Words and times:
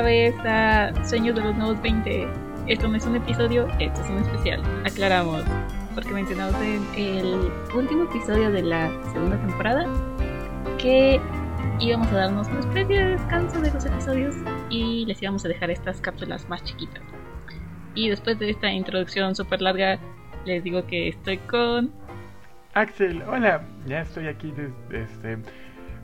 otra 0.00 0.12
vez 0.12 0.34
a 0.46 1.04
Sueños 1.04 1.34
de 1.34 1.42
los 1.42 1.54
Nuevos 1.56 1.82
20. 1.82 2.26
Esto 2.68 2.88
no 2.88 2.96
es 2.96 3.04
un 3.04 3.16
episodio, 3.16 3.68
esto 3.78 4.00
es 4.00 4.08
un 4.08 4.16
especial. 4.16 4.62
Aclaramos, 4.86 5.44
porque 5.94 6.10
mencionamos 6.10 6.54
en 6.62 6.82
el 6.96 7.50
último 7.74 8.04
episodio 8.04 8.50
de 8.50 8.62
la 8.62 8.88
segunda 9.12 9.36
temporada 9.36 9.84
que 10.78 11.20
íbamos 11.80 12.08
a 12.12 12.16
darnos 12.16 12.48
una 12.48 12.60
especie 12.60 12.98
de 12.98 13.10
descanso 13.10 13.60
de 13.60 13.70
los 13.72 13.84
episodios 13.84 14.36
y 14.70 15.04
les 15.04 15.20
íbamos 15.20 15.44
a 15.44 15.48
dejar 15.48 15.70
estas 15.70 16.00
cápsulas 16.00 16.48
más 16.48 16.64
chiquitas. 16.64 17.02
Y 17.94 18.08
después 18.08 18.38
de 18.38 18.48
esta 18.48 18.72
introducción 18.72 19.36
súper 19.36 19.60
larga, 19.60 19.98
les 20.46 20.64
digo 20.64 20.86
que 20.86 21.08
estoy 21.08 21.36
con... 21.36 21.92
Axel, 22.72 23.22
hola, 23.28 23.60
ya 23.86 24.00
estoy 24.00 24.28
aquí 24.28 24.50
desde, 24.52 25.02
este, 25.02 25.36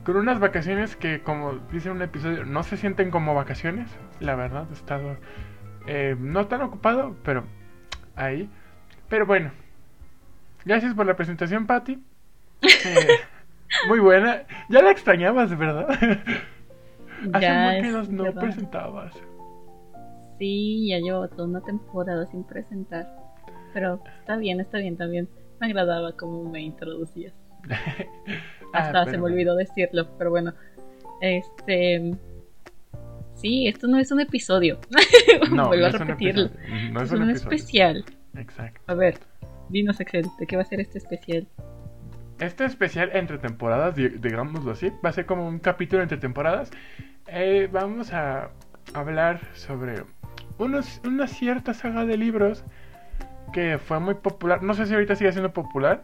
con 0.07 0.15
unas 0.15 0.39
vacaciones 0.39 0.95
que, 0.95 1.21
como 1.21 1.55
dice 1.69 1.91
un 1.91 2.01
episodio, 2.01 2.45
no 2.45 2.63
se 2.63 2.77
sienten 2.77 3.11
como 3.11 3.35
vacaciones. 3.35 3.89
La 4.21 4.35
verdad, 4.35 4.65
he 4.69 4.73
estado 4.73 5.17
eh, 5.85 6.15
no 6.17 6.47
tan 6.47 6.61
ocupado, 6.61 7.17
pero 7.25 7.43
ahí. 8.15 8.49
Pero 9.09 9.25
bueno, 9.25 9.51
gracias 10.63 10.93
por 10.93 11.05
la 11.05 11.17
presentación, 11.17 11.67
Patty. 11.67 12.01
Eh, 12.61 13.19
muy 13.89 13.99
buena. 13.99 14.43
Ya 14.69 14.81
la 14.81 14.91
extrañabas, 14.91 15.55
¿verdad? 15.57 15.89
Hace 15.89 16.21
Ya 17.41 17.81
mucho 17.81 18.07
que 18.09 18.13
no 18.15 18.23
verdad. 18.23 18.41
presentabas. 18.41 19.13
Sí, 20.39 20.87
ya 20.87 20.99
llevo 20.99 21.27
toda 21.27 21.49
una 21.49 21.61
temporada 21.61 22.25
sin 22.27 22.45
presentar. 22.45 23.13
Pero 23.73 24.01
está 24.19 24.37
bien, 24.37 24.61
está 24.61 24.77
bien, 24.77 24.95
también. 24.95 25.27
Me 25.59 25.67
agradaba 25.67 26.13
cómo 26.13 26.49
me 26.49 26.61
introducías. 26.61 27.33
Ah, 28.73 28.79
Hasta 28.79 29.05
se 29.11 29.17
me 29.17 29.23
olvidó 29.25 29.55
decirlo, 29.55 30.07
pero 30.17 30.29
bueno. 30.29 30.53
Este. 31.21 32.15
Sí, 33.35 33.67
esto 33.67 33.87
no 33.87 33.97
es 33.99 34.11
un 34.11 34.19
episodio. 34.19 34.79
No, 35.51 35.67
Vuelvo 35.67 35.81
no 35.81 35.85
a 35.85 35.89
es 35.89 35.93
un 36.01 36.07
repetirlo. 36.07 36.45
episodio. 36.45 36.91
No 36.91 36.99
es, 37.01 37.05
es 37.07 37.11
un 37.11 37.21
un 37.23 37.29
especial. 37.29 38.05
Exacto. 38.35 38.81
A 38.87 38.93
ver, 38.93 39.19
dinos, 39.69 39.99
Excel, 39.99 40.25
¿de 40.39 40.47
qué 40.47 40.55
va 40.55 40.61
a 40.63 40.65
ser 40.65 40.79
este 40.79 40.97
especial? 40.97 41.47
Este 42.39 42.65
especial 42.65 43.09
entre 43.13 43.37
temporadas, 43.37 43.95
di- 43.95 44.09
digámoslo 44.09 44.71
así, 44.71 44.91
va 45.03 45.09
a 45.09 45.13
ser 45.13 45.25
como 45.25 45.47
un 45.47 45.59
capítulo 45.59 46.01
entre 46.03 46.17
temporadas. 46.17 46.71
Eh, 47.27 47.67
vamos 47.71 48.13
a 48.13 48.49
hablar 48.93 49.39
sobre 49.53 50.03
unos, 50.57 51.01
una 51.05 51.27
cierta 51.27 51.73
saga 51.73 52.05
de 52.05 52.17
libros 52.17 52.63
que 53.53 53.77
fue 53.79 53.99
muy 53.99 54.15
popular. 54.15 54.61
No 54.63 54.73
sé 54.73 54.85
si 54.85 54.93
ahorita 54.93 55.15
sigue 55.15 55.31
siendo 55.31 55.51
popular. 55.53 56.03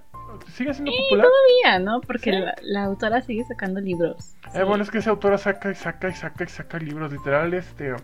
¿Sigue 0.53 0.73
siendo 0.73 0.92
popular? 0.92 1.28
Todavía, 1.28 1.80
¿no? 1.80 2.02
Porque 2.02 2.31
Sí. 2.31 2.39
la, 2.39 2.56
la 2.62 2.84
autora 2.84 3.22
sigue 3.22 3.44
sacando 3.45 3.80
libros. 3.80 4.36
Eh, 4.48 4.50
Sí. 4.53 4.64
bueno, 4.64 4.84
es 4.84 4.92
que 4.92 4.98
esa 5.00 5.09
autora 5.12 5.38
saca 5.38 5.72
y 5.72 5.75
saca 5.75 6.09
y 6.09 6.14
saca 6.14 6.44
y 6.44 6.48
saca 6.48 6.78
libros. 6.80 7.12
Literal, 7.12 7.53
este. 7.53 7.90
eh, 7.90 7.95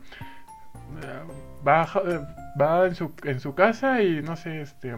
Va, 1.67 1.87
eh, 2.05 2.19
va 2.59 2.85
en, 2.87 2.95
su, 2.95 3.11
en 3.23 3.39
su 3.39 3.53
casa 3.53 4.01
y 4.01 4.21
no 4.21 4.35
sé, 4.35 4.61
este. 4.61 4.95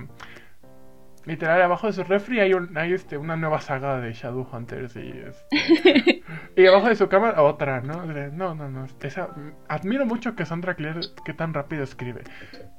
Literal, 1.26 1.62
abajo 1.62 1.86
de 1.86 1.94
su 1.94 2.04
refri 2.04 2.40
hay, 2.40 2.54
un, 2.56 2.76
hay 2.76 2.94
este, 2.94 3.16
una 3.16 3.36
nueva 3.36 3.62
saga 3.62 4.00
de 4.00 4.12
Shadowhunters 4.12 4.96
y 4.96 5.10
este, 5.12 6.24
Y 6.56 6.66
abajo 6.66 6.88
de 6.88 6.96
su 6.96 7.08
cama 7.10 7.40
otra, 7.42 7.82
¿no? 7.82 8.06
No, 8.06 8.56
no, 8.56 8.70
no. 8.70 8.88
Esa, 9.02 9.30
admiro 9.68 10.08
mucho 10.08 10.36
que 10.36 10.46
Sandra 10.48 10.74
Clare 10.74 11.02
que 11.24 11.34
tan 11.36 11.54
rápido 11.54 11.84
escribe. 11.84 12.24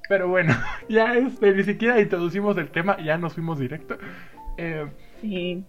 Pero 0.09 0.27
bueno, 0.28 0.55
ya 0.89 1.14
este, 1.14 1.53
ni 1.53 1.62
siquiera 1.62 2.00
introducimos 2.00 2.56
el 2.59 2.69
tema, 2.70 2.97
ya 3.00 3.16
nos 3.16 3.34
fuimos 3.34 3.61
directo. 3.61 3.97
Eh, 4.56 4.86
Sí. 5.20 5.64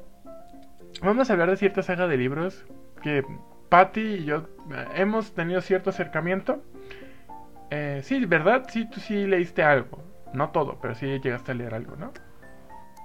Vamos 1.02 1.30
a 1.30 1.34
hablar 1.34 1.50
de 1.50 1.58
cierta 1.58 1.82
saga 1.84 2.08
de 2.08 2.18
libros 2.18 2.66
que 3.02 3.24
Patty 3.70 4.02
y 4.02 4.26
yo 4.26 4.48
eh, 4.72 4.86
hemos 4.96 5.34
tenido 5.34 5.62
cierto 5.62 5.90
acercamiento. 5.90 6.64
Eh, 7.72 8.02
sí, 8.04 8.26
¿verdad? 8.26 8.66
Sí, 8.70 8.88
tú 8.90 9.00
sí 9.00 9.26
leíste 9.26 9.64
algo. 9.64 10.04
No 10.34 10.50
todo, 10.50 10.80
pero 10.82 10.96
sí 10.96 11.06
llegaste 11.24 11.52
a 11.52 11.56
leer 11.56 11.74
algo, 11.74 11.96
¿no? 11.96 12.12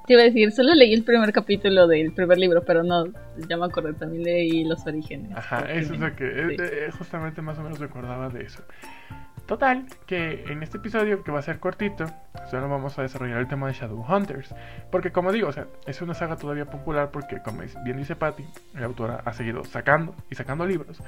Te 0.07 0.15
iba 0.15 0.23
a 0.23 0.25
decir, 0.25 0.51
solo 0.53 0.75
leí 0.75 0.95
el 0.95 1.05
primer 1.05 1.33
capítulo 1.33 1.87
del 1.87 2.13
primer 2.13 2.39
libro, 2.39 2.63
pero 2.65 2.83
no, 2.83 3.05
ya 3.47 3.59
me 3.59 3.67
acordé, 3.67 3.93
también 3.93 4.25
leí 4.25 4.65
Los 4.65 4.87
Orígenes. 4.87 5.37
Ajá, 5.37 5.71
eso 5.71 5.93
es 5.93 6.01
lo 6.01 6.17
que 6.17 6.25
eh, 6.27 6.47
sí. 6.49 6.57
eh, 6.59 6.91
justamente 6.97 7.43
más 7.43 7.59
o 7.59 7.63
menos 7.63 7.79
recordaba 7.79 8.31
de 8.31 8.45
eso. 8.45 8.63
Total, 9.49 9.87
que 10.05 10.45
en 10.53 10.63
este 10.63 10.77
episodio, 10.77 11.25
que 11.25 11.33
va 11.33 11.39
a 11.39 11.43
ser 11.43 11.59
cortito, 11.59 12.05
solo 12.51 12.69
vamos 12.69 12.99
a 12.99 13.03
desarrollar 13.03 13.39
el 13.39 13.49
tema 13.49 13.67
de 13.67 13.73
Shadowhunters. 13.73 14.55
Porque 14.93 15.11
como 15.11 15.33
digo, 15.33 15.49
o 15.49 15.53
sea, 15.53 15.67
es 15.87 16.03
una 16.03 16.13
saga 16.13 16.37
todavía 16.37 16.67
popular 16.67 17.11
porque, 17.11 17.41
como 17.43 17.63
bien 17.83 17.97
dice 17.97 18.15
Patty, 18.15 18.45
la 18.75 18.85
autora 18.85 19.23
ha 19.25 19.33
seguido 19.33 19.65
sacando 19.65 20.15
y 20.31 20.35
sacando 20.35 20.67
libros. 20.67 21.03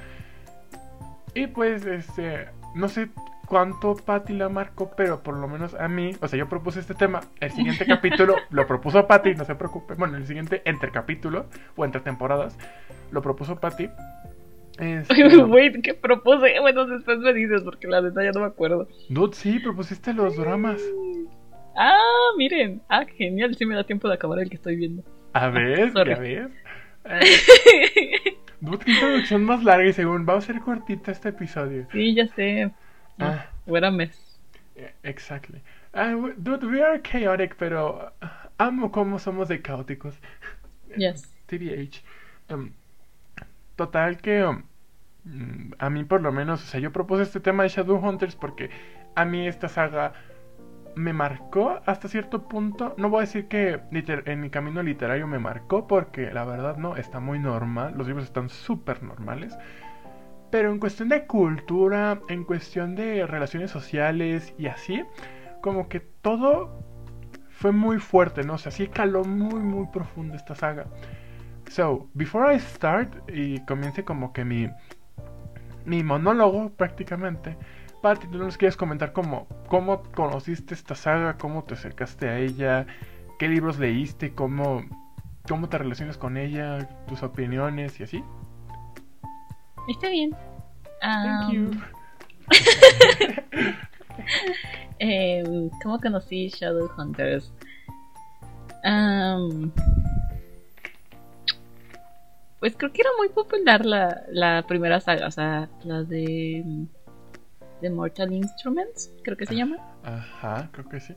Y 1.35 1.45
pues, 1.45 1.85
este, 1.85 2.49
no 2.73 2.89
sé 2.89 3.09
cuánto 3.45 3.95
Patty 3.95 4.33
la 4.33 4.49
marcó, 4.49 4.89
pero 4.97 5.21
por 5.21 5.37
lo 5.37 5.47
menos 5.47 5.75
a 5.75 5.87
mí, 5.87 6.17
o 6.19 6.27
sea, 6.27 6.39
yo 6.39 6.49
propuse 6.49 6.79
este 6.79 6.95
tema, 6.95 7.21
el 7.39 7.51
siguiente 7.51 7.85
capítulo 7.87 8.37
lo 8.49 8.65
propuso 8.65 9.05
Patty, 9.05 9.35
no 9.35 9.45
se 9.45 9.53
preocupe, 9.53 9.93
bueno, 9.93 10.17
el 10.17 10.25
siguiente 10.25 10.63
entre 10.65 10.89
capítulo 10.89 11.45
o 11.75 11.85
entre 11.85 12.01
temporadas 12.01 12.57
lo 13.11 13.21
propuso 13.21 13.57
Patty. 13.57 13.87
Este, 14.81 15.37
Wait, 15.43 15.81
¿qué 15.83 15.93
propuse? 15.93 16.59
Bueno, 16.59 16.87
después 16.87 17.19
me 17.19 17.33
dices, 17.33 17.61
porque 17.61 17.87
la 17.87 18.01
neta 18.01 18.23
ya 18.23 18.31
no 18.31 18.39
me 18.39 18.47
acuerdo. 18.47 18.87
Dude, 19.09 19.35
sí, 19.35 19.59
propusiste 19.59 20.11
los 20.11 20.35
dramas. 20.35 20.81
Ah, 21.75 21.99
miren. 22.35 22.81
Ah, 22.89 23.05
genial, 23.05 23.55
sí 23.55 23.65
me 23.65 23.75
da 23.75 23.83
tiempo 23.83 24.07
de 24.07 24.15
acabar 24.15 24.39
el 24.39 24.49
que 24.49 24.55
estoy 24.55 24.75
viendo. 24.75 25.03
A 25.33 25.47
ver, 25.51 25.91
ves. 25.93 26.49
Eh, 27.05 28.35
dude, 28.59 28.79
qué 28.79 28.91
introducción 28.91 29.43
más 29.45 29.63
larga 29.63 29.85
y 29.87 29.93
según 29.93 30.25
va 30.27 30.37
a 30.37 30.41
ser 30.41 30.59
cortita 30.61 31.11
este 31.11 31.29
episodio. 31.29 31.87
sí, 31.91 32.15
ya 32.15 32.27
sé. 32.29 32.71
Ah. 33.19 33.45
Fuera 33.67 33.91
mes. 33.91 34.17
Eh, 34.75 34.91
Exactly. 35.03 35.61
Ah, 35.93 36.15
dude, 36.37 36.65
we 36.65 36.81
are 36.83 36.99
chaotic, 37.03 37.55
pero 37.55 38.11
ah, 38.21 38.49
amo 38.57 38.91
cómo 38.91 39.19
somos 39.19 39.47
de 39.47 39.61
caóticos. 39.61 40.15
Yes. 40.97 41.35
TBH. 41.47 42.01
Um, 42.49 42.71
total 43.75 44.17
que 44.17 44.43
um, 44.43 44.63
a 45.77 45.89
mí 45.89 46.03
por 46.03 46.21
lo 46.21 46.31
menos, 46.31 46.63
o 46.63 46.65
sea, 46.65 46.79
yo 46.79 46.91
propuse 46.91 47.23
este 47.23 47.39
tema 47.39 47.63
de 47.63 47.69
Shadowhunters 47.69 48.35
porque 48.35 48.69
a 49.15 49.25
mí 49.25 49.47
esta 49.47 49.67
saga 49.67 50.13
me 50.95 51.13
marcó 51.13 51.79
hasta 51.85 52.07
cierto 52.07 52.47
punto. 52.47 52.95
No 52.97 53.09
voy 53.09 53.19
a 53.19 53.21
decir 53.21 53.47
que 53.47 53.79
en 53.91 54.41
mi 54.41 54.49
camino 54.49 54.83
literario 54.83 55.27
me 55.27 55.39
marcó 55.39 55.87
porque 55.87 56.31
la 56.31 56.43
verdad 56.43 56.77
no, 56.77 56.95
está 56.95 57.19
muy 57.19 57.39
normal. 57.39 57.93
Los 57.97 58.07
libros 58.07 58.25
están 58.25 58.49
súper 58.49 59.03
normales. 59.03 59.57
Pero 60.49 60.71
en 60.71 60.79
cuestión 60.79 61.09
de 61.09 61.25
cultura, 61.27 62.19
en 62.27 62.43
cuestión 62.43 62.95
de 62.95 63.25
relaciones 63.25 63.71
sociales 63.71 64.53
y 64.57 64.67
así, 64.67 65.03
como 65.61 65.87
que 65.87 66.01
todo 66.01 66.83
fue 67.49 67.71
muy 67.71 67.99
fuerte, 67.99 68.43
¿no? 68.43 68.55
O 68.55 68.57
sea, 68.57 68.71
sí 68.71 68.87
caló 68.87 69.23
muy, 69.23 69.61
muy 69.61 69.87
profundo 69.87 70.35
esta 70.35 70.55
saga. 70.55 70.87
So, 71.69 72.09
before 72.13 72.53
I 72.53 72.59
start 72.59 73.29
y 73.29 73.63
comience 73.65 74.03
como 74.03 74.33
que 74.33 74.43
mi, 74.43 74.69
mi 75.85 76.03
monólogo 76.03 76.69
prácticamente, 76.71 77.57
Patty, 78.01 78.27
¿tú 78.27 78.39
nos 78.39 78.57
quieres 78.57 78.75
comentar 78.75 79.13
cómo, 79.13 79.47
cómo 79.67 80.01
conociste 80.15 80.73
esta 80.73 80.95
saga, 80.95 81.37
cómo 81.37 81.63
te 81.63 81.75
acercaste 81.75 82.29
a 82.29 82.39
ella, 82.39 82.87
qué 83.37 83.47
libros 83.47 83.77
leíste, 83.77 84.33
cómo, 84.33 84.83
cómo 85.47 85.69
te 85.69 85.77
relacionas 85.77 86.17
con 86.17 86.37
ella, 86.37 86.79
tus 87.07 87.21
opiniones 87.21 87.99
y 87.99 88.03
así? 88.03 88.23
Está 89.87 90.09
bien. 90.09 90.31
Thank 91.01 91.53
you. 91.53 91.71
em, 94.99 95.69
¿Cómo 95.83 95.99
conocí 95.99 96.49
Shadowhunters? 96.49 97.53
Am, 98.83 99.71
pues 102.61 102.75
creo 102.77 102.93
que 102.93 103.01
era 103.01 103.09
muy 103.17 103.29
popular 103.29 103.87
la, 103.87 104.23
la 104.29 104.63
primera 104.67 104.99
saga, 104.99 105.25
o 105.25 105.31
sea, 105.31 105.67
la 105.83 106.03
de, 106.03 106.63
de 107.81 107.89
Mortal 107.89 108.31
Instruments, 108.31 109.11
creo 109.23 109.35
que 109.35 109.47
se 109.47 109.55
llama. 109.55 109.77
Ajá, 110.03 110.69
creo 110.71 110.87
que 110.87 110.99
sí. 110.99 111.15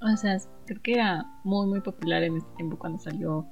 O 0.00 0.16
sea, 0.16 0.38
creo 0.64 0.80
que 0.80 0.94
era 0.94 1.26
muy, 1.44 1.66
muy 1.66 1.80
popular 1.82 2.22
en 2.22 2.38
ese 2.38 2.46
tiempo 2.56 2.78
cuando 2.78 2.98
salió 2.98 3.46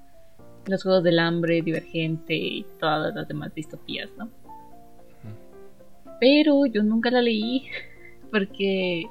los 0.64 0.82
Juegos 0.82 1.04
del 1.04 1.18
Hambre, 1.18 1.60
Divergente 1.60 2.34
y 2.34 2.66
todas 2.80 3.14
las 3.14 3.28
demás 3.28 3.54
distopías, 3.54 4.08
¿no? 4.16 4.30
Pero 6.20 6.64
yo 6.64 6.82
nunca 6.82 7.10
la 7.10 7.20
leí 7.20 7.66
porque 8.32 9.06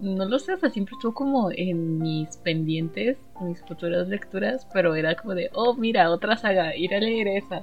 no 0.00 0.24
lo 0.26 0.38
sé, 0.38 0.54
o 0.54 0.58
sea, 0.58 0.70
siempre 0.70 0.94
estuvo 0.96 1.14
como 1.14 1.50
en 1.52 1.98
mis 1.98 2.36
pendientes, 2.38 3.16
en 3.40 3.48
mis 3.48 3.60
futuras 3.62 4.08
lecturas, 4.08 4.66
pero 4.72 4.94
era 4.94 5.14
como 5.14 5.34
de, 5.34 5.50
oh, 5.54 5.74
mira, 5.74 6.10
otra 6.10 6.36
saga, 6.36 6.76
ir 6.76 6.94
a 6.94 6.98
leer 7.00 7.28
esa. 7.28 7.62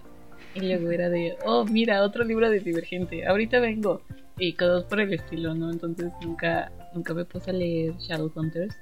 Y 0.53 0.61
luego 0.61 0.91
era 0.91 1.09
de, 1.09 1.35
oh, 1.45 1.63
mira, 1.65 2.03
otro 2.03 2.23
libro 2.23 2.49
de 2.49 2.59
Divergente, 2.59 3.25
ahorita 3.27 3.59
vengo. 3.59 4.01
Y 4.37 4.53
cosas 4.53 4.83
por 4.85 4.99
el 4.99 5.13
estilo, 5.13 5.53
¿no? 5.53 5.69
Entonces 5.71 6.11
nunca, 6.21 6.71
nunca 6.93 7.13
me 7.13 7.25
puse 7.25 7.51
a 7.51 7.53
leer 7.53 7.95
Shadowhunters. 7.97 8.75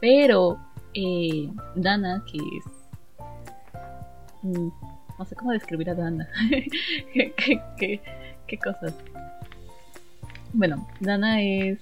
Pero 0.00 0.58
eh, 0.94 1.48
Dana, 1.76 2.24
que 2.30 2.38
es... 2.38 2.64
mm, 4.42 4.68
no 5.18 5.24
sé 5.26 5.34
cómo 5.36 5.52
describir 5.52 5.90
a 5.90 5.94
Dana. 5.94 6.28
¿Qué, 7.12 7.32
qué, 7.36 7.60
qué- 7.78 8.00
qué 8.46 8.58
cosas? 8.58 8.94
Bueno, 10.54 10.86
Dana 11.00 11.40
es 11.42 11.78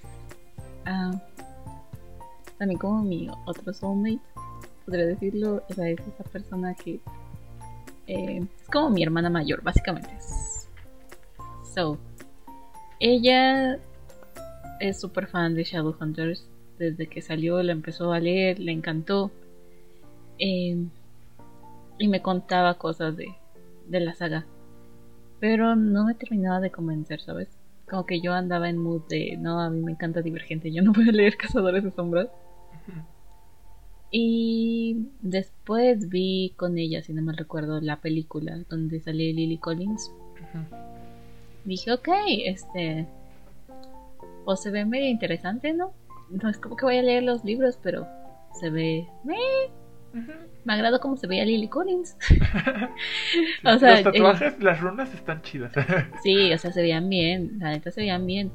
también 2.57 2.79
como 2.79 3.03
mi 3.03 3.29
otro 3.45 3.73
soulmate, 3.73 4.19
podría 4.85 5.05
decirlo. 5.05 5.63
O 5.69 5.73
sea, 5.73 5.89
es 5.89 5.99
esa 5.99 6.23
persona 6.23 6.73
que 6.75 6.99
eh, 8.07 8.45
es 8.61 8.67
como 8.69 8.89
mi 8.89 9.03
hermana 9.03 9.29
mayor, 9.29 9.61
básicamente. 9.61 10.09
So, 11.73 11.97
ella 12.99 13.79
es 14.79 14.99
súper 14.99 15.27
fan 15.27 15.55
de 15.55 15.63
Shadowhunters. 15.63 16.47
Desde 16.77 17.07
que 17.07 17.21
salió, 17.21 17.61
la 17.61 17.71
empezó 17.71 18.11
a 18.11 18.19
leer, 18.19 18.59
le 18.59 18.71
encantó. 18.71 19.31
Eh, 20.39 20.77
y 21.99 22.07
me 22.07 22.21
contaba 22.21 22.73
cosas 22.75 23.15
de, 23.15 23.27
de 23.87 23.99
la 23.99 24.15
saga. 24.15 24.45
Pero 25.39 25.75
no 25.75 26.05
me 26.05 26.15
terminaba 26.15 26.59
de 26.59 26.71
convencer, 26.71 27.21
¿sabes? 27.21 27.60
Como 27.91 28.05
que 28.05 28.21
yo 28.21 28.31
andaba 28.31 28.69
en 28.69 28.77
mood 28.77 29.01
de, 29.09 29.35
no, 29.37 29.59
a 29.59 29.69
mí 29.69 29.81
me 29.81 29.91
encanta 29.91 30.21
Divergente, 30.21 30.71
yo 30.71 30.81
no 30.81 30.93
voy 30.95 31.09
a 31.09 31.11
leer 31.11 31.35
Cazadores 31.35 31.83
de 31.83 31.91
Sombras. 31.91 32.29
Y 34.09 35.09
después 35.21 36.07
vi 36.07 36.53
con 36.55 36.77
ella, 36.77 37.03
si 37.03 37.11
no 37.13 37.21
me 37.21 37.33
recuerdo, 37.33 37.81
la 37.81 37.97
película 37.97 38.59
donde 38.69 39.01
sale 39.01 39.33
Lily 39.33 39.57
Collins. 39.57 40.09
Dije, 41.65 41.91
ok, 41.91 42.07
este. 42.45 43.07
O 44.45 44.55
se 44.55 44.71
ve 44.71 44.85
medio 44.85 45.09
interesante, 45.09 45.73
¿no? 45.73 45.91
No 46.29 46.49
es 46.49 46.57
como 46.59 46.77
que 46.77 46.85
voy 46.85 46.97
a 46.97 47.03
leer 47.03 47.23
los 47.23 47.43
libros, 47.43 47.77
pero 47.83 48.07
se 48.53 48.69
ve. 48.69 49.05
Me 50.63 50.73
agrado 50.73 50.99
cómo 50.99 51.17
se 51.17 51.27
veía 51.27 51.45
Lily 51.45 51.67
Collins. 51.67 52.17
o 53.63 53.79
sea, 53.79 53.91
los 53.91 54.03
tatuajes, 54.03 54.61
las 54.61 54.79
runas 54.79 55.13
están 55.13 55.41
chidas. 55.41 55.71
sí, 56.23 56.51
o 56.53 56.57
sea, 56.57 56.71
se 56.71 56.81
veían 56.81 57.09
bien. 57.09 57.57
La 57.59 57.71
neta 57.71 57.91
se 57.91 58.01
veían 58.01 58.25
bien. 58.25 58.51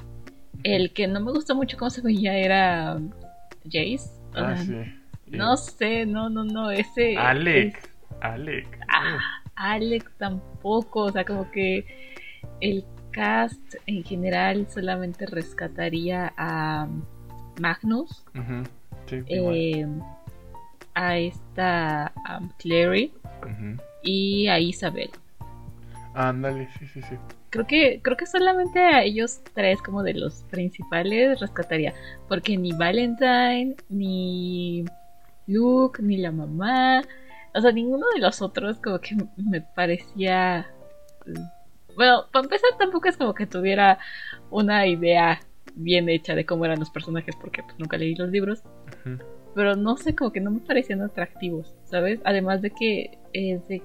El 0.63 0.93
que 0.93 1.07
no 1.07 1.21
me 1.21 1.33
gustó 1.33 1.55
mucho 1.55 1.77
cómo 1.77 1.91
se 1.91 2.03
veía 2.03 2.37
era 2.37 2.99
Jace. 3.65 4.11
Ah, 4.35 4.57
sí. 4.57 4.77
No 5.27 5.57
sé, 5.57 6.07
no, 6.07 6.29
no, 6.29 6.45
no, 6.45 6.71
ese... 6.71 7.17
Alec, 7.17 7.91
Alec. 8.21 8.79
Ah, 8.89 9.19
Alec 9.57 10.11
tampoco, 10.19 11.05
o 11.05 11.13
sea, 11.13 11.25
como 11.25 11.51
que 11.51 11.85
el 12.61 12.85
cast 13.11 13.77
en 13.87 14.05
general 14.05 14.69
solamente 14.69 15.27
rescataría 15.27 16.33
a 16.37 16.87
Magnus, 17.61 18.25
eh, 19.11 19.87
a 20.97 21.19
esta 21.19 22.13
Clary 22.59 23.13
y 24.03 24.49
a 24.49 24.59
Isabel. 24.59 25.11
Ándale, 26.15 26.69
sí, 26.79 26.87
sí, 26.87 27.03
sí. 27.03 27.17
Creo 27.51 27.67
que, 27.67 28.01
creo 28.03 28.17
que 28.17 28.27
solamente 28.27 28.81
a 28.81 29.03
ellos 29.03 29.41
tres 29.53 29.83
como 29.83 30.03
de 30.03 30.15
los 30.15 30.45
principales 30.51 31.39
rescataría. 31.39 31.93
Porque 32.29 32.57
ni 32.57 32.73
Valentine, 32.73 33.77
ni 33.91 34.87
Luke, 35.47 36.03
ni 36.03 36.17
la 36.17 36.33
mamá. 36.33 37.03
O 37.55 37.61
sea, 37.61 37.73
ninguno 37.73 38.07
de 38.15 38.21
los 38.21 38.41
otros 38.41 38.79
como 38.81 38.99
que 38.99 39.17
me 39.37 39.61
parecía... 39.61 40.67
Bueno, 41.95 42.25
para 42.33 42.45
empezar 42.45 42.71
tampoco 42.79 43.09
es 43.09 43.19
como 43.19 43.35
que 43.35 43.47
tuviera 43.47 43.99
una 44.51 44.87
idea 44.87 45.41
bien 45.75 46.09
hecha 46.09 46.35
de 46.35 46.47
cómo 46.47 46.65
eran 46.65 46.81
los 46.81 46.91
personajes 46.91 47.37
porque 47.37 47.63
pues, 47.63 47.79
nunca 47.79 47.99
leí 47.99 48.15
los 48.15 48.31
libros. 48.31 48.63
Pero 49.57 49.75
no 49.75 49.97
sé, 49.97 50.15
como 50.15 50.33
que 50.33 50.41
no 50.41 50.51
me 50.51 50.61
parecían 50.61 51.01
atractivos, 51.01 51.75
¿sabes? 51.87 52.21
Además 52.25 52.61
de 52.61 52.71
que 52.73 53.19
es 53.33 53.67
de 53.69 53.83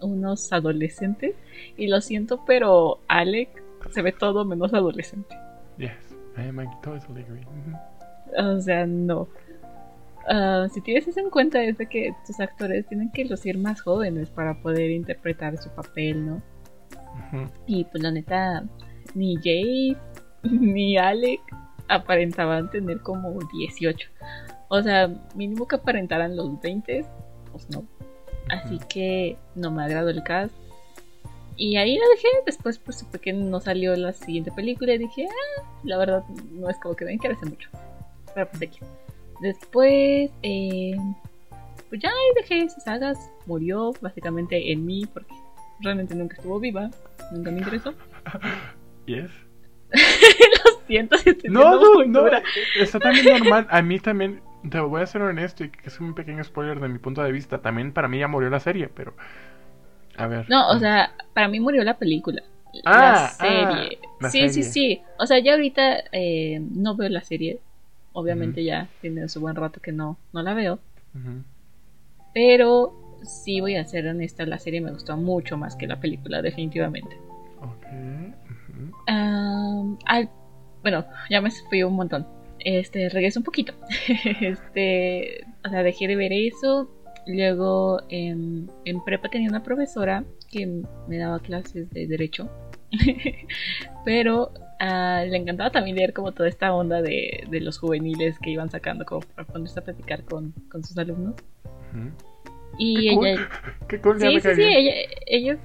unos 0.00 0.52
adolescentes. 0.52 1.34
Y 1.76 1.88
lo 1.88 2.00
siento, 2.00 2.44
pero 2.46 3.00
Alec 3.08 3.48
se 3.90 4.00
ve 4.00 4.12
todo 4.12 4.44
menos 4.44 4.72
adolescente. 4.72 5.36
Yes, 5.76 5.90
I 6.36 6.50
totally 6.84 7.24
agree. 7.24 7.44
O 8.38 8.60
sea, 8.60 8.86
no. 8.86 9.26
Ah, 10.28 10.68
si 10.72 10.80
tienes 10.80 11.08
eso 11.08 11.18
en 11.18 11.30
cuenta 11.30 11.64
es 11.64 11.78
de 11.78 11.86
que 11.86 12.14
tus 12.24 12.38
actores 12.38 12.86
tienen 12.86 13.10
que 13.10 13.24
lucir 13.24 13.58
más 13.58 13.80
jóvenes 13.80 14.30
para 14.30 14.62
poder 14.62 14.92
interpretar 14.92 15.58
su 15.58 15.68
papel, 15.70 16.26
¿no? 16.26 16.42
Y 17.66 17.82
pues 17.86 18.04
la 18.04 18.12
neta, 18.12 18.62
ni 19.16 19.34
Jay 19.42 19.96
ni 20.44 20.96
Alec 20.96 21.40
aparentaban 21.88 22.70
tener 22.70 23.00
como 23.00 23.36
18. 23.52 24.10
O 24.68 24.82
sea, 24.82 25.08
mínimo 25.34 25.68
que 25.68 25.76
aparentaran 25.76 26.36
los 26.36 26.60
20, 26.60 27.04
pues 27.52 27.70
no. 27.70 27.84
Así 28.48 28.78
que 28.88 29.36
no 29.54 29.70
me 29.70 29.84
agradó 29.84 30.10
el 30.10 30.22
cast. 30.22 30.54
Y 31.56 31.76
ahí 31.76 31.96
lo 31.96 32.08
dejé. 32.10 32.28
Después, 32.44 32.78
pues 32.78 32.98
supe 32.98 33.18
que 33.18 33.32
no 33.32 33.60
salió 33.60 33.96
la 33.96 34.12
siguiente 34.12 34.52
película. 34.52 34.94
Y 34.94 34.98
dije, 34.98 35.26
ah, 35.28 35.62
la 35.84 35.98
verdad, 35.98 36.24
no 36.52 36.68
es 36.68 36.78
como 36.78 36.94
que 36.94 37.04
me 37.04 37.12
interese 37.12 37.46
mucho. 37.46 37.68
Pero 38.34 38.48
pues 38.48 38.62
aquí. 38.62 38.78
Después, 39.40 40.30
eh, 40.42 40.96
pues 41.88 42.00
ya 42.00 42.08
ahí 42.08 42.34
dejé 42.36 42.64
esas 42.64 42.84
sagas. 42.84 43.30
Murió 43.46 43.92
básicamente 44.00 44.72
en 44.72 44.84
mí 44.84 45.06
porque 45.06 45.34
realmente 45.80 46.14
nunca 46.14 46.36
estuvo 46.36 46.60
viva. 46.60 46.90
Nunca 47.32 47.50
me 47.50 47.58
interesó. 47.58 47.94
Yes. 49.06 49.30
lo 49.92 50.80
siento 50.88 51.16
si 51.18 51.30
estoy 51.30 51.48
No, 51.48 51.80
no, 51.80 52.04
no. 52.04 52.26
Está 52.80 52.98
también 52.98 53.26
normal. 53.26 53.68
A 53.70 53.82
mí 53.82 54.00
también 54.00 54.40
te 54.70 54.80
voy 54.80 55.02
a 55.02 55.06
ser 55.06 55.22
honesto 55.22 55.64
y 55.64 55.70
que 55.70 55.88
es 55.88 56.00
un 56.00 56.14
pequeño 56.14 56.42
spoiler 56.42 56.80
de 56.80 56.88
mi 56.88 56.98
punto 56.98 57.22
de 57.22 57.32
vista. 57.32 57.58
También 57.58 57.92
para 57.92 58.08
mí 58.08 58.18
ya 58.18 58.28
murió 58.28 58.50
la 58.50 58.60
serie, 58.60 58.88
pero. 58.88 59.14
A 60.16 60.26
ver. 60.26 60.48
No, 60.48 60.68
o 60.70 60.78
sea, 60.78 61.12
para 61.34 61.48
mí 61.48 61.60
murió 61.60 61.84
la 61.84 61.98
película. 61.98 62.42
la 62.84 63.24
ah, 63.24 63.28
serie. 63.28 63.98
sí, 64.30 64.48
sí, 64.50 64.62
sí. 64.62 65.02
O 65.18 65.26
sea, 65.26 65.38
ya 65.38 65.52
ahorita 65.52 66.04
eh, 66.12 66.60
no 66.60 66.96
veo 66.96 67.08
la 67.08 67.22
serie. 67.22 67.60
Obviamente 68.12 68.64
ya 68.64 68.88
tiene 69.02 69.28
su 69.28 69.40
buen 69.40 69.56
rato 69.56 69.80
que 69.80 69.92
no, 69.92 70.16
no 70.32 70.42
la 70.42 70.54
veo. 70.54 70.78
Pero 72.32 73.20
sí 73.22 73.60
voy 73.60 73.76
a 73.76 73.84
ser 73.84 74.06
honesta, 74.06 74.46
la 74.46 74.58
serie 74.58 74.80
me 74.80 74.92
gustó 74.92 75.16
mucho 75.16 75.56
más 75.56 75.76
que 75.76 75.86
la 75.86 76.00
película, 76.00 76.40
definitivamente. 76.40 77.18
bueno, 80.82 81.04
ya 81.28 81.40
me 81.40 81.50
fui 81.50 81.82
un 81.82 81.94
montón 81.94 82.35
este, 82.66 83.08
regreso 83.08 83.38
un 83.38 83.44
poquito. 83.44 83.74
este, 84.40 85.44
o 85.64 85.68
sea, 85.68 85.84
dejé 85.84 86.08
de 86.08 86.16
ver 86.16 86.32
eso. 86.32 86.90
Luego 87.28 88.02
en, 88.08 88.68
en 88.84 89.04
prepa 89.04 89.28
tenía 89.28 89.48
una 89.48 89.62
profesora 89.62 90.24
que 90.50 90.82
me 91.06 91.16
daba 91.16 91.38
clases 91.38 91.88
de 91.90 92.08
derecho. 92.08 92.50
Pero 94.04 94.52
uh, 94.80 95.28
le 95.28 95.36
encantaba 95.36 95.70
también 95.70 95.96
leer 95.96 96.12
como 96.12 96.32
toda 96.32 96.48
esta 96.48 96.74
onda 96.74 97.02
de, 97.02 97.44
de, 97.48 97.60
los 97.60 97.78
juveniles 97.78 98.38
que 98.40 98.50
iban 98.50 98.68
sacando 98.68 99.04
como 99.04 99.20
para 99.20 99.46
ponerse 99.46 99.78
a 99.78 99.84
platicar 99.84 100.24
con, 100.24 100.52
con 100.68 100.82
sus 100.82 100.98
alumnos. 100.98 101.36
Y 102.78 103.10
ella... 103.10 103.48
Qué 103.88 104.00
cool, 104.00 104.20
sí, 104.20 104.40
sí, 104.40 104.54
sí, 104.56 104.62
ella, 104.62 104.92
ella 105.26 105.58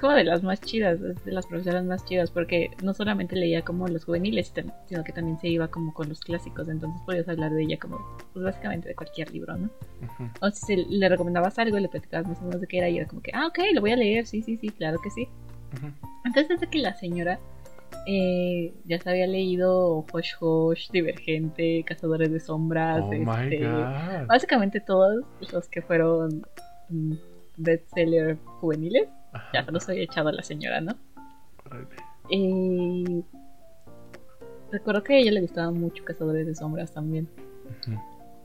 como 0.00 0.14
de 0.14 0.24
las 0.24 0.42
más 0.42 0.60
chidas, 0.62 0.98
de 1.00 1.32
las 1.32 1.46
profesoras 1.46 1.84
más 1.84 2.04
chidas, 2.06 2.30
porque 2.30 2.70
no 2.82 2.94
solamente 2.94 3.36
leía 3.36 3.62
como 3.62 3.86
los 3.86 4.06
juveniles, 4.06 4.52
sino 4.88 5.04
que 5.04 5.12
también 5.12 5.38
se 5.38 5.48
iba 5.48 5.68
como 5.68 5.92
con 5.92 6.08
los 6.08 6.20
clásicos, 6.20 6.68
entonces 6.68 7.00
podías 7.04 7.28
hablar 7.28 7.52
de 7.52 7.62
ella 7.62 7.78
como, 7.78 7.98
pues 8.32 8.44
básicamente 8.44 8.88
de 8.88 8.94
cualquier 8.94 9.30
libro, 9.30 9.56
¿no? 9.58 9.70
O 10.40 10.50
si 10.50 10.76
le 10.76 11.08
recomendabas 11.08 11.58
algo, 11.58 11.78
le 11.78 11.88
platicabas 11.88 12.26
más 12.26 12.38
o 12.40 12.44
menos 12.44 12.62
de 12.62 12.66
qué 12.66 12.78
era, 12.78 12.88
y 12.88 12.96
era 12.96 13.06
como 13.06 13.20
que, 13.20 13.30
ah, 13.34 13.46
ok, 13.46 13.58
lo 13.74 13.82
voy 13.82 13.92
a 13.92 13.96
leer, 13.96 14.26
sí, 14.26 14.40
sí, 14.40 14.56
sí, 14.56 14.70
claro 14.70 14.98
que 15.02 15.10
sí. 15.10 15.28
Entonces 16.24 16.48
desde 16.48 16.70
que 16.70 16.78
la 16.78 16.94
señora 16.94 17.38
eh, 18.06 18.72
ya 18.86 18.98
se 18.98 19.10
había 19.10 19.26
leído 19.26 20.06
Hosh 20.12 20.32
Hosh, 20.40 20.90
Divergente, 20.90 21.84
Cazadores 21.86 22.32
de 22.32 22.40
Sombras, 22.40 23.04
oh 23.06 23.12
este, 23.12 23.68
básicamente 24.26 24.80
todos 24.80 25.24
los 25.52 25.68
que 25.68 25.82
fueron 25.82 26.42
mm, 26.88 27.12
bestseller 27.58 28.38
juveniles. 28.60 29.08
Ya 29.52 29.64
se 29.64 29.72
los 29.72 29.88
había 29.88 30.02
echado 30.02 30.28
a 30.28 30.32
la 30.32 30.42
señora, 30.42 30.80
¿no? 30.80 30.96
Y 32.28 33.24
recuerdo 34.70 35.02
que 35.02 35.14
a 35.14 35.18
ella 35.18 35.32
le 35.32 35.40
gustaba 35.40 35.70
mucho 35.70 36.04
Cazadores 36.04 36.46
de 36.46 36.54
Sombras 36.54 36.92
también. 36.92 37.28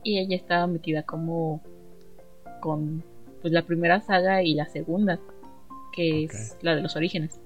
Y 0.02 0.18
ella 0.18 0.36
estaba 0.36 0.66
metida 0.66 1.02
como 1.02 1.60
con 2.60 3.02
pues 3.40 3.52
la 3.52 3.62
primera 3.62 4.00
saga 4.00 4.42
y 4.42 4.54
la 4.54 4.66
segunda, 4.66 5.18
que 5.92 6.24
es 6.24 6.56
la 6.62 6.74
de 6.74 6.82
los 6.82 6.96
orígenes. 6.96 7.40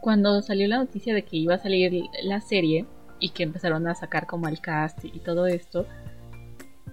Cuando 0.00 0.42
salió 0.42 0.66
la 0.66 0.78
noticia 0.78 1.14
de 1.14 1.22
que 1.22 1.36
iba 1.36 1.54
a 1.54 1.58
salir 1.58 2.04
la 2.24 2.40
serie 2.40 2.86
y 3.20 3.30
que 3.30 3.44
empezaron 3.44 3.86
a 3.86 3.94
sacar 3.94 4.26
como 4.26 4.48
el 4.48 4.60
cast 4.60 5.04
y 5.04 5.20
todo 5.20 5.46
esto, 5.46 5.86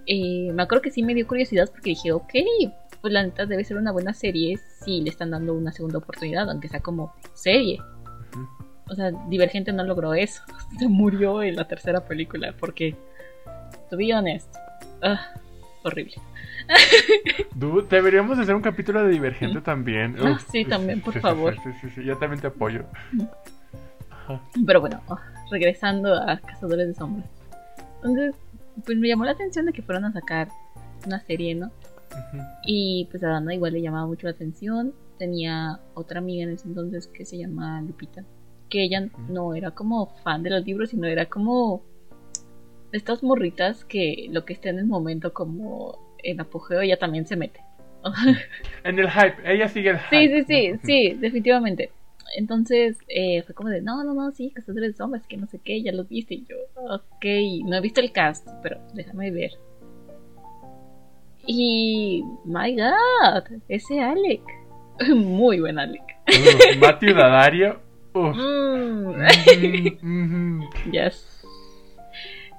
eh, 0.06 0.52
me 0.52 0.62
acuerdo 0.62 0.82
que 0.82 0.90
sí 0.90 1.02
me 1.02 1.14
dio 1.14 1.26
curiosidad 1.26 1.68
porque 1.70 1.90
dije, 1.90 2.12
ok, 2.12 2.34
pues 3.00 3.12
la 3.12 3.22
neta 3.22 3.46
debe 3.46 3.64
ser 3.64 3.76
una 3.76 3.92
buena 3.92 4.12
serie 4.14 4.58
si 4.84 5.00
le 5.00 5.10
están 5.10 5.30
dando 5.30 5.54
una 5.54 5.72
segunda 5.72 5.98
oportunidad, 5.98 6.48
aunque 6.50 6.68
sea 6.68 6.80
como 6.80 7.14
serie. 7.32 7.80
O 8.88 8.94
sea, 8.94 9.12
Divergente 9.28 9.72
no 9.72 9.84
logró 9.84 10.14
eso. 10.14 10.42
Se 10.78 10.88
murió 10.88 11.42
en 11.42 11.56
la 11.56 11.66
tercera 11.66 12.04
película 12.04 12.54
porque, 12.58 12.96
to 13.88 13.96
be 13.96 14.12
honest, 14.14 14.54
ah, 15.02 15.20
horrible. 15.84 16.14
deberíamos 17.90 18.38
hacer 18.38 18.54
un 18.54 18.62
capítulo 18.62 19.02
de 19.02 19.10
Divergente 19.10 19.60
también. 19.60 20.16
Ah, 20.22 20.38
sí, 20.50 20.64
también, 20.64 21.00
por 21.00 21.18
favor. 21.20 21.54
Sí, 21.62 21.70
sí, 21.80 21.90
sí, 21.90 22.04
yo 22.04 22.16
también 22.18 22.40
te 22.40 22.48
apoyo. 22.48 22.84
Ajá. 24.10 24.40
Pero 24.66 24.80
bueno, 24.80 25.00
oh, 25.08 25.18
regresando 25.50 26.14
a 26.14 26.38
Cazadores 26.38 26.88
de 26.88 26.94
Sombras. 26.94 27.28
Entonces, 27.96 28.34
pues 28.84 28.98
me 28.98 29.08
llamó 29.08 29.24
la 29.24 29.32
atención 29.32 29.66
de 29.66 29.72
que 29.72 29.82
fueron 29.82 30.04
a 30.04 30.12
sacar 30.12 30.48
una 31.06 31.20
serie, 31.20 31.54
¿no? 31.54 31.70
Y 32.64 33.06
pues 33.10 33.22
a 33.24 33.28
Dana 33.28 33.54
igual 33.54 33.72
le 33.72 33.82
llamaba 33.82 34.06
mucho 34.06 34.26
la 34.26 34.32
atención. 34.32 34.92
Tenía 35.18 35.80
otra 35.94 36.18
amiga 36.18 36.44
en 36.44 36.50
ese 36.50 36.68
entonces 36.68 37.06
que 37.08 37.24
se 37.24 37.38
llama 37.38 37.82
Lupita. 37.82 38.24
Que 38.68 38.84
ella 38.84 39.08
no 39.28 39.54
era 39.54 39.72
como 39.72 40.06
fan 40.22 40.42
de 40.42 40.50
los 40.50 40.64
libros, 40.64 40.90
sino 40.90 41.06
era 41.06 41.26
como 41.26 41.82
estas 42.92 43.22
morritas 43.22 43.84
que 43.84 44.26
lo 44.30 44.44
que 44.44 44.52
esté 44.52 44.68
en 44.70 44.78
el 44.78 44.86
momento 44.86 45.32
como 45.32 45.98
en 46.22 46.40
apogeo 46.40 46.80
ella 46.80 46.98
también 46.98 47.26
se 47.26 47.36
mete. 47.36 47.60
En 48.84 48.98
el 48.98 49.10
hype, 49.10 49.34
ella 49.44 49.68
sigue 49.68 49.90
el 49.90 49.98
Sí, 50.10 50.28
hype. 50.28 50.44
sí, 50.44 50.44
sí, 50.46 50.72
¿no? 50.72 50.78
sí, 50.84 51.14
definitivamente. 51.20 51.90
Entonces 52.36 52.96
eh, 53.08 53.42
fue 53.42 53.54
como 53.54 53.68
de, 53.70 53.82
no, 53.82 54.04
no, 54.04 54.14
no, 54.14 54.30
sí, 54.32 54.50
Cazadores 54.52 54.92
de 54.92 54.96
Sombras, 54.96 55.26
que 55.26 55.36
no 55.36 55.46
sé 55.48 55.58
qué, 55.58 55.82
ya 55.82 55.92
los 55.92 56.08
viste. 56.08 56.34
Y 56.34 56.46
yo, 56.46 56.56
ok, 56.76 57.24
no 57.66 57.76
he 57.76 57.80
visto 57.80 58.00
el 58.00 58.12
cast, 58.12 58.48
pero 58.62 58.80
déjame 58.94 59.30
ver. 59.30 59.50
Y, 61.46 62.22
my 62.44 62.74
god, 62.76 63.44
ese 63.68 64.00
Alec. 64.00 64.42
Muy 65.14 65.60
buen 65.60 65.78
Alec. 65.78 66.02
Uh, 66.28 66.78
Matthew 66.78 67.14
Dadario. 67.14 67.80
Mm, 68.12 69.06
Ujú, 69.06 69.98
ujú. 70.02 70.70
yes. 70.92 71.26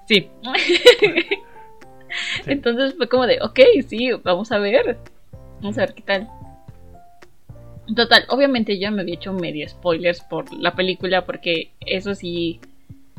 Sí. 0.07 0.29
Entonces 2.45 2.95
fue 2.97 3.07
como 3.07 3.25
de, 3.25 3.39
ok, 3.41 3.59
sí, 3.88 4.11
vamos 4.23 4.51
a 4.51 4.57
ver. 4.57 4.97
Vamos 5.61 5.77
a 5.77 5.81
ver 5.81 5.93
qué 5.93 6.01
tal. 6.01 6.27
Total, 7.95 8.25
obviamente 8.29 8.77
ya 8.77 8.91
me 8.91 9.01
había 9.03 9.15
hecho 9.15 9.31
medio 9.31 9.67
spoilers 9.69 10.21
por 10.21 10.51
la 10.53 10.75
película, 10.75 11.25
porque 11.25 11.71
eso 11.81 12.13
sí 12.15 12.59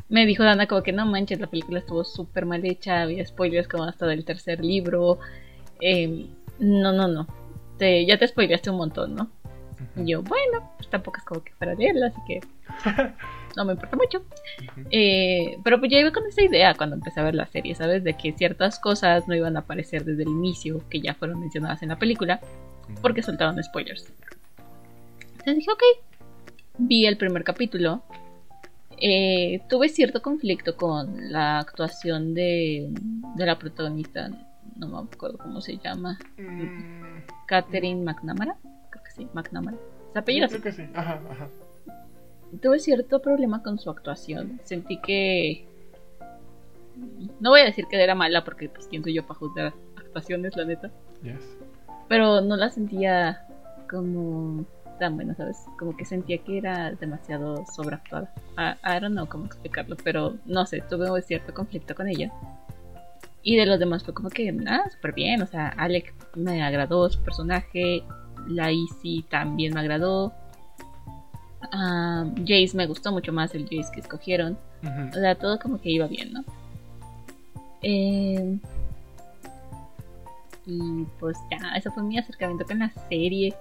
me 0.09 0.25
dijo 0.27 0.43
Dana 0.43 0.67
como 0.67 0.83
que 0.83 0.91
no 0.91 1.05
manches, 1.07 1.39
la 1.39 1.47
película 1.47 1.79
estuvo 1.79 2.03
súper 2.03 2.45
mal 2.45 2.63
hecha, 2.65 3.01
había 3.01 3.25
spoilers 3.25 3.67
como 3.67 3.85
hasta 3.85 4.05
del 4.05 4.25
tercer 4.25 4.63
libro. 4.63 5.17
Eh, 5.81 6.27
no, 6.59 6.93
no, 6.93 7.07
no. 7.07 7.27
Te, 7.77 8.05
ya 8.05 8.17
te 8.17 8.27
spoileaste 8.27 8.69
un 8.69 8.77
montón, 8.77 9.15
¿no? 9.15 9.29
Y 9.95 10.11
yo, 10.11 10.23
bueno, 10.23 10.71
pues 10.77 10.89
tampoco 10.89 11.17
es 11.17 11.23
como 11.23 11.43
que 11.43 11.53
fuera 11.53 11.75
leerla, 11.75 12.07
así 12.07 12.19
que 12.27 12.41
no 13.55 13.65
me 13.65 13.73
importa 13.73 13.95
mucho. 13.95 14.23
Eh, 14.89 15.57
pero 15.63 15.79
pues 15.79 15.91
ya 15.91 15.99
iba 15.99 16.11
con 16.11 16.25
esa 16.25 16.43
idea 16.43 16.73
cuando 16.73 16.95
empecé 16.95 17.19
a 17.19 17.23
ver 17.23 17.35
la 17.35 17.45
serie, 17.47 17.75
¿sabes? 17.75 18.03
De 18.03 18.13
que 18.13 18.31
ciertas 18.33 18.79
cosas 18.79 19.27
no 19.27 19.35
iban 19.35 19.57
a 19.57 19.61
aparecer 19.61 20.05
desde 20.05 20.23
el 20.23 20.29
inicio, 20.29 20.81
que 20.89 21.01
ya 21.01 21.13
fueron 21.13 21.39
mencionadas 21.39 21.83
en 21.83 21.89
la 21.89 21.99
película, 21.99 22.39
porque 23.01 23.21
soltaron 23.21 23.61
spoilers. 23.63 24.11
Entonces 25.31 25.55
dije, 25.57 25.71
ok. 25.71 25.83
Vi 26.77 27.05
el 27.05 27.17
primer 27.17 27.43
capítulo. 27.43 28.03
Eh, 28.97 29.61
tuve 29.69 29.89
cierto 29.89 30.21
conflicto 30.21 30.75
con 30.75 31.31
la 31.31 31.59
actuación 31.59 32.33
de, 32.33 32.89
de 33.35 33.45
la 33.45 33.59
protagonista, 33.59 34.29
no 34.75 34.87
me 34.87 35.09
acuerdo 35.11 35.37
cómo 35.37 35.61
se 35.61 35.77
llama, 35.77 36.17
Mm, 36.37 37.21
Catherine 37.47 38.03
McNamara. 38.03 38.55
Creo 38.89 39.03
que 39.03 39.11
sí, 39.11 39.27
McNamara. 39.33 39.77
Se 40.13 40.19
apellida. 40.19 40.47
Creo 40.47 40.61
que 40.61 40.71
sí. 40.71 40.83
Ajá, 40.93 41.19
ajá. 41.29 41.47
tuve 42.61 42.79
cierto 42.79 43.21
problema 43.21 43.63
con 43.63 43.79
su 43.79 43.89
actuación. 43.89 44.59
Sentí 44.63 44.99
que. 44.99 45.67
No 47.39 47.49
voy 47.49 47.61
a 47.61 47.65
decir 47.65 47.85
que 47.87 48.01
era 48.03 48.13
mala 48.15 48.43
porque, 48.43 48.69
pues, 48.69 48.87
quién 48.87 49.03
soy 49.03 49.15
yo 49.15 49.25
para 49.25 49.39
juzgar 49.39 49.73
actuaciones, 49.97 50.55
la 50.55 50.65
neta. 50.65 50.91
Yes. 51.23 51.57
Pero 52.07 52.41
no 52.41 52.55
la 52.55 52.69
sentía 52.69 53.47
como 53.89 54.65
tan 54.99 55.15
buena, 55.15 55.33
¿sabes? 55.33 55.57
Como 55.79 55.97
que 55.97 56.05
sentía 56.05 56.37
que 56.37 56.59
era 56.59 56.91
demasiado 56.91 57.65
sobreactuada. 57.75 58.31
I, 58.57 58.75
I 58.97 58.99
don't 58.99 59.13
know 59.13 59.27
cómo 59.27 59.45
explicarlo, 59.45 59.97
pero 60.03 60.35
no 60.45 60.65
sé, 60.67 60.81
tuve 60.81 61.19
cierto 61.23 61.53
conflicto 61.53 61.95
con 61.95 62.07
ella. 62.07 62.31
Y 63.43 63.57
de 63.57 63.65
los 63.65 63.77
demás 63.77 64.03
fue 64.03 64.13
como 64.13 64.29
que, 64.29 64.55
ah, 64.67 64.89
súper 64.89 65.13
bien. 65.13 65.41
O 65.41 65.47
sea, 65.47 65.67
Alec 65.67 66.13
me 66.35 66.63
agradó 66.63 67.09
su 67.09 67.21
personaje. 67.21 68.03
La 68.47 68.71
Izzy 68.71 69.25
también 69.29 69.73
me 69.73 69.81
agradó. 69.81 70.33
Ah, 71.71 72.25
Jace 72.39 72.71
me 72.73 72.87
gustó 72.87 73.11
mucho 73.11 73.33
más 73.33 73.53
el 73.53 73.63
Jace 73.63 73.91
que 73.93 73.99
escogieron. 73.99 74.57
O 75.09 75.13
sea, 75.13 75.35
todo 75.35 75.59
como 75.59 75.79
que 75.79 75.91
iba 75.91 76.07
bien, 76.07 76.33
¿no? 76.33 76.43
Eh, 77.81 78.57
y 80.65 81.05
pues 81.19 81.37
ya, 81.51 81.75
eso 81.75 81.91
fue 81.91 82.03
mi 82.03 82.17
acercamiento 82.17 82.65
con 82.65 82.79
la 82.79 82.91
serie. 83.09 83.53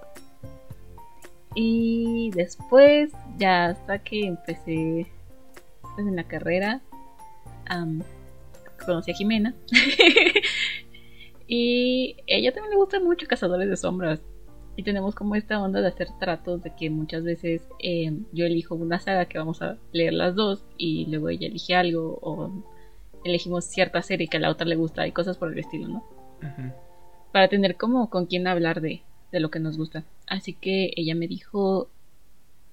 Y 1.55 2.31
después, 2.35 3.13
ya 3.37 3.67
hasta 3.67 3.99
que 3.99 4.27
empecé 4.27 5.07
pues, 5.83 6.07
en 6.07 6.17
la 6.17 6.25
carrera, 6.25 6.81
am, 8.83 8.87
conocí 8.87 9.11
a 9.11 9.15
Jimena. 9.15 9.55
y 11.47 12.17
ella 12.27 12.53
también 12.53 12.71
le 12.71 12.77
gusta 12.77 13.01
mucho 13.01 13.27
Cazadores 13.27 13.69
de 13.69 13.77
Sombras. 13.77 14.21
Y 14.77 14.83
tenemos 14.85 15.15
como 15.15 15.35
esta 15.35 15.61
onda 15.63 15.83
de 15.83 15.89
hacer 15.89 16.09
tratos 16.19 16.63
de 16.63 16.75
que 16.75 16.89
muchas 16.89 17.25
veces 17.25 17.63
eh, 17.83 18.11
yo 18.33 18.47
elijo 18.47 18.75
una 18.75 18.99
saga 19.01 19.27
que 19.27 19.37
vamos 19.37 19.61
a 19.61 19.77
leer 19.93 20.15
las 20.15 20.35
dos 20.35 20.65
y 20.79 21.05
luego 21.07 21.29
ella 21.29 21.47
elige 21.47 21.75
algo 21.75 22.19
o 22.23 22.51
elegimos 23.25 23.67
cierta 23.67 24.01
serie 24.01 24.29
que 24.29 24.39
a 24.39 24.41
la 24.41 24.51
otra 24.51 24.67
le 24.67 24.77
gusta 24.77 25.07
y 25.07 25.13
cosas 25.13 25.37
por 25.37 25.53
el 25.53 25.59
estilo, 25.59 25.89
¿no? 25.89 26.05
Para 27.33 27.49
tener 27.49 27.77
como 27.77 28.09
con 28.09 28.25
quién 28.27 28.47
hablar 28.47 28.81
de, 28.81 29.03
de 29.31 29.41
lo 29.41 29.51
que 29.51 29.61
nos 29.61 29.77
gusta. 29.77 30.05
Así 30.27 30.55
que 30.55 30.93
ella 30.97 31.15
me 31.15 31.29
dijo 31.29 31.89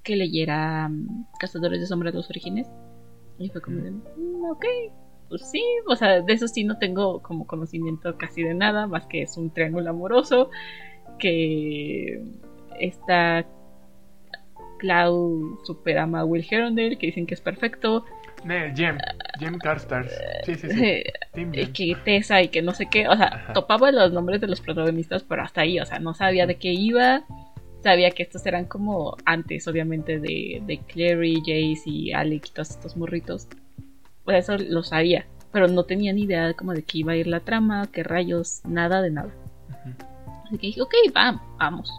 que 0.04 0.16
leyera 0.16 0.88
mm, 0.88 1.26
Cazadores 1.38 1.82
de 1.82 1.86
Sombras 1.88 2.14
los 2.16 2.30
orígenes. 2.30 2.68
Y 3.38 3.50
fue 3.50 3.62
como 3.62 3.78
de, 3.82 3.92
"Mm, 3.92 4.46
ok, 4.52 4.66
pues 5.30 5.50
sí, 5.50 5.64
o 5.88 5.96
sea, 5.96 6.22
de 6.22 6.34
eso 6.34 6.48
sí 6.48 6.64
no 6.64 6.78
tengo 6.78 7.22
como 7.22 7.46
conocimiento 7.48 8.18
casi 8.18 8.44
de 8.44 8.54
nada, 8.54 8.88
más 8.88 9.06
que 9.06 9.22
es 9.22 9.38
un 9.38 9.52
triángulo 9.54 9.90
amoroso, 9.90 10.50
que 11.20 12.22
está 12.80 13.46
Cloud 14.80 15.60
super 15.64 15.98
ama 16.00 16.22
a 16.22 16.26
Will 16.26 16.46
Herondale, 16.50 16.98
que 16.98 17.08
dicen 17.08 17.26
que 17.26 17.36
es 17.36 17.42
perfecto, 17.42 18.06
Ne, 18.46 18.74
Jem. 18.74 18.98
Jem 19.38 19.58
Carstars. 19.58 20.14
Sí, 20.46 20.56
sí, 20.56 20.70
sí. 20.70 20.82
eh, 20.86 21.04
Team 21.34 21.54
y 21.54 21.58
Jem. 21.66 21.74
que 21.74 21.96
Tessa 22.06 22.42
y 22.42 22.48
que 22.48 22.62
no 22.62 22.74
sé 22.74 22.86
qué, 22.90 23.08
o 23.08 23.16
sea, 23.18 23.28
Ajá. 23.28 23.54
topaba 23.54 23.92
los 23.92 24.14
nombres 24.14 24.40
de 24.42 24.48
los 24.48 24.62
protagonistas, 24.62 25.24
pero 25.24 25.42
hasta 25.44 25.62
ahí, 25.62 25.80
o 25.80 25.86
sea, 25.86 26.00
no 26.00 26.14
sabía 26.14 26.46
de 26.48 26.56
qué 26.56 26.72
iba, 26.72 27.26
sabía 27.84 28.12
que 28.12 28.24
estos 28.24 28.46
eran 28.46 28.66
como 28.66 29.18
antes, 29.26 29.68
obviamente, 29.68 30.20
de, 30.20 30.62
de 30.66 30.78
Clary, 30.88 31.36
Jace 31.40 31.82
y 31.86 32.14
Alec 32.14 32.48
y 32.48 32.52
todos 32.54 32.70
estos 32.72 32.96
morritos. 32.96 33.48
Pues 34.30 34.48
eso 34.48 34.64
lo 34.64 34.84
sabía, 34.84 35.26
pero 35.52 35.68
no 35.68 35.86
tenía 35.86 36.14
ni 36.14 36.22
idea 36.22 36.54
como 36.54 36.74
de 36.74 36.84
qué 36.84 37.00
iba 37.00 37.14
a 37.14 37.16
ir 37.16 37.26
la 37.26 37.40
trama, 37.40 37.88
qué 37.92 38.04
rayos, 38.04 38.62
nada 38.64 39.02
de 39.02 39.10
nada. 39.10 39.32
Así 40.46 40.60
que 40.60 40.68
dije, 40.68 40.84
ok, 40.84 40.94
va, 41.18 41.42
vamos. 41.58 41.92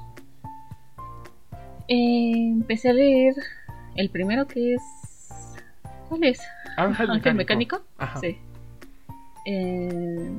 Eh, 1.88 2.52
empecé 2.52 2.90
a 2.90 2.92
leer 2.92 3.34
el 3.96 4.10
primero 4.10 4.46
que 4.46 4.75
es... 4.75 4.82
¿Cuál 6.08 6.22
es? 6.22 6.40
Ángel, 6.76 7.10
Ángel 7.10 7.34
Mecánico. 7.34 7.82
Ajá. 7.99 8.20
Sí. 8.20 8.38
Eh, 9.46 10.30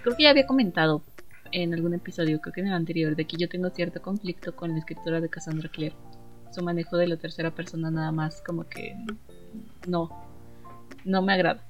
creo 0.00 0.16
que 0.16 0.22
ya 0.22 0.30
había 0.30 0.46
comentado 0.46 1.02
en 1.50 1.74
algún 1.74 1.94
episodio, 1.94 2.40
creo 2.40 2.52
que 2.52 2.60
en 2.60 2.68
el 2.68 2.74
anterior, 2.74 3.16
de 3.16 3.24
que 3.24 3.36
yo 3.36 3.48
tengo 3.48 3.68
cierto 3.70 4.00
conflicto 4.00 4.54
con 4.54 4.70
la 4.70 4.78
escritura 4.78 5.20
de 5.20 5.28
Cassandra 5.28 5.68
Clare. 5.68 5.96
Su 6.52 6.62
manejo 6.62 6.96
de 6.98 7.08
la 7.08 7.16
tercera 7.16 7.50
persona 7.50 7.90
nada 7.90 8.12
más 8.12 8.40
como 8.42 8.68
que 8.68 8.94
no, 9.88 10.31
no 11.04 11.22
me 11.22 11.32
agrada. 11.32 11.62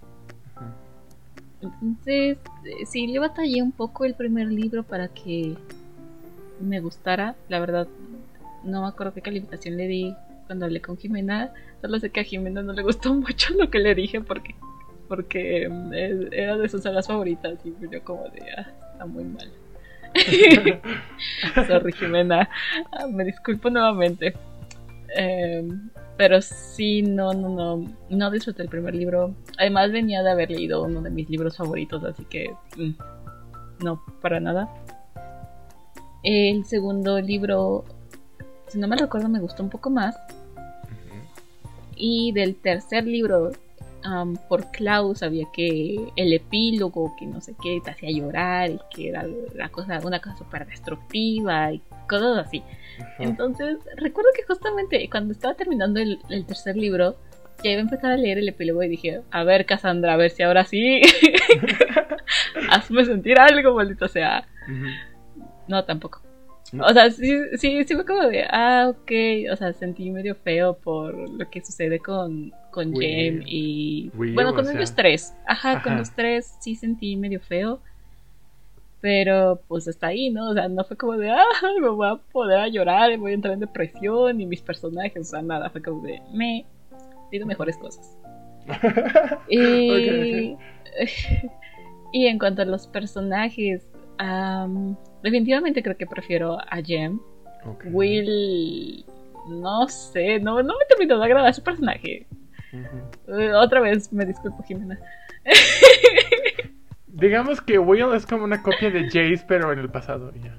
Entonces, 1.60 2.38
eh, 2.64 2.86
sí, 2.86 3.06
le 3.06 3.18
batallé 3.18 3.62
un 3.62 3.72
poco 3.72 4.04
el 4.04 4.14
primer 4.14 4.48
libro 4.48 4.82
para 4.82 5.08
que 5.08 5.54
me 6.60 6.80
gustara. 6.80 7.36
La 7.48 7.60
verdad, 7.60 7.86
no 8.64 8.82
me 8.82 8.88
acuerdo 8.88 9.14
qué 9.14 9.22
calificación 9.22 9.76
le 9.76 9.86
di 9.86 10.14
cuando 10.46 10.64
hablé 10.66 10.80
con 10.80 10.96
Jimena. 10.96 11.52
Solo 11.80 11.98
sé 12.00 12.10
que 12.10 12.20
a 12.20 12.24
Jimena 12.24 12.62
no 12.62 12.72
le 12.72 12.82
gustó 12.82 13.14
mucho 13.14 13.54
lo 13.54 13.70
que 13.70 13.78
le 13.78 13.94
dije 13.94 14.20
porque 14.20 14.54
porque 15.08 15.64
es- 15.92 16.32
era 16.32 16.56
de 16.56 16.68
sus 16.70 16.82
sagas 16.82 17.06
favoritas 17.06 17.58
y 17.64 17.74
yo 17.90 18.02
como 18.02 18.24
de, 18.30 18.40
ah, 18.56 18.66
está 18.92 19.04
muy 19.06 19.24
mal. 19.24 19.52
Sorry, 21.68 21.92
Jimena. 21.92 22.48
Ah, 22.90 23.06
me 23.08 23.24
disculpo 23.24 23.68
nuevamente. 23.70 24.34
Em, 25.14 25.90
pero 26.16 26.40
sí, 26.42 27.02
no, 27.02 27.32
no, 27.32 27.48
no. 27.48 27.92
No 28.10 28.30
disfruté 28.30 28.62
el 28.62 28.68
primer 28.68 28.94
libro. 28.94 29.34
Además, 29.58 29.92
venía 29.92 30.22
de 30.22 30.30
haber 30.30 30.50
leído 30.50 30.84
uno 30.84 31.00
de 31.00 31.10
mis 31.10 31.28
libros 31.28 31.56
favoritos, 31.56 32.04
así 32.04 32.24
que. 32.24 32.54
mm, 32.76 32.92
no, 33.84 34.02
para 34.20 34.40
nada. 34.40 34.68
El 36.22 36.64
segundo 36.64 37.20
libro, 37.20 37.84
si 38.68 38.78
no 38.78 38.86
me 38.86 38.96
recuerdo, 38.96 39.28
me 39.28 39.40
gustó 39.40 39.62
un 39.62 39.70
poco 39.70 39.90
más. 39.90 40.16
Y 41.96 42.32
del 42.32 42.56
tercer 42.56 43.06
libro, 43.06 43.52
am, 44.04 44.36
por 44.48 44.70
Klaus, 44.70 45.18
sabía 45.18 45.46
que 45.52 46.12
el 46.16 46.32
epílogo, 46.32 47.14
que 47.18 47.26
no 47.26 47.40
sé 47.40 47.54
qué, 47.60 47.80
te 47.84 47.90
hacía 47.90 48.10
llorar 48.10 48.70
y 48.70 48.80
que 48.94 49.08
era 49.08 49.26
la 49.54 49.68
cosa, 49.68 50.00
una 50.04 50.20
cosa 50.20 50.36
súper 50.36 50.66
destructiva 50.66 51.72
y 51.72 51.82
cosas 52.08 52.38
así. 52.38 52.62
Entonces, 53.18 53.78
recuerdo 53.96 54.30
que 54.34 54.42
justamente 54.44 55.08
cuando 55.10 55.32
estaba 55.32 55.54
terminando 55.54 56.00
el, 56.00 56.20
el 56.28 56.44
tercer 56.46 56.76
libro, 56.76 57.16
ya 57.62 57.70
iba 57.70 57.78
a 57.78 57.82
empezar 57.82 58.12
a 58.12 58.16
leer 58.16 58.38
el 58.38 58.48
epílogo 58.48 58.82
y 58.82 58.88
dije, 58.88 59.22
a 59.30 59.44
ver, 59.44 59.66
Cassandra, 59.66 60.14
a 60.14 60.16
ver 60.16 60.30
si 60.30 60.42
ahora 60.42 60.64
sí. 60.64 61.00
Hazme 62.70 63.04
sentir 63.04 63.38
algo, 63.38 63.74
maldito 63.74 64.08
sea. 64.08 64.46
No, 65.68 65.84
tampoco. 65.84 66.22
No. 66.72 66.86
O 66.86 66.92
sea, 66.92 67.10
sí, 67.10 67.38
sí, 67.58 67.84
sí 67.84 67.94
fue 67.94 68.06
como 68.06 68.22
de, 68.22 68.44
ah, 68.48 68.88
ok. 68.90 69.52
O 69.52 69.56
sea, 69.56 69.72
sentí 69.74 70.10
medio 70.10 70.34
feo 70.34 70.78
por 70.78 71.14
lo 71.14 71.50
que 71.50 71.64
sucede 71.64 71.98
con, 71.98 72.52
con. 72.70 72.94
Jem 72.94 73.42
y... 73.46 74.10
Will, 74.14 74.34
bueno, 74.34 74.54
con 74.54 74.64
sea. 74.64 74.74
ellos 74.74 74.94
tres. 74.94 75.34
Ajá, 75.46 75.82
con 75.82 75.98
los 75.98 76.12
tres 76.14 76.56
sí 76.60 76.74
sentí 76.74 77.16
medio 77.16 77.40
feo. 77.40 77.80
Pero 79.02 79.60
pues 79.66 79.88
hasta 79.88 80.06
ahí, 80.06 80.30
¿no? 80.30 80.50
O 80.50 80.54
sea, 80.54 80.68
no 80.68 80.84
fue 80.84 80.96
como 80.96 81.14
de, 81.14 81.28
ah, 81.28 81.44
me 81.80 81.88
voy 81.88 82.06
a 82.06 82.14
poder 82.32 82.60
a 82.60 82.68
llorar, 82.68 83.18
voy 83.18 83.32
a 83.32 83.34
entrar 83.34 83.52
en 83.52 83.60
depresión 83.60 84.40
y 84.40 84.46
mis 84.46 84.62
personajes, 84.62 85.20
o 85.20 85.24
sea, 85.24 85.42
nada. 85.42 85.68
Fue 85.70 85.82
como 85.82 86.02
de, 86.02 86.22
me 86.32 86.64
pido 87.30 87.44
mejores 87.44 87.76
cosas. 87.76 88.16
Y, 89.48 90.56
y 92.12 92.26
en 92.26 92.38
cuanto 92.38 92.62
a 92.62 92.64
los 92.64 92.86
personajes, 92.86 93.84
am, 94.18 94.96
definitivamente 95.22 95.82
creo 95.82 95.96
que 95.96 96.06
prefiero 96.06 96.58
a 96.60 96.80
Jem. 96.80 97.20
Ok. 97.66 97.86
Will, 97.90 99.04
no 99.48 99.88
sé, 99.88 100.38
no, 100.38 100.62
no 100.62 100.74
me 100.78 100.84
terminó 100.88 101.18
de 101.18 101.24
agradar 101.24 101.52
su 101.52 101.62
personaje. 101.62 102.28
Eh, 102.72 103.52
otra 103.52 103.80
vez 103.80 104.12
me 104.12 104.24
disculpo, 104.24 104.62
Jimena. 104.62 104.98
Digamos 107.22 107.60
que 107.60 107.78
Will 107.78 108.12
es 108.14 108.26
como 108.26 108.44
una 108.44 108.62
copia 108.62 108.90
de 108.90 109.04
Jace, 109.04 109.44
pero 109.46 109.72
en 109.72 109.78
el 109.78 109.88
pasado. 109.88 110.32
ya. 110.34 110.54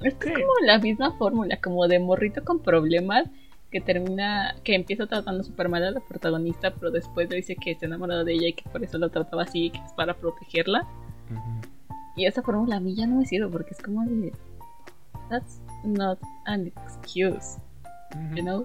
Es 0.00 0.14
que 0.14 0.28
Sí. 0.28 0.32
es 0.32 0.38
como 0.38 0.52
la 0.64 0.78
misma 0.78 1.12
fórmula, 1.18 1.58
como 1.60 1.88
de 1.88 1.98
morrito 1.98 2.44
con 2.44 2.60
problemas 2.60 3.28
que 3.72 3.80
termina, 3.80 4.54
que 4.62 4.74
empieza 4.76 5.06
tratando 5.06 5.42
súper 5.42 5.68
mal 5.68 5.82
a 5.84 5.90
la 5.90 6.00
protagonista, 6.00 6.70
pero 6.72 6.90
después 6.92 7.28
le 7.28 7.36
dice 7.36 7.56
que 7.56 7.72
está 7.72 7.86
enamorado 7.86 8.24
de 8.24 8.32
ella 8.34 8.48
y 8.48 8.52
que 8.52 8.68
por 8.70 8.82
eso 8.84 8.96
la 8.98 9.08
trataba 9.08 9.42
así, 9.42 9.70
que 9.70 9.78
es 9.78 9.92
para 9.94 10.14
protegerla. 10.14 10.86
Y 12.16 12.26
esa 12.26 12.40
fórmula 12.42 12.76
a 12.76 12.80
mí 12.80 12.94
ya 12.94 13.06
no 13.06 13.16
me 13.16 13.26
sirve 13.26 13.48
porque 13.50 13.72
es 13.72 13.80
como 13.82 14.04
de. 14.04 14.32
That's 15.28 15.60
not 15.84 16.18
an 16.46 16.68
excuse, 16.68 17.58
Ujú. 18.14 18.36
you 18.36 18.42
know? 18.42 18.64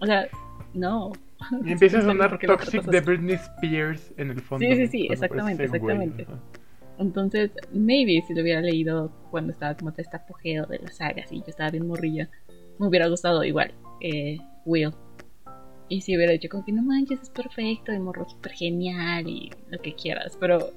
O 0.00 0.06
sea, 0.06 0.28
no. 0.74 1.12
Y 1.64 1.72
empieza 1.72 1.98
a 1.98 2.02
sonar 2.02 2.38
Toxic 2.38 2.82
de. 2.84 3.00
Britney 3.00 3.34
Spears 3.34 4.12
en 4.16 4.30
el 4.30 4.40
fondo. 4.40 4.66
Sí, 4.66 4.76
sí, 4.76 4.86
sí, 4.88 5.08
exactamente, 5.10 5.64
exactamente. 5.64 6.26
Entonces, 6.98 7.50
maybe 7.72 8.22
si 8.26 8.34
lo 8.34 8.42
hubiera 8.42 8.60
leído 8.60 9.10
cuando 9.30 9.52
estaba 9.52 9.76
como 9.76 9.90
todo 9.92 10.02
este 10.02 10.16
apogeo 10.16 10.66
de 10.66 10.78
las 10.78 10.96
sagas 10.96 11.32
y 11.32 11.38
yo 11.38 11.46
estaba 11.48 11.70
bien 11.70 11.86
morrilla, 11.88 12.28
me 12.78 12.86
hubiera 12.86 13.08
gustado 13.08 13.42
igual 13.44 13.72
eh, 14.00 14.38
Will. 14.64 14.92
Y 15.88 16.00
si 16.00 16.16
hubiera 16.16 16.32
dicho 16.32 16.48
como 16.48 16.64
que 16.64 16.72
no 16.72 16.82
manches, 16.82 17.20
es 17.20 17.30
perfecto, 17.30 17.90
el 17.92 18.00
morro 18.00 18.28
súper 18.28 18.52
genial 18.52 19.28
y 19.28 19.50
lo 19.70 19.78
que 19.80 19.94
quieras, 19.94 20.36
pero 20.40 20.70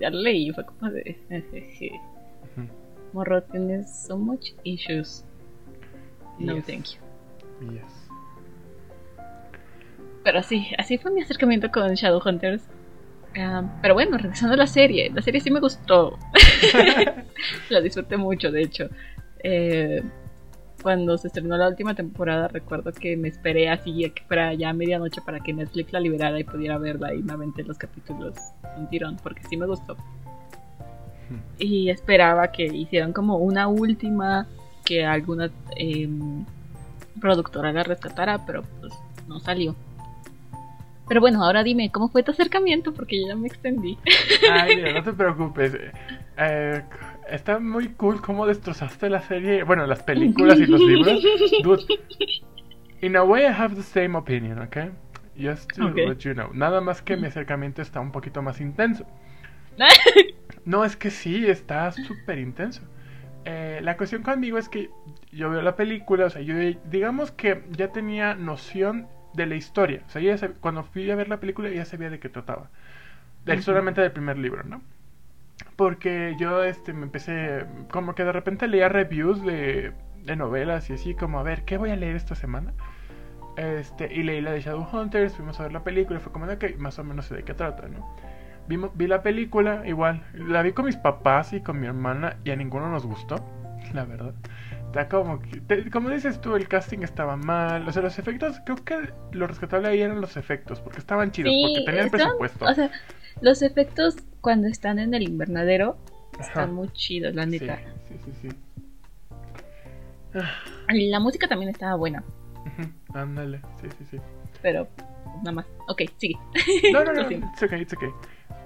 ya 0.00 0.10
lo 0.10 0.20
leí 0.20 0.48
y 0.48 0.52
fue 0.52 0.64
como 0.64 0.90
de... 0.90 1.16
Morro, 3.12 3.42
tienes 3.42 3.94
so 4.06 4.16
much 4.16 4.52
issues. 4.64 5.24
No, 6.38 6.56
Yes. 6.56 6.64
thank 6.66 6.84
you. 6.86 7.72
Yes. 7.74 8.01
Pero 10.24 10.42
sí, 10.42 10.68
así 10.78 10.98
fue 10.98 11.10
mi 11.10 11.22
acercamiento 11.22 11.70
con 11.70 11.94
Shadowhunters. 11.94 12.62
Um, 13.36 13.70
pero 13.80 13.94
bueno, 13.94 14.18
regresando 14.18 14.54
a 14.54 14.56
la 14.56 14.66
serie. 14.66 15.10
La 15.14 15.22
serie 15.22 15.40
sí 15.40 15.50
me 15.50 15.60
gustó. 15.60 16.18
la 17.70 17.80
disfruté 17.80 18.16
mucho, 18.16 18.50
de 18.50 18.62
hecho. 18.62 18.88
Eh, 19.42 20.02
cuando 20.82 21.16
se 21.16 21.28
estrenó 21.28 21.56
la 21.56 21.68
última 21.68 21.94
temporada, 21.94 22.48
recuerdo 22.48 22.92
que 22.92 23.16
me 23.16 23.28
esperé 23.28 23.70
así 23.70 24.04
a 24.04 24.10
que 24.10 24.22
fuera 24.24 24.52
ya 24.52 24.72
medianoche 24.72 25.20
para 25.22 25.40
que 25.40 25.52
Netflix 25.52 25.92
la 25.92 26.00
liberara 26.00 26.38
y 26.38 26.44
pudiera 26.44 26.76
verla 26.76 27.14
y 27.14 27.22
me 27.22 27.32
aventé 27.32 27.62
los 27.62 27.78
capítulos 27.78 28.34
un 28.76 28.88
tirón, 28.90 29.16
porque 29.22 29.42
sí 29.48 29.56
me 29.56 29.66
gustó. 29.66 29.96
Y 31.58 31.88
esperaba 31.88 32.50
que 32.52 32.64
hicieran 32.64 33.12
como 33.12 33.38
una 33.38 33.68
última, 33.68 34.46
que 34.84 35.06
alguna 35.06 35.50
em, 35.76 36.44
productora 37.20 37.72
la 37.72 37.84
rescatara, 37.84 38.44
pero 38.44 38.62
pues 38.80 38.92
no 39.28 39.40
salió. 39.40 39.74
Pero 41.08 41.20
bueno, 41.20 41.44
ahora 41.44 41.62
dime, 41.62 41.90
¿cómo 41.90 42.08
fue 42.08 42.22
tu 42.22 42.30
acercamiento? 42.30 42.92
Porque 42.94 43.20
yo 43.20 43.28
ya 43.28 43.36
me 43.36 43.48
extendí. 43.48 43.98
Ay, 44.50 44.82
no 44.94 45.02
te 45.02 45.12
preocupes. 45.12 45.76
Eh, 46.38 46.82
está 47.28 47.58
muy 47.58 47.88
cool 47.90 48.20
cómo 48.20 48.46
destrozaste 48.46 49.10
la 49.10 49.20
serie. 49.20 49.64
Bueno, 49.64 49.86
las 49.86 50.02
películas 50.02 50.58
y 50.58 50.66
los 50.66 50.80
libros. 50.80 51.22
Dude, 51.62 51.82
in 53.00 53.16
a 53.16 53.24
way 53.24 53.42
I 53.44 53.48
have 53.52 53.74
the 53.74 53.82
same 53.82 54.16
opinion, 54.16 54.60
okay? 54.60 54.90
Just 55.38 55.70
to 55.76 55.86
Ok. 55.86 55.96
let 55.96 56.18
you 56.18 56.34
know. 56.34 56.50
Nada 56.54 56.80
más 56.80 57.02
que 57.02 57.16
mi 57.16 57.26
acercamiento 57.26 57.82
está 57.82 58.00
un 58.00 58.12
poquito 58.12 58.42
más 58.42 58.60
intenso. 58.60 59.04
No, 60.64 60.84
es 60.84 60.94
que 60.96 61.10
sí, 61.10 61.44
está 61.48 61.90
súper 61.90 62.38
intenso. 62.38 62.82
Eh, 63.44 63.80
la 63.82 63.96
cuestión 63.96 64.22
conmigo 64.22 64.58
es 64.58 64.68
que 64.68 64.90
yo 65.32 65.50
veo 65.50 65.60
la 65.60 65.74
película, 65.74 66.26
o 66.26 66.30
sea, 66.30 66.40
yo 66.40 66.54
digamos 66.88 67.32
que 67.32 67.64
ya 67.70 67.88
tenía 67.88 68.36
noción 68.36 69.08
de 69.34 69.46
la 69.46 69.54
historia. 69.56 70.02
O 70.06 70.10
sea, 70.10 70.22
yo 70.22 70.30
ya 70.30 70.36
sab- 70.38 70.56
cuando 70.60 70.84
fui 70.84 71.10
a 71.10 71.16
ver 71.16 71.28
la 71.28 71.40
película 71.40 71.70
ya 71.70 71.84
sabía 71.84 72.10
de 72.10 72.20
qué 72.20 72.28
trataba. 72.28 72.70
Ujú. 73.46 73.62
Solamente 73.62 74.00
del 74.00 74.12
primer 74.12 74.38
libro, 74.38 74.62
¿no? 74.64 74.82
Porque 75.76 76.36
yo 76.38 76.64
este, 76.64 76.92
me 76.92 77.04
empecé, 77.04 77.66
como 77.90 78.14
que 78.14 78.24
de 78.24 78.32
repente 78.32 78.68
leía 78.68 78.88
reviews 78.88 79.42
de, 79.42 79.92
de 80.24 80.36
novelas 80.36 80.90
y 80.90 80.94
así, 80.94 81.14
como 81.14 81.38
a 81.40 81.42
ver, 81.42 81.64
¿qué 81.64 81.78
voy 81.78 81.90
a 81.90 81.96
leer 81.96 82.16
esta 82.16 82.34
semana? 82.34 82.72
Este, 83.56 84.12
y 84.12 84.22
leí 84.22 84.40
la 84.40 84.52
de 84.52 84.60
Shadowhunters, 84.62 85.36
fuimos 85.36 85.60
a 85.60 85.64
ver 85.64 85.72
la 85.72 85.84
película 85.84 86.18
y 86.18 86.22
fue 86.22 86.32
como 86.32 86.46
de 86.46 86.58
que 86.58 86.76
más 86.78 86.98
o 86.98 87.04
menos 87.04 87.26
sé 87.26 87.36
de 87.36 87.44
qué 87.44 87.54
trata, 87.54 87.88
¿no? 87.88 88.06
Vimos, 88.68 88.92
vi 88.94 89.06
la 89.08 89.22
película, 89.22 89.82
igual, 89.86 90.24
la 90.34 90.62
vi 90.62 90.72
con 90.72 90.86
mis 90.86 90.96
papás 90.96 91.52
y 91.52 91.62
con 91.62 91.80
mi 91.80 91.86
hermana 91.86 92.38
y 92.44 92.50
a 92.50 92.56
ninguno 92.56 92.90
nos 92.90 93.06
gustó, 93.06 93.44
la 93.92 94.04
verdad. 94.04 94.34
Está 94.92 95.08
como 95.08 95.40
que, 95.40 95.58
te- 95.60 95.90
como 95.90 96.10
dices 96.10 96.38
tú, 96.42 96.54
el 96.54 96.68
casting 96.68 96.98
estaba 96.98 97.36
mal, 97.38 97.88
o 97.88 97.92
sea, 97.92 98.02
los 98.02 98.18
efectos, 98.18 98.60
creo 98.66 98.76
que 98.84 99.10
lo 99.32 99.46
rescatable 99.46 99.88
ahí 99.88 100.02
eran 100.02 100.20
los 100.20 100.36
efectos, 100.36 100.80
porque 100.80 100.98
estaban 100.98 101.30
chidos, 101.32 101.50
porque 101.62 101.84
tenían 101.86 102.04
están- 102.06 102.20
presupuesto. 102.20 102.64
O 102.66 102.74
sea, 102.74 102.90
los 103.40 103.62
efectos 103.62 104.16
cuando 104.42 104.68
están 104.68 104.98
en 104.98 105.14
el 105.14 105.22
invernadero 105.22 105.96
Ajá. 106.34 106.42
están 106.46 106.74
muy 106.74 106.90
chidos, 106.92 107.34
la 107.34 107.46
neta. 107.46 107.78
sí, 108.06 108.16
sí, 108.22 108.32
sí. 108.42 108.48
Y 110.90 111.08
La 111.10 111.20
música 111.20 111.46
también 111.48 111.70
estaba 111.70 111.94
buena, 111.96 112.22
Ándale, 113.14 113.60
sí, 113.80 113.88
sí, 113.98 114.04
sí. 114.10 114.20
pero 114.62 114.88
nada 115.38 115.52
más. 115.52 115.66
Ok, 115.88 116.02
sigue. 116.18 116.36
No, 116.92 117.04
no, 117.04 117.12
no, 117.12 117.22
it's 117.30 117.62
okay, 117.62 117.80
it's 117.82 117.92
okay. 117.94 118.10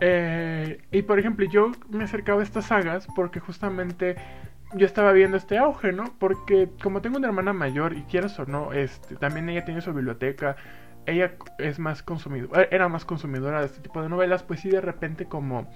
Eh, 0.01 0.79
y 0.93 1.03
por 1.03 1.19
ejemplo, 1.19 1.47
yo 1.47 1.71
me 1.89 2.05
acercaba 2.05 2.41
a 2.41 2.43
estas 2.45 2.67
sagas 2.67 3.07
porque 3.17 3.41
justamente 3.41 4.17
yo 4.77 4.87
estaba 4.87 5.13
viendo 5.13 5.37
este 5.37 5.59
auge, 5.59 5.93
¿no? 5.93 6.05
Porque 6.19 6.69
como 6.83 7.01
tengo 7.03 7.17
una 7.19 7.29
hermana 7.29 7.53
mayor 7.53 7.95
y 7.97 8.03
quieras 8.03 8.39
o 8.39 8.47
no, 8.47 8.73
este, 8.73 9.17
también 9.17 9.49
ella 9.49 9.65
tiene 9.65 9.81
su 9.81 9.93
biblioteca, 9.93 10.57
ella 11.07 11.35
es 11.59 11.79
más 11.79 12.03
consumidora, 12.03 12.69
era 12.71 12.89
más 12.89 13.05
consumidora 13.05 13.61
de 13.61 13.67
este 13.67 13.81
tipo 13.81 14.03
de 14.03 14.09
novelas, 14.09 14.43
pues 14.43 14.61
sí 14.61 14.69
de 14.71 14.81
repente 14.81 15.27
como 15.27 15.69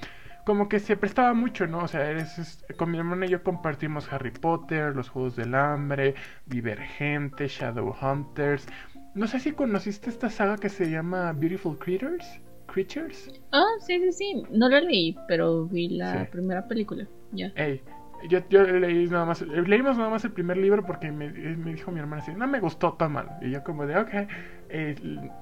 como 0.47 0.69
que 0.71 0.81
se 0.81 0.97
prestaba 0.97 1.35
mucho, 1.35 1.67
¿no? 1.67 1.81
O 1.81 1.87
sea, 1.89 2.11
eres, 2.11 2.39
es- 2.39 2.65
con 2.79 2.91
mi 2.91 2.97
hermana 2.99 3.27
y 3.27 3.29
yo 3.29 3.43
compartimos 3.43 4.11
Harry 4.11 4.31
Potter, 4.31 4.97
los 4.97 5.11
Juegos 5.11 5.37
del 5.37 5.55
Hambre, 5.55 6.15
Divergente, 6.47 7.47
Shadowhunters. 7.47 8.67
No 9.15 9.27
sé 9.27 9.39
si 9.39 9.53
conociste 9.53 10.09
esta 10.11 10.31
saga 10.31 10.57
que 10.57 10.69
se 10.71 10.91
llama 10.91 11.33
Beautiful 11.33 11.79
Creatures. 11.79 12.41
Creatures. 12.67 13.31
Ah, 13.53 13.65
sí, 13.81 13.99
sí, 13.99 14.13
sí. 14.13 14.43
No 14.51 14.69
la 14.69 14.81
leí, 14.81 15.17
pero 15.29 15.67
vi 15.67 15.89
la 15.91 16.23
Sí. 16.25 16.29
primera 16.33 16.67
película. 16.67 17.07
Ya. 17.33 17.53
Ey, 17.57 17.83
yo, 18.29 18.41
yo 18.49 18.63
leí 18.65 19.07
nada 19.09 19.25
más, 19.25 19.43
leímos 19.43 19.97
nada 19.97 20.11
más 20.11 20.25
el 20.25 20.33
primer 20.33 20.57
libro 20.57 20.85
porque 20.85 21.11
me, 21.11 21.31
me 21.31 21.73
dijo 21.73 21.91
mi 21.91 22.01
hermana 22.01 22.23
así, 22.23 22.33
no 22.33 22.47
me 22.47 22.61
gustó 22.61 22.95
tan 22.95 23.13
mal. 23.13 23.39
Y 23.41 23.51
yo 23.51 23.63
como 23.65 23.87
de, 23.87 23.97
ok, 23.97 24.11
eh, 24.69 24.95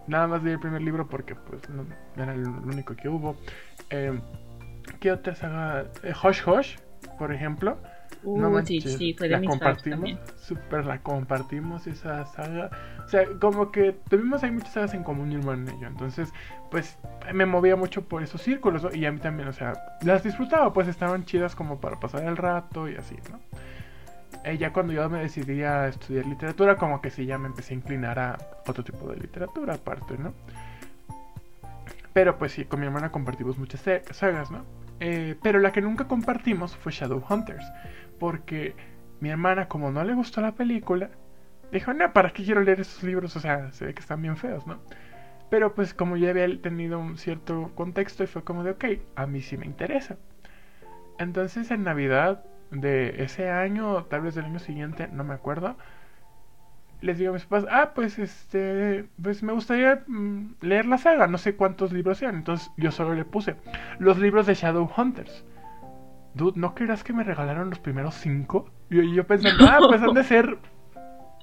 nada 0.06 0.26
más 0.26 0.42
leí 0.42 0.54
el 0.54 0.60
primer 0.60 0.82
libro 0.82 1.08
porque 1.08 1.34
pues 1.34 1.68
no, 1.70 1.86
era 2.16 2.34
el 2.34 2.46
único 2.46 2.94
que 2.94 3.08
hubo. 3.08 3.36
Eh, 3.90 4.18
¿Qué 5.00 5.12
otra 5.12 5.34
saga? 5.34 5.86
Eh, 6.02 6.12
Hush 6.22 6.42
Hush, 6.46 6.76
por 7.18 7.32
ejemplo. 7.32 7.78
Uh, 8.22 8.40
no 8.40 8.50
manches, 8.50 8.96
sí, 8.96 9.14
fue 9.16 9.28
de 9.28 9.34
la 9.34 9.40
mis 9.40 9.50
compartimos, 9.50 10.10
super 10.36 10.84
la 10.84 10.98
compartimos 10.98 11.86
esa 11.86 12.26
saga. 12.26 12.70
O 13.04 13.08
sea, 13.08 13.24
como 13.40 13.70
que 13.70 13.92
tuvimos 14.08 14.42
ahí 14.42 14.50
muchas 14.50 14.72
sagas 14.72 14.94
en 14.94 15.02
común 15.02 15.28
mi 15.28 15.36
hermano 15.36 15.70
y 15.76 15.80
yo. 15.80 15.86
Entonces, 15.86 16.32
pues 16.70 16.98
me 17.32 17.46
movía 17.46 17.76
mucho 17.76 18.02
por 18.02 18.22
esos 18.22 18.42
círculos 18.42 18.82
¿no? 18.82 18.94
y 18.94 19.06
a 19.06 19.12
mí 19.12 19.18
también, 19.18 19.48
o 19.48 19.52
sea, 19.52 19.72
las 20.02 20.22
disfrutaba, 20.22 20.72
pues 20.72 20.88
estaban 20.88 21.24
chidas 21.24 21.54
como 21.54 21.80
para 21.80 22.00
pasar 22.00 22.24
el 22.24 22.36
rato 22.36 22.88
y 22.88 22.96
así, 22.96 23.16
¿no? 23.30 23.38
Eh, 24.44 24.56
ya 24.56 24.72
cuando 24.72 24.92
yo 24.92 25.08
me 25.08 25.20
decidí 25.20 25.62
a 25.62 25.88
estudiar 25.88 26.26
literatura, 26.26 26.76
como 26.76 27.00
que 27.00 27.10
sí, 27.10 27.26
ya 27.26 27.38
me 27.38 27.48
empecé 27.48 27.74
a 27.74 27.76
inclinar 27.76 28.18
a 28.18 28.38
otro 28.66 28.84
tipo 28.84 29.08
de 29.08 29.16
literatura 29.16 29.74
aparte, 29.74 30.16
¿no? 30.16 30.32
Pero 32.12 32.38
pues 32.38 32.52
sí, 32.52 32.64
con 32.64 32.80
mi 32.80 32.86
hermana 32.86 33.10
compartimos 33.10 33.58
muchas 33.58 33.82
sagas, 34.10 34.50
¿no? 34.50 34.64
Eh, 35.00 35.36
pero 35.42 35.60
la 35.60 35.72
que 35.72 35.80
nunca 35.80 36.08
compartimos 36.08 36.76
fue 36.76 36.92
Shadowhunters. 36.92 37.64
Porque 38.18 38.74
mi 39.20 39.30
hermana, 39.30 39.68
como 39.68 39.90
no 39.90 40.04
le 40.04 40.14
gustó 40.14 40.40
la 40.40 40.52
película, 40.52 41.10
Dijo, 41.72 41.92
no, 41.92 42.12
¿para 42.12 42.30
qué 42.30 42.44
quiero 42.44 42.62
leer 42.62 42.80
esos 42.80 43.02
libros? 43.02 43.36
O 43.36 43.40
sea, 43.40 43.70
se 43.72 43.84
ve 43.84 43.94
que 43.94 44.00
están 44.00 44.22
bien 44.22 44.36
feos, 44.36 44.66
¿no? 44.66 44.78
Pero 45.50 45.74
pues 45.74 45.94
como 45.94 46.16
ya 46.16 46.30
había 46.30 46.46
tenido 46.60 46.98
un 46.98 47.18
cierto 47.18 47.72
contexto 47.74 48.24
y 48.24 48.26
fue 48.26 48.44
como 48.44 48.64
de, 48.64 48.72
ok, 48.72 48.84
a 49.16 49.26
mí 49.26 49.40
sí 49.42 49.56
me 49.56 49.66
interesa. 49.66 50.16
Entonces 51.18 51.70
en 51.70 51.84
Navidad 51.84 52.44
de 52.70 53.22
ese 53.22 53.50
año, 53.50 54.04
tal 54.04 54.22
vez 54.22 54.34
del 54.34 54.46
año 54.46 54.58
siguiente, 54.58 55.08
no 55.08 55.24
me 55.24 55.34
acuerdo, 55.34 55.76
les 57.00 57.18
digo 57.18 57.30
a 57.30 57.34
mis 57.34 57.44
papás, 57.44 57.66
ah, 57.70 57.92
pues 57.94 58.18
este, 58.18 59.06
pues 59.22 59.42
me 59.42 59.52
gustaría 59.52 60.04
mm, 60.06 60.56
leer 60.60 60.86
la 60.86 60.98
saga, 60.98 61.26
no 61.26 61.38
sé 61.38 61.56
cuántos 61.56 61.92
libros 61.92 62.18
sean. 62.18 62.36
Entonces 62.36 62.70
yo 62.76 62.90
solo 62.92 63.14
le 63.14 63.24
puse 63.24 63.56
los 63.98 64.18
libros 64.18 64.46
de 64.46 64.54
Shadowhunters. 64.54 65.44
Dude, 66.34 66.58
¿no 66.58 66.74
creerás 66.74 67.02
que 67.02 67.12
me 67.12 67.24
regalaron 67.24 67.70
los 67.70 67.78
primeros 67.78 68.14
cinco? 68.14 68.70
Y 68.90 69.14
yo 69.14 69.26
pensando, 69.26 69.66
ah, 69.68 69.78
pues 69.86 70.02
han 70.02 70.14
de 70.14 70.24
ser 70.24 70.58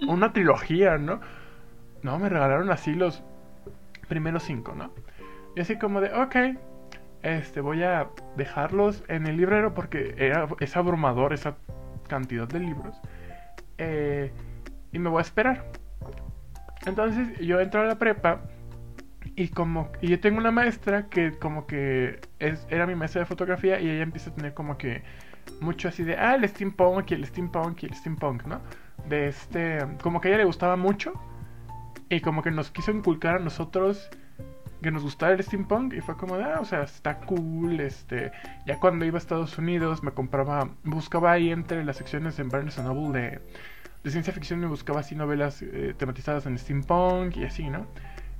una 0.08 0.32
trilogía, 0.34 0.98
¿no? 0.98 1.19
No, 2.04 2.19
me 2.19 2.30
regalaron 2.30 2.69
así 2.71 2.93
los 2.93 3.24
primeros 4.08 4.43
cinco, 4.43 4.74
¿no? 4.76 4.91
Y 5.56 5.62
así 5.62 5.78
como 5.78 6.02
de, 6.02 6.13
ok, 6.13 6.36
este, 7.24 7.62
voy 7.62 7.84
a 7.84 8.10
dejarlos 8.38 9.04
en 9.08 9.26
el 9.26 9.38
librero 9.38 9.74
porque 9.74 10.13
era, 10.17 10.48
es 10.60 10.78
abrumador 10.78 11.34
esa 11.34 11.56
cantidad 12.08 12.48
de 12.48 12.60
libros. 12.60 12.95
Eh, 13.78 14.32
y 14.91 15.00
me 15.00 15.10
voy 15.10 15.19
a 15.19 15.21
esperar. 15.21 15.65
Entonces 16.86 17.39
yo 17.39 17.60
entro 17.60 17.82
a 17.82 17.86
la 17.86 17.95
prepa 17.95 18.41
y 19.36 19.50
como 19.50 19.91
y 20.02 20.08
yo 20.08 20.19
tengo 20.19 20.38
una 20.38 20.52
maestra 20.52 21.10
que 21.10 21.38
como 21.38 21.67
que 21.67 22.21
es, 22.39 22.65
era 22.69 22.88
mi 22.88 22.95
maestra 22.95 23.21
de 23.21 23.26
fotografía 23.26 23.80
y 23.80 23.89
ella 23.89 24.04
empieza 24.04 24.30
a 24.30 24.34
tener 24.34 24.54
como 24.54 24.78
que 24.78 25.04
mucho 25.62 25.88
así 25.88 26.04
de, 26.04 26.15
ah, 26.15 26.36
el 26.36 26.48
steampunk 26.48 27.12
y 27.12 27.13
el 27.15 27.26
steampunk 27.26 27.84
y 27.84 27.86
el 27.88 27.93
steampunk, 27.93 28.45
¿no? 28.45 28.62
De 29.08 29.28
este, 29.28 29.80
como 30.02 30.21
que 30.21 30.30
a 30.30 30.32
ella 30.32 30.38
le 30.39 30.45
gustaba 30.45 30.76
mucho 30.76 31.13
y 32.10 32.21
como 32.21 32.41
que 32.41 32.52
nos 32.52 32.71
quiso 32.71 32.91
inculcar 32.91 33.36
a 33.36 33.39
nosotros 33.39 34.10
que 34.82 34.91
nos 34.91 35.04
gustaba 35.04 35.34
el 35.34 35.43
steampunk 35.43 35.93
y 35.93 36.02
fue 36.02 36.15
como, 36.15 36.36
ah, 36.36 36.60
o 36.60 36.65
sea, 36.65 36.84
está 36.84 37.19
cool, 37.21 37.80
este, 37.80 38.32
ya 38.67 38.80
cuando 38.80 39.06
iba 39.06 39.17
a 39.17 39.19
Estados 39.19 39.58
Unidos 39.58 40.04
me 40.04 40.12
compraba, 40.12 40.69
buscaba 40.84 41.32
ahí 41.32 41.52
entre 41.52 41.84
las 41.84 41.98
secciones 41.98 42.38
en 42.39 42.50
Barnes 42.50 42.78
Noble 42.78 43.19
de, 43.19 43.41
de 44.04 44.12
ciencia 44.12 44.32
ficción 44.34 44.60
me 44.60 44.67
buscaba 44.67 45.00
así 45.00 45.15
novelas 45.15 45.62
eh, 45.63 45.95
tematizadas 45.98 46.45
en 46.45 46.58
steampunk 46.58 47.38
y 47.38 47.45
así, 47.45 47.69
¿no? 47.69 47.88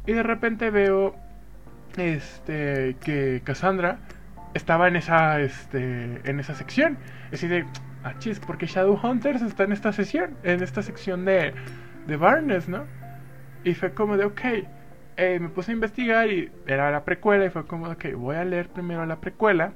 Y 0.06 0.13
de 0.13 0.24
repente 0.24 0.70
veo, 0.70 1.15
este, 1.98 2.96
que 3.04 3.41
Cassandra 3.44 4.00
estaba 4.54 4.88
en 4.88 4.96
esa, 4.96 5.41
este, 5.41 6.22
en 6.24 6.39
esa 6.39 6.54
sección, 6.54 6.98
así 7.34 7.48
de, 7.48 7.65
ah, 8.04 8.13
chis, 8.20 8.39
porque 8.39 8.68
Shadowhunters 8.68 9.41
está 9.41 9.63
en 9.63 9.72
esta 9.72 9.91
sesión, 9.91 10.38
en 10.44 10.62
esta 10.62 10.82
sección 10.82 11.26
de, 11.26 11.54
de 12.08 12.18
Barnes, 12.18 12.70
¿no? 12.70 12.86
Y 13.63 13.74
fue 13.74 13.94
como 13.94 14.15
de, 14.15 14.26
ok, 14.26 14.41
eh, 15.18 15.39
me 15.39 15.50
puse 15.50 15.72
a 15.72 15.74
investigar 15.74 16.30
y 16.30 16.52
era 16.68 16.91
la 16.91 17.04
precuela 17.04 17.46
y 17.46 17.50
fue 17.50 17.65
como, 17.65 17.89
ok, 17.89 18.13
voy 18.15 18.36
a 18.36 18.46
leer 18.46 18.70
primero 18.70 19.06
la 19.06 19.20
precuela 19.20 19.74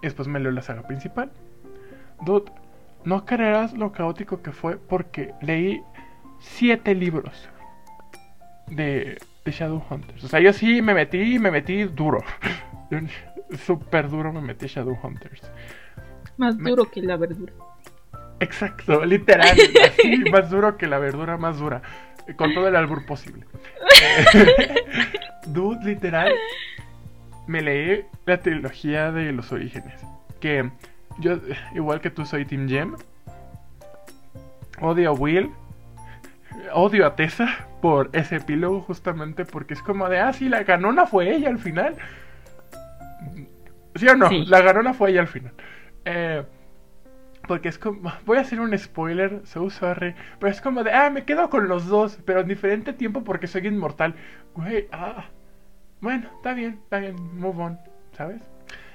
y 0.00 0.06
después 0.06 0.26
me 0.26 0.40
leo 0.40 0.50
la 0.50 0.62
saga 0.62 0.86
principal. 0.86 1.30
Dude, 2.22 2.50
no 3.04 3.24
creerás 3.24 3.72
lo 3.72 3.92
caótico 3.92 4.42
que 4.42 4.52
fue 4.52 4.78
porque 4.78 5.32
leí 5.40 5.80
siete 6.40 6.94
libros 6.94 7.48
de, 8.68 9.18
de 9.44 9.52
Shadowhunters. 9.52 10.24
O 10.24 10.28
sea, 10.28 10.40
yo 10.40 10.52
sí 10.52 10.82
me 10.82 10.94
metí, 10.94 11.38
me 11.38 11.50
metí 11.50 11.84
duro. 11.84 12.18
Súper 13.64 14.08
duro 14.08 14.32
me 14.32 14.40
metí 14.40 14.66
Shadowhunters. 14.66 15.42
Más 16.36 16.56
duro 16.58 16.90
que 16.90 17.02
la 17.02 17.16
verdura. 17.16 17.52
Exacto, 18.40 19.04
literal. 19.04 19.56
Así, 19.84 20.18
más 20.32 20.50
duro 20.50 20.76
que 20.76 20.86
la 20.86 20.98
verdura 20.98 21.36
más 21.36 21.58
dura 21.58 21.82
con 22.36 22.54
todo 22.54 22.68
el 22.68 22.76
albur 22.76 23.04
posible. 23.04 23.44
Dude, 25.46 25.84
literal, 25.84 26.32
me 27.46 27.60
leí 27.60 28.04
la 28.26 28.40
trilogía 28.40 29.10
de 29.12 29.32
los 29.32 29.50
orígenes. 29.52 29.94
Que 30.40 30.70
yo, 31.18 31.38
igual 31.74 32.00
que 32.00 32.10
tú, 32.10 32.24
soy 32.24 32.44
Team 32.44 32.68
Gem. 32.68 32.96
Odio 34.80 35.10
a 35.10 35.12
Will. 35.12 35.50
Odio 36.72 37.06
a 37.06 37.16
Tessa 37.16 37.66
por 37.82 38.08
ese 38.12 38.36
epílogo, 38.36 38.80
justamente 38.80 39.44
porque 39.44 39.74
es 39.74 39.82
como 39.82 40.08
de, 40.08 40.20
ah, 40.20 40.32
sí, 40.32 40.48
la 40.48 40.62
ganona 40.62 41.04
fue 41.04 41.34
ella 41.34 41.50
al 41.50 41.58
final. 41.58 41.96
¿Sí 43.96 44.08
o 44.08 44.16
no? 44.16 44.30
La 44.46 44.62
ganona 44.62 44.94
fue 44.94 45.10
ella 45.10 45.20
al 45.20 45.26
final. 45.26 45.52
Eh, 46.04 46.44
porque 47.46 47.68
es 47.68 47.78
como. 47.78 48.10
Voy 48.24 48.38
a 48.38 48.42
hacer 48.42 48.60
un 48.60 48.76
spoiler, 48.78 49.42
so 49.44 49.68
sorry. 49.68 50.14
Pero 50.38 50.50
es 50.50 50.60
como 50.60 50.84
de. 50.84 50.92
Ah, 50.92 51.10
me 51.10 51.24
quedo 51.24 51.50
con 51.50 51.68
los 51.68 51.86
dos. 51.88 52.18
Pero 52.24 52.40
en 52.40 52.48
diferente 52.48 52.92
tiempo 52.92 53.24
porque 53.24 53.48
soy 53.48 53.66
inmortal. 53.66 54.14
Güey, 54.54 54.88
ah. 54.92 55.26
Bueno, 56.00 56.30
está 56.36 56.54
bien, 56.54 56.80
está 56.84 56.98
bien. 56.98 57.16
Move 57.36 57.62
on, 57.62 57.78
¿sabes? 58.12 58.40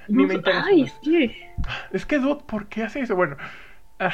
Ni 0.08 0.26
me 0.26 0.36
interesa. 0.36 0.64
Ay, 0.66 0.84
es 0.84 0.94
que. 1.04 1.52
Es 1.92 2.06
que, 2.06 2.20
Dude, 2.20 2.44
¿por 2.48 2.68
qué 2.68 2.84
hace 2.84 3.02
eso? 3.02 3.16
Bueno. 3.16 3.36
Ah, 4.00 4.14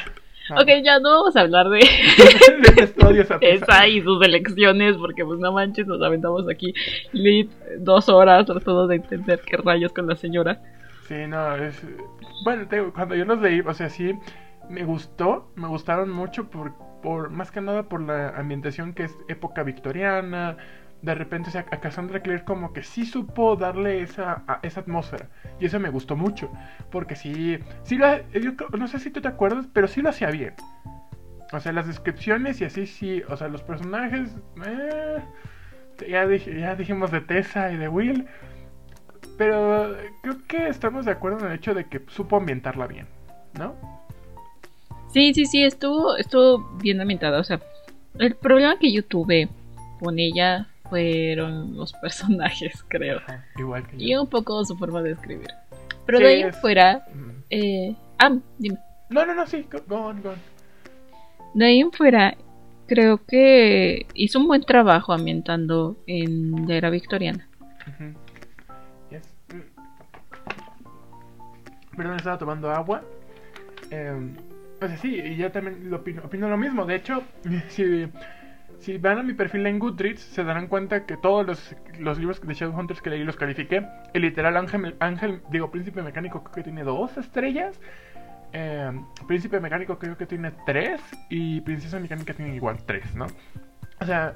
Ok, 0.52 0.68
ya 0.84 1.00
no 1.00 1.10
vamos 1.10 1.36
a 1.36 1.42
hablar 1.42 1.70
de, 1.70 1.80
esa 3.42 3.88
y 3.88 4.02
sus 4.02 4.22
elecciones, 4.24 4.98
porque 4.98 5.24
pues 5.24 5.40
no 5.40 5.54
manches, 5.54 5.88
nos 5.88 6.02
aventamos 6.02 6.50
aquí 6.50 6.74
dos 7.80 8.10
horas 8.10 8.46
tratando 8.46 8.88
de 8.88 8.98
entender 8.98 9.40
qué 9.46 9.58
rayos 9.58 9.94
con 9.94 10.08
la 10.08 10.16
señora. 10.16 10.62
Sí, 11.08 11.16
no, 11.28 11.56
es... 11.56 11.82
Bueno, 12.44 12.68
cuando 12.94 13.16
yo 13.16 13.24
los 13.24 13.40
leí, 13.40 13.62
o 13.62 13.74
sea, 13.74 13.90
sí, 13.90 14.14
me 14.70 14.84
gustó, 14.84 15.52
me 15.56 15.68
gustaron 15.68 16.10
mucho 16.10 16.50
por, 16.50 16.74
por, 17.02 17.30
más 17.30 17.52
que 17.52 17.62
nada 17.62 17.84
por 17.84 18.02
la 18.02 18.30
ambientación 18.30 18.94
que 18.94 19.04
es 19.04 19.18
época 19.30 19.64
victoriana. 19.64 20.58
De 21.04 21.14
repente, 21.14 21.52
o 21.54 21.60
a 21.60 21.64
Cassandra 21.64 22.22
Clare 22.22 22.46
como 22.46 22.72
que 22.72 22.82
sí 22.82 23.06
supo 23.06 23.58
darle 23.58 24.02
esa, 24.02 24.44
esa 24.64 24.80
atmósfera. 24.80 25.28
Y 25.60 25.66
eso 25.66 25.78
me 25.78 25.90
gustó 25.90 26.16
mucho. 26.16 26.50
Porque 26.90 27.16
sí, 27.16 27.60
sí 27.84 27.98
lo, 27.98 28.08
yo 28.32 28.54
no 28.78 28.88
sé 28.88 29.00
si 29.00 29.12
tú 29.12 29.20
te 29.20 29.28
acuerdas, 29.28 29.68
pero 29.74 29.88
sí 29.88 30.02
lo 30.02 30.10
hacía 30.10 30.32
bien. 30.32 30.54
O 31.52 31.60
sea, 31.60 31.74
las 31.74 31.88
descripciones 31.88 32.62
y 32.62 32.66
así 32.66 32.88
sí, 32.88 33.22
o 33.28 33.36
sea, 33.36 33.50
los 33.50 33.62
personajes... 33.62 34.34
Eh, 34.66 35.22
ya, 36.08 36.26
ya 36.26 36.76
dijimos 36.76 37.12
de 37.12 37.20
Tessa 37.20 37.72
y 37.72 37.76
de 37.76 37.90
Will. 37.90 38.26
Pero 39.38 39.96
creo 40.22 40.38
que 40.48 40.68
estamos 40.70 41.06
de 41.06 41.12
acuerdo 41.12 41.40
en 41.40 41.48
el 41.48 41.58
hecho 41.58 41.74
de 41.74 41.86
que 41.86 42.02
supo 42.08 42.38
ambientarla 42.38 42.88
bien, 42.88 43.08
¿no? 43.60 43.76
Sí, 45.12 45.34
sí, 45.34 45.46
sí, 45.46 45.64
estuvo, 45.66 46.16
estuvo 46.16 46.60
bien 46.82 47.02
ambientada. 47.02 47.40
O 47.40 47.44
sea, 47.44 47.60
el 48.20 48.36
problema 48.36 48.80
que 48.80 48.94
yo 48.94 49.04
tuve 49.04 49.50
con 50.00 50.18
ella 50.18 50.70
fueron 50.94 51.76
los 51.76 51.92
personajes, 51.94 52.84
creo. 52.88 53.20
igual 53.58 53.88
que 53.88 53.98
yo. 53.98 54.04
Y 54.06 54.16
un 54.16 54.28
poco 54.28 54.64
su 54.64 54.78
forma 54.78 55.02
de 55.02 55.14
escribir. 55.14 55.48
Pero 56.06 56.20
de 56.20 56.28
ahí 56.28 56.52
fuera. 56.52 57.04
Eh, 57.50 57.96
ah, 58.20 58.38
dime. 58.60 58.78
No, 59.10 59.26
no, 59.26 59.34
no, 59.34 59.48
sí, 59.48 59.66
go 59.88 59.96
on, 59.96 60.22
go 60.22 60.30
on. 60.30 60.36
De 61.56 61.66
ahí 61.66 61.80
en 61.80 61.92
fuera, 61.92 62.38
creo 62.86 63.26
que 63.26 64.06
hizo 64.14 64.38
un 64.40 64.48
buen 64.48 64.62
trabajo 64.62 65.14
ambientando 65.14 65.98
en 66.06 66.68
la 66.68 66.76
era 66.76 66.92
victoriana. 66.92 67.48
Perdón, 71.98 72.18
estaba 72.18 72.38
tomando 72.38 72.70
agua. 72.70 73.04
Eh, 73.90 74.36
sea, 74.88 74.98
sí, 74.98 75.16
y 75.16 75.38
yo 75.38 75.52
también 75.52 75.90
lo 75.90 75.98
opino, 75.98 76.22
opino 76.24 76.48
lo 76.48 76.58
mismo. 76.58 76.86
De 76.86 76.96
hecho, 76.96 77.24
si, 77.70 78.08
si 78.84 78.98
van 78.98 79.18
a 79.18 79.24
mi 79.24 79.34
perfil 79.34 79.66
en 79.66 79.80
Goodreads, 79.80 80.20
se 80.20 80.44
darán 80.44 80.68
cuenta 80.68 81.06
que 81.06 81.16
todos 81.16 81.46
los, 81.46 81.76
los 82.00 82.20
libros 82.20 82.42
de 82.42 82.54
Shadowhunters 82.54 83.02
que 83.02 83.10
leí 83.10 83.24
los 83.24 83.38
califiqué. 83.38 83.88
El 84.14 84.24
literal 84.24 84.58
Ángel, 84.58 84.96
Ángel, 85.00 85.42
digo, 85.50 85.72
Príncipe 85.72 86.02
Mecánico 86.02 86.44
creo 86.44 86.54
que 86.54 86.64
tiene 86.64 86.84
dos 86.84 87.16
estrellas. 87.18 87.80
Eh, 88.52 88.92
Príncipe 89.26 89.62
Mecánico 89.62 89.98
creo 89.98 90.18
que 90.18 90.26
tiene 90.26 90.52
tres. 90.66 91.02
Y 91.30 91.62
Princesa 91.62 91.98
Mecánica 91.98 92.34
tiene 92.34 92.56
igual 92.56 92.84
tres, 92.86 93.16
¿no? 93.16 93.28
O 94.02 94.06
sea, 94.06 94.34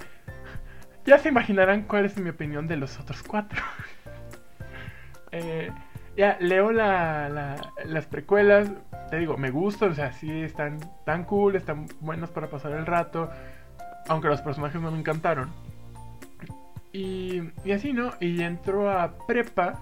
ya 1.05 1.17
se 1.17 1.27
imaginarán 1.27 1.83
cuál 1.83 2.05
es 2.05 2.17
mi 2.17 2.29
opinión 2.29 2.67
de 2.67 2.77
los 2.77 2.97
otros 3.01 3.21
cuatro. 3.23 3.61
eh, 5.33 5.71
ya, 6.15 6.37
leo 6.39 6.71
las 6.71 8.07
precuelas, 8.09 8.71
te 9.11 9.19
digo, 9.19 9.37
me 9.37 9.51
gustan, 9.51 9.91
o 9.91 9.93
sea, 9.93 10.13
sí 10.13 10.41
están 10.41 10.79
tan 11.05 11.25
cool, 11.25 11.55
están 11.55 11.87
buenas 11.99 12.31
para 12.31 12.47
pasar 12.47 12.71
el 12.71 12.85
rato, 12.85 13.29
aunque 14.07 14.27
los 14.27 14.41
personajes 14.41 14.81
no 14.81 14.91
me 14.91 14.99
encantaron. 14.99 15.49
Y, 16.93 17.41
y 17.63 17.71
así, 17.71 17.93
¿no? 17.93 18.11
Y 18.19 18.41
entro 18.41 18.89
a 18.89 19.17
prepa 19.27 19.79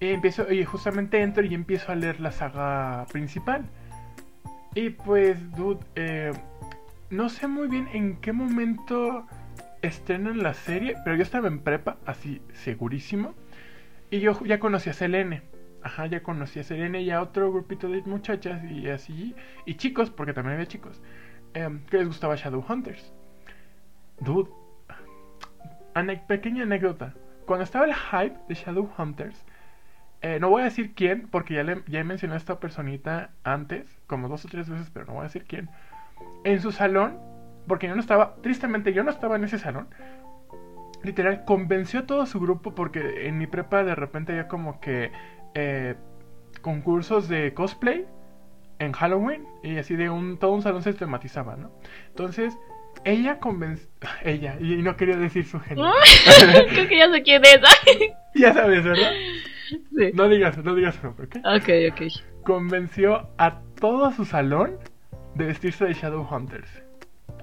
y 0.00 0.08
empiezo, 0.08 0.50
y 0.52 0.64
justamente 0.64 1.22
entro 1.22 1.44
y 1.44 1.54
empiezo 1.54 1.92
a 1.92 1.94
leer 1.94 2.20
la 2.20 2.32
saga 2.32 3.06
principal. 3.10 3.64
Y 4.74 4.90
pues, 4.90 5.50
dude, 5.52 5.80
eh, 5.96 6.32
no 7.10 7.28
sé 7.28 7.48
muy 7.48 7.68
bien 7.68 7.88
en 7.92 8.16
qué 8.20 8.32
momento 8.32 9.26
estrenan 9.82 10.42
la 10.42 10.54
serie, 10.54 10.96
pero 11.04 11.16
yo 11.16 11.22
estaba 11.22 11.48
en 11.48 11.60
prepa, 11.60 11.96
así 12.06 12.40
segurísimo. 12.52 13.34
Y 14.10 14.20
yo 14.20 14.38
ya 14.44 14.58
conocí 14.58 14.90
a 14.90 14.92
Selene. 14.92 15.42
Ajá, 15.82 16.06
ya 16.06 16.22
conocí 16.22 16.60
a 16.60 16.64
Selene 16.64 17.02
y 17.02 17.10
a 17.10 17.22
otro 17.22 17.52
grupito 17.52 17.88
de 17.88 18.02
muchachas 18.02 18.62
y 18.70 18.88
así. 18.88 19.34
Y 19.64 19.74
chicos, 19.76 20.10
porque 20.10 20.32
también 20.32 20.54
había 20.54 20.66
chicos. 20.66 21.00
em, 21.54 21.80
que 21.86 21.98
les 21.98 22.06
gustaba 22.06 22.36
Shadowhunters. 22.36 23.12
Dude, 24.20 24.50
ane- 25.94 26.22
pequeña 26.26 26.62
anécdota. 26.64 27.14
Cuando 27.46 27.64
estaba 27.64 27.86
el 27.86 27.94
hype 27.94 28.36
de 28.48 28.54
Shadowhunters, 28.54 29.44
eh, 30.20 30.38
no 30.40 30.50
voy 30.50 30.62
a 30.62 30.64
decir 30.64 30.94
quién, 30.94 31.28
porque 31.28 31.54
ya, 31.54 31.62
le, 31.62 31.82
ya 31.86 32.02
mencioné 32.04 32.34
a 32.34 32.38
esta 32.38 32.58
personita 32.58 33.30
antes, 33.44 34.00
como 34.06 34.28
dos 34.28 34.44
o 34.44 34.48
tres 34.48 34.68
veces, 34.68 34.90
pero 34.90 35.06
no 35.06 35.14
voy 35.14 35.20
a 35.20 35.24
decir 35.24 35.44
quién. 35.46 35.70
En 36.44 36.60
su 36.60 36.72
salón, 36.72 37.18
porque 37.66 37.86
yo 37.86 37.94
no 37.94 38.00
estaba, 38.00 38.34
tristemente 38.42 38.92
yo 38.92 39.04
no 39.04 39.10
estaba 39.10 39.36
en 39.36 39.44
ese 39.44 39.58
salón, 39.58 39.88
literal, 41.02 41.44
convenció 41.44 42.00
a 42.00 42.06
todo 42.06 42.26
su 42.26 42.40
grupo 42.40 42.74
porque 42.74 43.28
en 43.28 43.38
mi 43.38 43.46
prepa 43.46 43.84
de 43.84 43.94
repente 43.94 44.32
había 44.32 44.48
como 44.48 44.80
que 44.80 45.12
eh, 45.54 45.94
concursos 46.60 47.28
de 47.28 47.54
cosplay 47.54 48.06
en 48.80 48.92
Halloween 48.92 49.46
y 49.62 49.78
así 49.78 49.96
de 49.96 50.10
un 50.10 50.38
todo 50.38 50.52
un 50.52 50.62
salón 50.62 50.82
se 50.82 50.92
tematizaba, 50.92 51.56
¿no? 51.56 51.70
Entonces, 52.08 52.58
ella 53.04 53.38
convenció 53.38 53.88
ella 54.24 54.56
y 54.60 54.76
no 54.76 54.96
quería 54.96 55.16
decir 55.16 55.44
su 55.46 55.60
género. 55.60 55.92
Creo 56.70 56.88
que 56.88 56.98
ya 56.98 57.10
sé 57.10 57.22
quién 57.22 57.42
es. 57.44 57.60
ya 58.34 58.52
sabes, 58.54 58.84
¿verdad? 58.84 59.12
sí. 59.96 60.10
No 60.14 60.28
digas, 60.28 60.56
no 60.58 60.74
digas 60.74 60.94
su 60.96 61.04
nombre, 61.06 61.26
¿ok? 61.26 61.36
Ok, 61.44 61.68
ok. 61.92 62.42
Convenció 62.44 63.28
a 63.38 63.60
todo 63.80 64.12
su 64.12 64.24
salón 64.24 64.78
de 65.34 65.46
vestirse 65.46 65.84
de 65.84 65.94
Shadowhunters. 65.94 66.82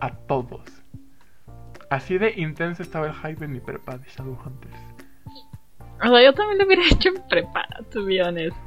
A 0.01 0.11
todos. 0.11 0.63
Así 1.89 2.17
de 2.17 2.33
intenso 2.35 2.81
estaba 2.81 3.07
el 3.07 3.13
hype 3.13 3.45
en 3.45 3.53
mi 3.53 3.59
prepa 3.59 3.97
de 3.97 4.07
Shadowhunters. 4.09 4.73
O 6.03 6.09
sea, 6.09 6.23
yo 6.23 6.33
también 6.33 6.57
lo 6.59 6.65
hubiera 6.65 6.83
hecho 6.91 7.09
en 7.09 7.15
prepa, 7.29 7.65
to 7.91 8.03
be 8.03 8.21
honest. 8.21 8.57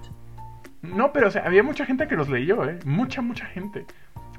No, 0.80 1.12
pero 1.12 1.28
o 1.28 1.30
sea, 1.30 1.44
había 1.44 1.62
mucha 1.62 1.84
gente 1.84 2.06
que 2.06 2.14
los 2.16 2.28
leyó, 2.28 2.64
¿eh? 2.68 2.78
Mucha, 2.84 3.20
mucha 3.20 3.44
gente. 3.46 3.84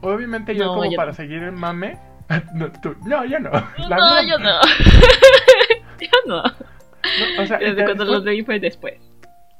Obviamente 0.01 0.55
yo 0.55 0.65
No, 0.65 0.69
como 0.75 0.85
yo 0.89 0.95
para 0.95 1.11
no. 1.11 1.13
seguir 1.17 1.43
el 1.43 1.51
mame... 1.51 1.97
no, 2.53 2.71
tú- 2.71 2.95
no, 3.05 3.25
yo 3.25 3.39
no. 3.39 3.49
La 3.51 3.97
no, 3.97 4.21
yo 4.27 4.37
no. 4.39 4.59
yo 5.99 6.09
no. 6.27 6.43
no, 6.43 7.41
o 7.43 7.45
sea, 7.45 7.57
Desde 7.57 7.75
ya 7.77 7.85
cuando 7.85 8.03
después- 8.05 8.09
los 8.09 8.23
leí 8.23 8.43
fue 8.43 8.59
después. 8.59 8.95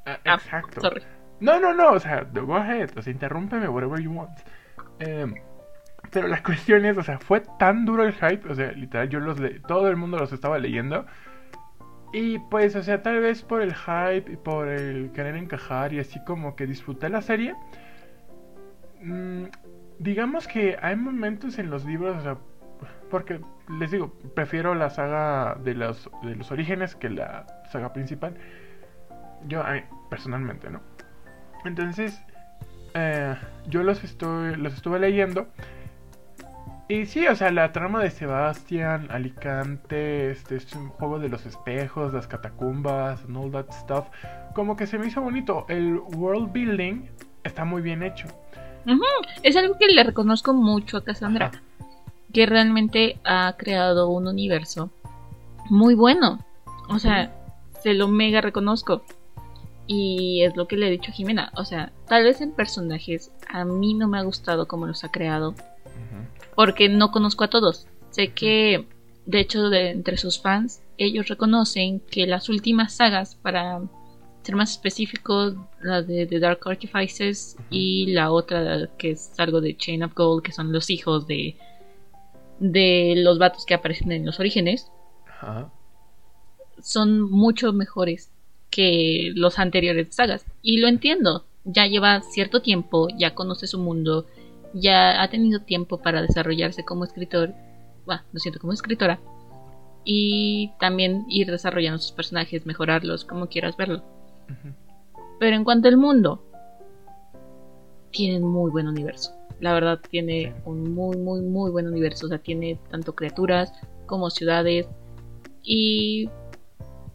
Ah, 0.06 0.18
Ah, 0.24 0.34
exacto. 0.34 0.80
Sorry. 0.80 1.02
No, 1.40 1.58
no, 1.58 1.72
no, 1.74 1.92
o 1.92 1.98
sea, 2.00 2.24
go 2.32 2.56
ahead, 2.56 2.90
o 2.96 3.02
sea, 3.02 3.12
interrúmpeme, 3.12 3.68
whatever 3.68 3.98
you 4.00 4.12
want. 4.12 4.38
Em, 4.98 5.34
pero 6.10 6.28
la 6.28 6.42
cuestión 6.42 6.84
es, 6.84 6.96
o 6.98 7.02
sea, 7.02 7.18
fue 7.18 7.42
tan 7.58 7.84
duro 7.86 8.04
el 8.04 8.12
hype, 8.12 8.48
o 8.48 8.54
sea, 8.54 8.72
literal, 8.72 9.08
yo 9.08 9.20
los 9.20 9.40
le 9.40 9.60
todo 9.60 9.88
el 9.88 9.96
mundo 9.96 10.18
los 10.18 10.32
estaba 10.32 10.58
leyendo. 10.58 11.06
Y 12.12 12.38
pues, 12.50 12.74
o 12.76 12.82
sea, 12.82 13.02
tal 13.02 13.20
vez 13.20 13.42
por 13.42 13.62
el 13.62 13.72
hype 13.74 14.32
y 14.32 14.36
por 14.36 14.68
el 14.68 15.12
querer 15.12 15.36
encajar 15.36 15.92
y 15.92 16.00
así 16.00 16.18
como 16.24 16.56
que 16.56 16.66
disfruté 16.66 17.08
la 17.08 17.22
serie. 17.22 17.54
mm, 19.02 19.44
digamos 19.98 20.46
que 20.48 20.76
hay 20.80 20.96
momentos 20.96 21.58
en 21.58 21.70
los 21.70 21.84
libros, 21.84 22.16
o 22.18 22.22
sea, 22.22 22.36
porque 23.10 23.40
les 23.78 23.90
digo, 23.90 24.12
prefiero 24.34 24.74
la 24.74 24.90
saga 24.90 25.56
de 25.62 25.74
los, 25.74 26.08
de 26.22 26.36
los 26.36 26.50
orígenes 26.50 26.94
que 26.94 27.10
la 27.10 27.46
saga 27.70 27.92
principal. 27.92 28.34
Yo, 29.46 29.62
a 29.62 29.72
mí, 29.72 29.80
personalmente, 30.08 30.70
¿no? 30.70 30.80
Entonces, 31.64 32.22
eh, 32.94 33.36
yo 33.68 33.82
los, 33.82 34.02
estoy, 34.04 34.56
los 34.56 34.74
estuve 34.74 34.98
leyendo. 34.98 35.48
Y 36.88 37.06
sí, 37.06 37.26
o 37.28 37.36
sea, 37.36 37.52
la 37.52 37.70
trama 37.72 38.02
de 38.02 38.10
Sebastián, 38.10 39.08
Alicante, 39.10 40.30
este 40.30 40.56
es 40.56 40.74
un 40.74 40.88
juego 40.88 41.20
de 41.20 41.28
los 41.28 41.46
espejos, 41.46 42.12
las 42.12 42.26
catacumbas, 42.26 43.24
and 43.24 43.36
all 43.36 43.50
that 43.52 43.70
stuff. 43.70 44.06
Como 44.54 44.76
que 44.76 44.86
se 44.86 44.98
me 44.98 45.06
hizo 45.06 45.20
bonito. 45.20 45.66
El 45.68 45.98
world 46.16 46.50
building 46.52 47.06
está 47.44 47.64
muy 47.64 47.80
bien 47.80 48.02
hecho. 48.02 48.26
Es 49.42 49.56
algo 49.56 49.78
que 49.78 49.86
le 49.86 50.02
reconozco 50.02 50.52
mucho 50.52 50.96
a 50.96 51.04
Cassandra. 51.04 51.46
Ajá. 51.46 51.62
Que 52.32 52.46
realmente 52.46 53.18
ha 53.24 53.54
creado 53.58 54.08
un 54.08 54.28
universo 54.28 54.90
muy 55.68 55.94
bueno. 55.94 56.44
O 56.88 56.98
sea, 56.98 57.34
se 57.82 57.94
lo 57.94 58.08
mega 58.08 58.40
reconozco. 58.40 59.02
Y 59.86 60.42
es 60.42 60.56
lo 60.56 60.68
que 60.68 60.76
le 60.76 60.86
he 60.86 60.90
dicho 60.90 61.10
a 61.10 61.14
Jimena. 61.14 61.50
O 61.56 61.64
sea, 61.64 61.92
tal 62.06 62.24
vez 62.24 62.40
en 62.40 62.52
personajes 62.52 63.32
a 63.48 63.64
mí 63.64 63.94
no 63.94 64.08
me 64.08 64.18
ha 64.18 64.22
gustado 64.22 64.68
cómo 64.68 64.86
los 64.86 65.02
ha 65.04 65.10
creado. 65.10 65.54
Porque 66.54 66.88
no 66.88 67.10
conozco 67.10 67.44
a 67.44 67.50
todos. 67.50 67.86
Sé 68.10 68.28
que, 68.32 68.86
de 69.26 69.40
hecho, 69.40 69.70
de, 69.70 69.90
entre 69.90 70.16
sus 70.16 70.40
fans, 70.40 70.82
ellos 70.98 71.28
reconocen 71.28 72.00
que 72.00 72.26
las 72.26 72.48
últimas 72.48 72.94
sagas, 72.94 73.34
para 73.36 73.80
ser 74.42 74.56
más 74.56 74.72
específicos, 74.72 75.54
la 75.80 76.02
de 76.02 76.26
The 76.26 76.40
Dark 76.40 76.60
Artifices 76.66 77.56
y 77.70 78.06
la 78.12 78.30
otra 78.32 78.88
que 78.98 79.12
es 79.12 79.32
algo 79.38 79.60
de 79.60 79.76
Chain 79.76 80.02
of 80.02 80.14
Gold, 80.14 80.42
que 80.42 80.52
son 80.52 80.72
los 80.72 80.90
hijos 80.90 81.26
de, 81.26 81.56
de 82.60 83.14
los 83.16 83.38
vatos 83.38 83.64
que 83.66 83.74
aparecen 83.74 84.12
en 84.12 84.24
los 84.24 84.38
orígenes, 84.38 84.92
Ajá. 85.26 85.72
son 86.80 87.22
mucho 87.22 87.72
mejores 87.72 88.30
que 88.70 89.32
los 89.34 89.58
anteriores 89.58 90.14
sagas. 90.14 90.46
Y 90.62 90.78
lo 90.78 90.86
entiendo, 90.86 91.46
ya 91.64 91.86
lleva 91.86 92.20
cierto 92.20 92.62
tiempo, 92.62 93.08
ya 93.16 93.34
conoce 93.34 93.66
su 93.66 93.78
mundo, 93.78 94.26
ya 94.72 95.22
ha 95.22 95.28
tenido 95.28 95.60
tiempo 95.60 95.98
para 95.98 96.22
desarrollarse 96.22 96.84
como 96.84 97.04
escritor, 97.04 97.54
bueno, 98.06 98.22
lo 98.32 98.38
siento, 98.38 98.60
como 98.60 98.72
escritora, 98.72 99.20
y 100.04 100.72
también 100.78 101.24
ir 101.28 101.50
desarrollando 101.50 101.98
sus 101.98 102.12
personajes, 102.12 102.66
mejorarlos, 102.66 103.24
como 103.24 103.48
quieras 103.48 103.76
verlo. 103.76 104.02
Pero 105.38 105.56
en 105.56 105.64
cuanto 105.64 105.88
al 105.88 105.96
mundo, 105.96 106.44
tiene 108.10 108.44
un 108.44 108.50
muy 108.50 108.70
buen 108.70 108.88
universo. 108.88 109.32
La 109.60 109.72
verdad, 109.74 110.00
tiene 110.10 110.54
un 110.64 110.94
muy, 110.94 111.16
muy, 111.16 111.40
muy 111.42 111.70
buen 111.70 111.86
universo. 111.86 112.26
O 112.26 112.28
sea, 112.28 112.38
tiene 112.38 112.78
tanto 112.90 113.14
criaturas 113.14 113.72
como 114.06 114.30
ciudades. 114.30 114.88
Y 115.62 116.28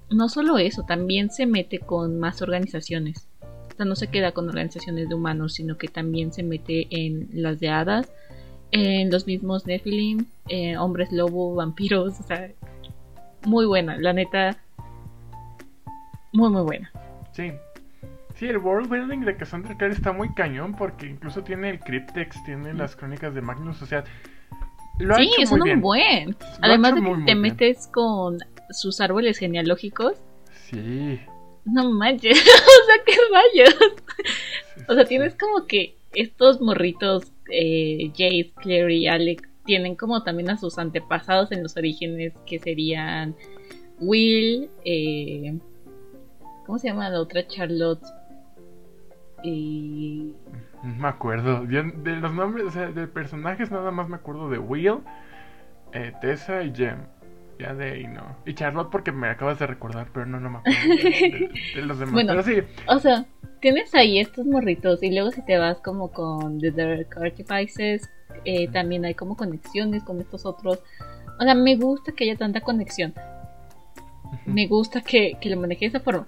no 0.10 0.30
solo 0.30 0.58
eso, 0.58 0.84
también 0.84 1.30
se 1.30 1.46
mete 1.46 1.80
con 1.80 2.20
más 2.20 2.42
organizaciones. 2.42 3.28
O 3.42 3.76
sea, 3.76 3.86
no 3.86 3.96
se 3.96 4.08
queda 4.08 4.32
con 4.32 4.48
organizaciones 4.48 5.10
de 5.10 5.16
humanos, 5.16 5.54
sino 5.54 5.78
que 5.78 5.88
también 5.88 6.32
se 6.32 6.44
mete 6.44 6.88
en 6.92 7.28
las 7.34 7.60
de 7.60 7.70
hadas, 7.70 8.12
en 8.72 9.12
los 9.12 9.28
mismos 9.28 9.66
Nephilim, 9.66 10.28
eh, 10.48 10.78
hombres 10.78 11.12
lobo, 11.12 11.56
vampiros. 11.56 12.20
O 12.20 12.24
sea, 12.24 12.52
muy 13.46 13.66
buena, 13.66 13.98
la 13.98 14.14
neta. 14.14 14.58
Muy, 16.32 16.50
muy 16.50 16.62
buena. 16.62 16.92
Sí. 17.32 17.52
Sí, 18.36 18.48
el 18.48 18.58
world 18.58 18.90
building 18.90 19.20
de 19.22 19.38
Cassandra 19.38 19.78
Clare 19.78 19.94
está 19.94 20.12
muy 20.12 20.34
cañón 20.34 20.76
porque 20.76 21.06
incluso 21.08 21.44
tiene 21.44 21.70
el 21.70 21.80
Cryptex, 21.80 22.44
tiene 22.44 22.74
las 22.74 22.96
crónicas 22.96 23.34
de 23.34 23.42
Magnus, 23.42 23.82
o 23.82 23.86
sea, 23.86 24.04
lo 25.00 25.16
ha 25.16 25.18
sí, 25.18 25.30
hecho 25.38 25.48
son 25.48 25.60
muy 25.60 25.72
un 25.72 25.82
bien. 25.82 25.82
buen. 25.82 26.30
Lo 26.32 26.38
Además 26.62 26.96
de 26.96 27.02
que 27.02 27.02
muy, 27.02 27.18
muy 27.18 27.26
te 27.26 27.36
bien. 27.36 27.42
metes 27.42 27.88
con 27.88 28.40
sus 28.72 29.00
árboles 29.00 29.38
genealógicos. 29.38 30.18
Sí. 30.70 31.20
No 31.66 31.90
manches, 31.92 32.38
o 32.42 32.86
sea, 32.86 33.04
qué 33.06 33.16
rayos. 33.32 33.76
sí, 34.76 34.82
O 34.88 34.94
sea, 34.96 35.06
sí, 35.06 35.10
tienes 35.10 35.36
como 35.36 35.66
que 35.66 35.96
estos 36.14 36.60
morritos, 36.62 37.32
eh, 37.52 38.10
Jace, 38.12 38.52
Clary 38.62 38.98
y 39.04 39.08
Alec, 39.08 39.48
tienen 39.66 39.96
como 39.96 40.24
también 40.24 40.50
a 40.50 40.58
sus 40.58 40.78
antepasados 40.78 41.52
en 41.52 41.64
los 41.64 41.76
orígenes, 41.78 42.34
que 42.46 42.60
serían 42.60 43.36
Will, 44.00 44.70
eh, 44.84 45.58
¿cómo 46.66 46.78
se 46.80 46.90
llama 46.90 47.10
la 47.10 47.20
otra? 47.22 47.48
Charlotte. 47.48 48.04
Y 49.48 50.34
No 50.84 50.96
me 50.96 51.08
acuerdo. 51.08 51.66
Yo 51.66 51.84
de 51.84 52.16
los 52.16 52.34
nombres, 52.34 52.66
o 52.66 52.72
sea, 52.72 52.88
de 52.92 53.08
personajes 53.08 53.70
nada 53.72 53.92
más 53.92 54.10
me 54.10 54.16
acuerdo 54.16 54.50
de 54.50 54.58
Will, 54.58 55.00
eh, 55.94 56.14
Tessa 56.22 56.64
y 56.64 56.74
Jem. 56.74 56.98
Ya 57.60 57.74
de 57.74 57.92
ahí 57.92 58.08
no. 58.08 58.36
Y 58.46 58.54
Charlotte 58.54 58.90
porque 58.92 59.12
me 59.14 59.28
acabas 59.30 59.60
de 59.60 59.68
recordar, 59.68 60.08
pero 60.14 60.26
no, 60.26 60.40
no 60.40 60.50
me 60.50 60.58
acuerdo 60.58 60.80
de, 60.88 60.96
de- 61.04 61.52
de 61.76 61.82
los 61.84 61.98
demás. 62.00 62.14
Bueno. 62.14 62.34
Pero 62.34 62.44
sí, 62.44 62.62
O 62.88 63.00
sea, 63.00 63.26
tienes 63.62 63.94
ahí 63.96 64.20
estos 64.20 64.46
morritos 64.46 65.02
y 65.04 65.12
luego 65.14 65.32
si 65.32 65.42
te 65.46 65.58
vas 65.58 65.80
como 65.80 66.12
con 66.12 66.60
The 66.60 66.72
Dark 66.72 67.08
Artifices, 67.22 68.10
eh, 68.44 68.68
también 68.70 69.06
hay 69.06 69.14
como 69.14 69.38
conexiones 69.38 70.04
con 70.04 70.20
estos 70.20 70.46
otros. 70.46 70.80
O 71.40 71.44
sea, 71.44 71.56
me 71.56 71.76
gusta 71.78 72.12
que 72.12 72.26
haya 72.26 72.36
tanta 72.38 72.60
conexión. 72.62 73.14
Me 74.46 74.68
gusta 74.68 75.02
que, 75.02 75.38
que 75.40 75.50
lo 75.50 75.58
maneje 75.60 75.82
de 75.86 75.90
esa 75.90 76.00
forma. 76.02 76.28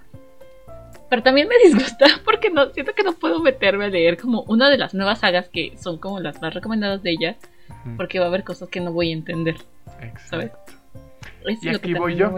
Pero 1.08 1.22
también 1.22 1.48
me 1.48 1.56
disgusta 1.64 2.06
porque 2.24 2.50
no 2.50 2.70
siento 2.70 2.94
que 2.94 3.02
no 3.02 3.12
puedo 3.14 3.40
meterme 3.40 3.86
a 3.86 3.88
leer 3.88 4.16
como 4.16 4.42
una 4.42 4.68
de 4.70 4.78
las 4.78 4.94
nuevas 4.94 5.20
sagas 5.20 5.48
que 5.48 5.76
son 5.78 5.98
como 5.98 6.20
las 6.20 6.40
más 6.42 6.54
recomendadas 6.54 7.02
de 7.02 7.10
ella, 7.10 7.36
porque 7.96 8.18
va 8.18 8.26
a 8.26 8.28
haber 8.28 8.44
cosas 8.44 8.68
que 8.68 8.80
no 8.80 8.92
voy 8.92 9.10
a 9.10 9.14
entender. 9.14 9.56
¿sabes? 10.28 10.46
Exacto. 10.46 10.72
Eso 11.46 11.60
Y 11.62 11.68
es 11.68 11.76
aquí 11.76 11.94
voy 11.94 12.16
yo. 12.16 12.34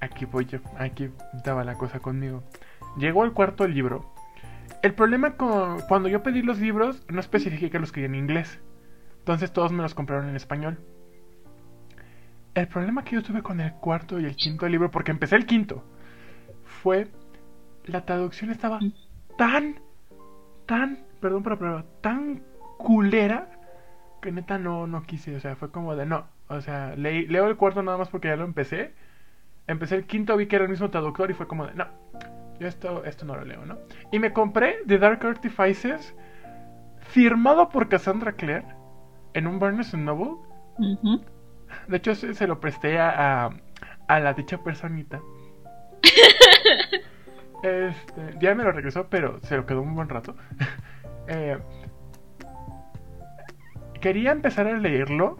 Aquí 0.00 0.24
voy 0.26 0.44
yo, 0.46 0.58
aquí 0.78 1.08
estaba 1.34 1.64
la 1.64 1.74
cosa 1.74 2.00
conmigo. 2.00 2.42
Llegó 2.98 3.24
el 3.24 3.32
cuarto 3.32 3.66
libro. 3.66 4.12
El 4.82 4.92
problema 4.92 5.36
con 5.36 5.80
cuando 5.88 6.08
yo 6.08 6.22
pedí 6.22 6.42
los 6.42 6.58
libros, 6.58 7.02
no 7.08 7.20
especifiqué 7.20 7.70
que 7.70 7.78
los 7.78 7.90
quería 7.90 8.08
en 8.08 8.14
inglés. 8.14 8.60
Entonces 9.20 9.52
todos 9.52 9.72
me 9.72 9.82
los 9.82 9.94
compraron 9.94 10.28
en 10.28 10.36
español. 10.36 10.78
El 12.54 12.68
problema 12.68 13.02
que 13.02 13.16
yo 13.16 13.22
tuve 13.22 13.42
con 13.42 13.60
el 13.60 13.72
cuarto 13.72 14.20
y 14.20 14.26
el 14.26 14.36
quinto 14.36 14.68
libro, 14.68 14.90
porque 14.90 15.10
empecé 15.10 15.36
el 15.36 15.46
quinto, 15.46 15.82
fue 16.82 17.08
la 17.86 18.04
traducción 18.04 18.50
estaba 18.50 18.80
tan, 19.36 19.80
tan, 20.66 21.04
perdón 21.20 21.42
por 21.42 21.52
la 21.52 21.58
palabra, 21.58 21.84
tan 22.00 22.42
culera 22.78 23.48
que 24.20 24.32
neta 24.32 24.58
no, 24.58 24.86
no 24.86 25.02
quise, 25.02 25.36
o 25.36 25.40
sea, 25.40 25.56
fue 25.56 25.70
como 25.70 25.94
de 25.96 26.06
no, 26.06 26.26
o 26.48 26.60
sea, 26.60 26.94
leí, 26.96 27.26
leo 27.26 27.46
el 27.46 27.56
cuarto 27.56 27.82
nada 27.82 27.98
más 27.98 28.08
porque 28.08 28.28
ya 28.28 28.36
lo 28.36 28.44
empecé. 28.44 28.94
Empecé 29.66 29.96
el 29.96 30.04
quinto, 30.04 30.36
vi 30.36 30.46
que 30.46 30.56
era 30.56 30.66
el 30.66 30.70
mismo 30.70 30.90
traductor 30.90 31.30
y 31.30 31.34
fue 31.34 31.46
como 31.46 31.66
de 31.66 31.74
no, 31.74 31.86
yo 32.60 32.68
esto, 32.68 33.04
esto 33.04 33.24
no 33.24 33.34
lo 33.34 33.44
leo, 33.44 33.64
¿no? 33.64 33.78
Y 34.12 34.18
me 34.18 34.32
compré 34.32 34.78
The 34.86 34.98
Dark 34.98 35.24
Artifices, 35.24 36.14
firmado 37.00 37.70
por 37.70 37.88
Cassandra 37.88 38.32
Clare, 38.32 38.66
en 39.32 39.46
un 39.46 39.58
Barnes 39.58 39.94
Noble. 39.94 40.36
De 41.88 41.96
hecho, 41.96 42.14
se, 42.14 42.34
se 42.34 42.46
lo 42.46 42.60
presté 42.60 42.98
a, 42.98 43.46
a, 43.46 43.50
a 44.06 44.20
la 44.20 44.34
dicha 44.34 44.58
personita. 44.62 45.20
Este, 47.64 48.36
ya 48.40 48.54
me 48.54 48.62
lo 48.62 48.72
regresó, 48.72 49.08
pero 49.08 49.40
se 49.42 49.56
lo 49.56 49.64
quedó 49.64 49.80
un 49.80 49.94
buen 49.94 50.10
rato. 50.10 50.36
eh, 51.28 51.58
quería 54.02 54.32
empezar 54.32 54.66
a 54.66 54.76
leerlo, 54.76 55.38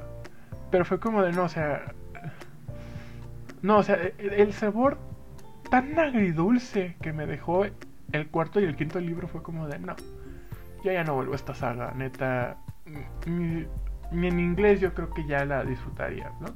pero 0.71 0.87
fue 0.87 0.99
como 0.99 1.23
de 1.23 1.33
no, 1.33 1.45
o 1.45 1.49
sea. 1.49 1.93
No, 3.61 3.79
o 3.79 3.83
sea, 3.83 3.97
el, 3.97 4.33
el 4.33 4.53
sabor 4.55 4.99
tan 5.71 5.99
agridulce 5.99 6.97
que 7.03 7.13
me 7.13 7.27
dejó 7.27 7.67
el 8.13 8.29
cuarto 8.29 8.59
y 8.59 8.65
el 8.65 8.75
quinto 8.75 9.01
libro 9.01 9.29
fue 9.29 9.43
como 9.43 9.69
de 9.69 9.79
no. 9.79 9.95
Ya 10.83 10.95
ya 10.95 11.05
no 11.05 11.15
vuelvo 11.15 11.35
a 11.35 11.37
esta 11.37 11.55
saga, 11.55 11.93
neta. 11.95 12.57
Ni, 13.27 13.67
en 14.13 14.41
inglés 14.41 14.81
yo 14.81 14.95
creo 14.95 15.11
que 15.11 15.27
ya 15.27 15.45
la 15.45 15.63
disfrutaría, 15.63 16.33
¿no? 16.41 16.47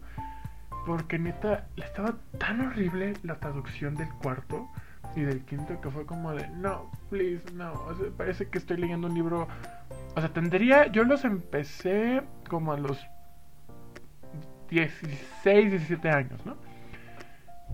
Porque 0.87 1.19
neta, 1.19 1.69
estaba 1.77 2.15
tan 2.39 2.63
horrible 2.63 3.15
la 3.23 3.35
traducción 3.35 3.95
del 3.97 4.09
cuarto 4.23 4.67
y 5.17 5.23
del 5.23 5.45
quinto 5.45 5.81
que 5.81 5.91
fue 5.91 6.07
como 6.07 6.33
de 6.33 6.49
no, 6.49 6.91
please, 7.11 7.43
no. 7.53 7.73
O 7.73 7.95
sea, 7.95 8.07
parece 8.17 8.49
que 8.49 8.59
estoy 8.59 8.77
leyendo 8.77 9.09
un 9.09 9.15
libro. 9.15 9.49
O 10.15 10.21
sea, 10.21 10.33
tendría. 10.33 10.87
Yo 10.87 11.05
los 11.05 11.25
empecé 11.25 12.23
como 12.49 12.73
a 12.73 12.79
los 12.79 13.05
16, 14.71 15.71
17 15.71 16.09
años, 16.09 16.45
¿no? 16.45 16.57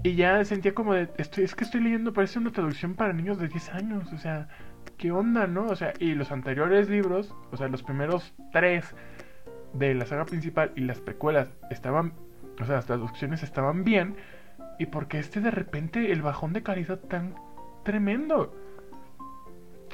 Y 0.03 0.15
ya 0.17 0.45
sentía 0.45 0.75
como 0.75 0.95
de. 0.95 1.11
Estoy, 1.19 1.45
es 1.45 1.55
que 1.55 1.65
estoy 1.65 1.81
leyendo, 1.81 2.13
parece 2.13 2.39
una 2.39 2.53
traducción 2.53 2.95
para 2.95 3.13
niños 3.13 3.39
de 3.39 3.49
10 3.49 3.75
años. 3.75 4.13
O 4.13 4.19
sea, 4.19 4.49
¿qué 4.99 5.13
onda, 5.13 5.47
no? 5.47 5.67
O 5.67 5.77
sea, 5.77 5.93
y 5.99 6.15
los 6.15 6.33
anteriores 6.33 6.89
libros, 6.89 7.35
o 7.53 7.57
sea, 7.57 7.69
los 7.69 7.83
primeros 7.83 8.35
tres 8.53 8.95
de 9.73 9.95
la 9.95 10.07
saga 10.07 10.25
principal 10.25 10.73
y 10.77 10.81
las 10.81 11.01
precuelas 11.01 11.49
estaban. 11.71 12.15
O 12.61 12.65
sea, 12.65 12.77
las 12.77 12.87
traducciones 12.87 13.43
estaban 13.43 13.85
bien. 13.85 14.17
Y 14.79 14.87
porque 14.87 15.19
este 15.19 15.41
de 15.41 15.51
repente 15.51 16.13
el 16.13 16.23
bajón 16.23 16.53
de 16.53 16.63
calidad 16.63 16.99
tan 16.99 17.35
tremendo. 17.85 18.55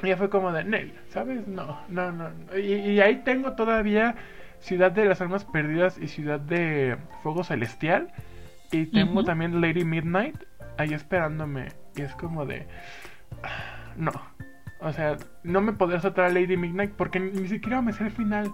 Y 0.03 0.07
ya 0.07 0.17
fue 0.17 0.29
como 0.29 0.51
de 0.51 0.63
Nel, 0.63 0.93
¿sabes? 1.09 1.47
No, 1.47 1.79
no, 1.89 2.11
no. 2.11 2.29
Y, 2.57 2.73
y, 2.73 3.01
ahí 3.01 3.21
tengo 3.23 3.53
todavía 3.53 4.15
Ciudad 4.59 4.91
de 4.91 5.05
las 5.05 5.21
Almas 5.21 5.45
Perdidas 5.45 5.97
y 5.99 6.07
Ciudad 6.07 6.39
de 6.39 6.97
Fuego 7.21 7.43
Celestial. 7.43 8.11
Y 8.71 8.87
tengo 8.87 9.19
uh 9.19 9.23
-huh. 9.23 9.25
también 9.25 9.61
Lady 9.61 9.83
Midnight 9.83 10.35
ahí 10.77 10.93
esperándome. 10.93 11.69
Y 11.95 12.01
es 12.01 12.13
como 12.15 12.45
de. 12.45 12.67
No. 13.97 14.11
O 14.79 14.93
sea, 14.93 15.17
no 15.43 15.59
me 15.59 15.73
podré 15.73 15.99
saltar 15.99 16.25
a 16.25 16.29
Lady 16.29 16.55
Midnight 16.55 16.93
porque 16.93 17.19
ni 17.19 17.47
siquiera 17.49 17.81
me 17.81 17.91
sé 17.91 18.05
el 18.05 18.11
final. 18.11 18.49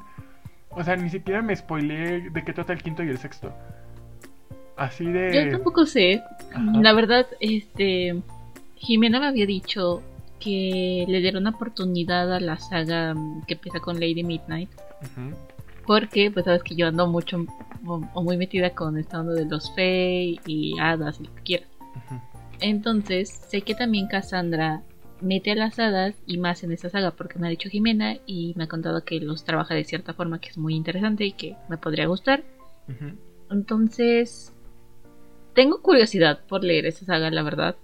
O 0.72 0.84
sea, 0.84 0.96
ni 0.96 1.10
siquiera 1.10 1.44
me 1.44 1.56
spoileé 1.56 2.32
de 2.32 2.44
qué 2.44 2.54
trata 2.54 2.74
el 2.74 2.82
quinto 2.82 3.04
y 3.04 3.10
el 3.10 3.20
sexto. 3.20 3.56
Así 4.78 5.06
de. 5.06 5.34
Yo 5.34 5.52
tampoco 5.52 5.86
sé. 5.86 6.22
Ajá. 6.54 6.82
La 6.82 6.94
verdad, 6.94 7.26
este. 7.40 8.22
Jimena 8.76 9.20
me 9.20 9.28
había 9.28 9.46
dicho 9.48 10.04
que 10.40 11.06
le 11.08 11.20
diera 11.20 11.40
una 11.40 11.50
oportunidad 11.50 12.32
a 12.32 12.40
la 12.40 12.58
saga 12.58 13.16
que 13.48 13.56
empieza 13.56 13.80
con 13.80 14.00
Lady 14.00 14.24
Midnight. 14.24 14.70
Uh 15.02 15.06
-huh. 15.06 15.36
Porque, 15.86 16.30
pues 16.32 16.46
sabes 16.46 16.64
que 16.64 16.76
yo 16.76 16.88
ando 16.88 17.08
mucho 17.08 17.46
o 17.86 18.24
muy 18.24 18.38
metida 18.38 18.72
con 18.72 18.98
esta 18.98 19.22
onda 19.22 19.34
de 19.34 19.46
los 19.46 19.74
Fey 19.74 20.40
y 20.46 20.78
hadas 20.80 21.20
y 21.20 21.24
lo 21.24 21.36
que 21.36 21.42
quieras. 21.42 21.70
Uh 21.80 22.14
-huh. 22.14 22.22
Entonces, 22.60 23.30
sé 23.30 23.62
que 23.62 23.74
también 23.76 24.08
Cassandra 24.08 24.84
mete 25.22 25.52
a 25.52 25.56
las 25.56 25.80
hadas 25.80 26.16
y 26.28 26.38
más 26.38 26.64
en 26.64 26.72
esta 26.72 26.90
saga 26.90 27.12
porque 27.12 27.40
me 27.40 27.48
ha 27.48 27.50
dicho 27.50 27.70
Jimena 27.70 28.18
y 28.28 28.54
me 28.56 28.66
ha 28.66 28.68
contado 28.68 29.04
que 29.04 29.20
los 29.20 29.44
trabaja 29.44 29.74
de 29.74 29.84
cierta 29.84 30.14
forma 30.14 30.40
que 30.40 30.50
es 30.50 30.58
muy 30.58 30.76
interesante 30.76 31.26
y 31.26 31.32
que 31.32 31.56
me 31.70 31.78
podría 31.78 32.06
gustar. 32.06 32.44
Uh 32.88 32.92
-huh. 32.92 33.16
Entonces, 33.50 34.54
tengo 35.58 35.82
curiosidad 35.82 36.42
por 36.48 36.64
leer 36.64 36.86
esa 36.86 37.04
saga, 37.04 37.32
la 37.32 37.42
verdad. 37.42 37.76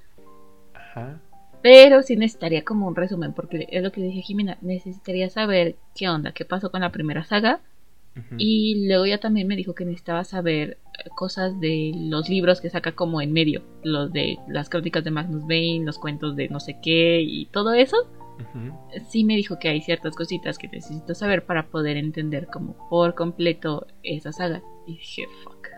Ajá. 0.75 1.19
Pero 1.63 2.03
sí 2.03 2.15
necesitaría 2.15 2.63
como 2.63 2.87
un 2.87 2.95
resumen, 2.95 3.33
porque 3.33 3.67
es 3.71 3.81
lo 3.81 3.91
que 3.91 3.99
dije 3.99 4.21
Jimena, 4.21 4.59
necesitaría 4.61 5.27
saber 5.31 5.75
qué 5.95 6.07
onda, 6.07 6.33
qué 6.33 6.45
pasó 6.45 6.69
con 6.69 6.81
la 6.81 6.91
primera 6.91 7.23
saga. 7.23 7.61
Uh 8.15 8.19
-huh. 8.19 8.35
Y 8.37 8.87
luego 8.87 9.07
ya 9.07 9.17
también 9.17 9.47
me 9.47 9.55
dijo 9.55 9.73
que 9.73 9.85
necesitaba 9.85 10.23
saber 10.23 10.77
cosas 11.15 11.59
de 11.59 11.93
los 11.95 12.29
libros 12.29 12.61
que 12.61 12.69
saca 12.69 12.91
como 12.91 13.21
en 13.21 13.33
medio, 13.33 13.63
los 13.81 14.13
de 14.13 14.37
las 14.47 14.69
crónicas 14.69 15.03
de 15.03 15.09
Magnus 15.09 15.41
Bane, 15.41 15.81
los 15.83 15.97
cuentos 15.97 16.35
de 16.35 16.49
no 16.49 16.59
sé 16.59 16.77
qué 16.79 17.21
y 17.21 17.47
todo 17.47 17.73
eso. 17.73 17.97
Uh 18.37 18.57
-huh. 18.59 19.05
Sí 19.09 19.23
me 19.23 19.35
dijo 19.35 19.57
que 19.57 19.69
hay 19.69 19.81
ciertas 19.81 20.15
cositas 20.15 20.59
que 20.59 20.67
necesito 20.67 21.15
saber 21.15 21.43
para 21.43 21.65
poder 21.65 21.97
entender 21.97 22.45
como 22.45 22.75
por 22.87 23.15
completo 23.15 23.87
esa 24.03 24.31
saga. 24.31 24.61
Y 24.85 24.91
dije, 24.91 25.25
fuck. 25.43 25.72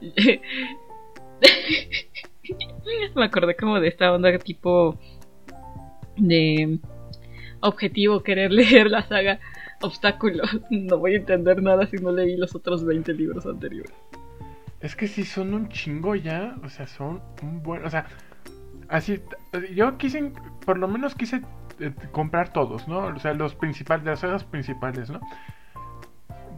Me 3.14 3.24
acordé 3.24 3.56
como 3.56 3.80
de 3.80 3.88
esta 3.88 4.12
onda 4.12 4.36
tipo 4.38 4.98
de 6.16 6.78
objetivo 7.60 8.22
querer 8.22 8.52
leer 8.52 8.90
la 8.90 9.02
saga 9.02 9.40
obstáculo. 9.80 10.44
No 10.70 10.98
voy 10.98 11.14
a 11.14 11.18
entender 11.18 11.62
nada 11.62 11.86
si 11.86 11.96
no 11.96 12.12
leí 12.12 12.36
los 12.36 12.54
otros 12.54 12.84
20 12.84 13.12
libros 13.14 13.46
anteriores. 13.46 13.92
Es 14.80 14.94
que 14.94 15.08
si 15.08 15.24
son 15.24 15.54
un 15.54 15.68
chingo 15.68 16.14
ya, 16.14 16.56
o 16.62 16.68
sea, 16.68 16.86
son 16.86 17.22
un 17.42 17.62
buen, 17.62 17.86
o 17.86 17.90
sea, 17.90 18.06
así 18.88 19.22
yo 19.74 19.96
quise 19.96 20.30
por 20.66 20.78
lo 20.78 20.88
menos 20.88 21.14
quise 21.14 21.40
eh, 21.80 21.90
comprar 22.12 22.52
todos, 22.52 22.86
¿no? 22.86 23.06
O 23.06 23.18
sea, 23.18 23.32
los 23.32 23.54
principales, 23.54 24.04
las 24.04 24.20
sagas 24.20 24.44
principales, 24.44 25.08
¿no? 25.08 25.20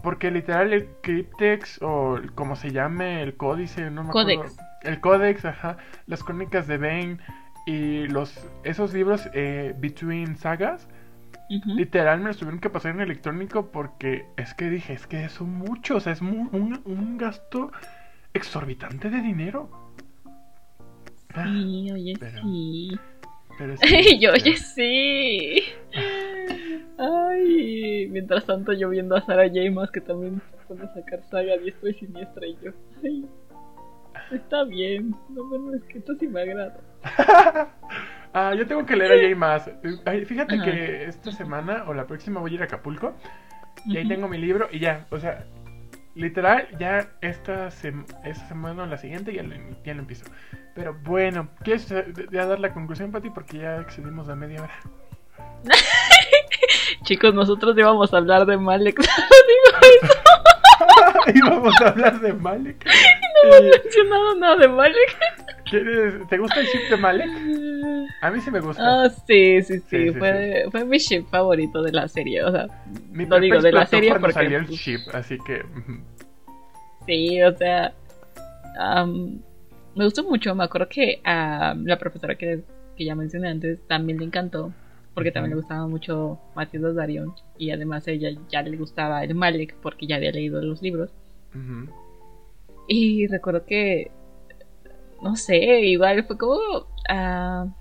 Porque 0.06 0.30
literal 0.30 0.72
el 0.72 0.86
Cryptex 1.02 1.82
o 1.82 2.20
como 2.36 2.54
se 2.54 2.70
llame 2.70 3.24
el 3.24 3.36
códice, 3.36 3.90
no 3.90 4.04
me 4.04 4.10
Codex. 4.10 4.38
acuerdo. 4.38 4.56
El 4.84 5.00
Codex, 5.00 5.44
ajá. 5.44 5.78
Las 6.06 6.22
crónicas 6.22 6.68
de 6.68 6.78
Bane 6.78 7.18
y 7.66 8.06
los 8.06 8.38
esos 8.62 8.94
libros 8.94 9.28
eh, 9.34 9.74
Between 9.76 10.36
Sagas. 10.36 10.86
Uh 11.50 11.54
-huh. 11.54 11.74
Literal 11.74 12.20
me 12.20 12.28
los 12.28 12.36
tuvieron 12.36 12.60
que 12.60 12.70
pasar 12.70 12.92
en 12.92 13.00
electrónico 13.00 13.72
porque 13.72 14.26
es 14.36 14.54
que 14.54 14.70
dije, 14.70 14.92
es 14.92 15.08
que 15.08 15.28
son 15.28 15.50
muchos, 15.50 15.96
o 15.96 16.00
sea, 16.00 16.12
es 16.12 16.22
muy, 16.22 16.50
un, 16.52 16.80
un, 16.84 17.18
gasto 17.18 17.72
exorbitante 18.32 19.10
de 19.10 19.20
dinero. 19.20 19.68
Sí, 21.34 21.90
oye, 21.90 22.14
pero, 22.20 22.42
sí. 22.42 23.00
Pero 23.58 23.76
sí, 23.82 24.20
yo, 24.20 24.34
oye, 24.34 24.56
sí. 24.56 25.64
Ay, 26.98 28.08
mientras 28.10 28.46
tanto 28.46 28.72
yo 28.72 28.88
viendo 28.88 29.16
a 29.16 29.24
Sarah 29.24 29.48
J. 29.48 29.92
que 29.92 30.00
también 30.00 30.40
se 30.50 30.66
pone 30.66 30.84
a 30.84 30.94
sacar 30.94 31.22
saga 31.30 31.56
diestra 31.58 31.90
y 31.90 31.94
siniestra 31.94 32.46
y 32.46 32.56
yo, 32.62 32.72
ay, 33.04 33.26
está 34.32 34.64
bien, 34.64 35.14
no, 35.28 35.44
bueno, 35.44 35.74
es 35.74 35.82
que 35.84 35.98
esto 35.98 36.14
sí 36.18 36.26
me 36.26 36.40
agrada. 36.40 36.78
ah, 38.32 38.54
yo 38.54 38.66
tengo 38.66 38.86
que 38.86 38.96
leer 38.96 39.12
a 39.12 39.28
J. 39.28 39.36
más. 39.36 39.70
Ay, 40.06 40.24
fíjate 40.24 40.54
Ajá. 40.54 40.64
que 40.64 41.04
esta 41.04 41.32
semana 41.32 41.84
o 41.86 41.94
la 41.94 42.06
próxima 42.06 42.40
voy 42.40 42.52
a 42.52 42.54
ir 42.54 42.62
a 42.62 42.64
Acapulco 42.64 43.14
y 43.84 43.90
uh 43.90 43.94
-huh. 43.94 43.98
ahí 43.98 44.08
tengo 44.08 44.28
mi 44.28 44.38
libro 44.38 44.68
y 44.72 44.78
ya, 44.78 45.06
o 45.10 45.18
sea, 45.18 45.44
literal, 46.14 46.66
ya 46.78 47.10
esta, 47.20 47.70
sem 47.70 48.04
esta 48.24 48.48
semana 48.48 48.84
o 48.84 48.86
la 48.86 48.96
siguiente 48.96 49.34
ya 49.34 49.42
lo, 49.42 49.54
ya 49.84 49.94
lo 49.94 50.00
empiezo. 50.00 50.24
Pero 50.74 50.94
bueno, 51.04 51.48
¿quieres 51.62 51.88
ya 52.32 52.46
dar 52.46 52.58
la 52.58 52.72
conclusión, 52.72 53.12
Pati? 53.12 53.30
Porque 53.30 53.58
ya 53.58 53.80
excedimos 53.80 54.26
la 54.26 54.34
media 54.34 54.62
hora. 54.62 54.74
Chicos, 57.06 57.32
nosotros 57.32 57.78
íbamos 57.78 58.12
a 58.12 58.16
hablar 58.16 58.46
de 58.46 58.56
Malek. 58.56 58.98
digo 58.98 59.78
eso. 60.02 60.14
íbamos 61.36 61.80
a 61.80 61.88
hablar 61.88 62.20
de 62.20 62.32
Malek. 62.32 62.84
No 62.84 63.54
hemos 63.54 63.60
y... 63.60 63.80
mencionado 63.80 64.34
nada 64.34 64.56
de 64.56 64.68
Malek. 64.68 66.28
¿Te 66.28 66.36
gusta 66.36 66.60
el 66.60 66.66
ship 66.66 66.90
de 66.90 66.96
Malek? 66.96 67.30
A 68.22 68.30
mí 68.32 68.40
sí 68.40 68.50
me 68.50 68.58
gusta. 68.58 68.82
Ah, 69.04 69.08
sí, 69.08 69.62
sí, 69.62 69.74
sí. 69.74 69.80
sí, 69.88 70.08
sí 70.08 70.18
fue, 70.18 70.62
sí. 70.64 70.70
fue, 70.72 70.84
mi 70.84 70.98
ship 70.98 71.26
favorito 71.30 71.80
de 71.80 71.92
la 71.92 72.08
serie. 72.08 72.42
O 72.42 72.50
sea, 72.50 72.66
mi 73.12 73.24
no 73.24 73.38
digo 73.38 73.60
de 73.60 73.70
la 73.70 73.86
serie 73.86 74.12
porque. 74.12 74.32
salió 74.32 74.58
el 74.58 74.66
ship, 74.66 75.02
así 75.12 75.38
que. 75.46 75.64
Sí, 77.06 77.40
o 77.40 77.56
sea. 77.56 77.94
Um, 78.80 79.40
me 79.94 80.04
gustó 80.04 80.24
mucho. 80.24 80.56
Me 80.56 80.64
acuerdo 80.64 80.88
que 80.88 81.20
a 81.24 81.72
uh, 81.76 81.86
la 81.86 81.98
profesora 81.98 82.34
que, 82.34 82.62
que 82.96 83.04
ya 83.04 83.14
mencioné 83.14 83.50
antes 83.50 83.78
también 83.86 84.18
le 84.18 84.24
encantó 84.24 84.72
porque 85.16 85.32
también 85.32 85.52
le 85.52 85.56
gustaba 85.56 85.86
mucho 85.86 86.38
Matilda 86.54 86.92
Darion 86.92 87.32
y 87.56 87.70
además 87.70 88.06
a 88.06 88.10
ella 88.10 88.38
ya 88.50 88.60
le 88.60 88.76
gustaba 88.76 89.24
el 89.24 89.34
Malek 89.34 89.74
porque 89.80 90.06
ya 90.06 90.16
había 90.16 90.30
leído 90.30 90.60
los 90.60 90.82
libros. 90.82 91.10
Uh 91.54 91.58
-huh. 91.58 91.90
Y 92.86 93.26
recuerdo 93.26 93.64
que, 93.64 94.10
no 95.22 95.34
sé, 95.36 95.56
igual 95.86 96.22
fue 96.26 96.36
como 96.36 96.56
uh, 96.56 97.72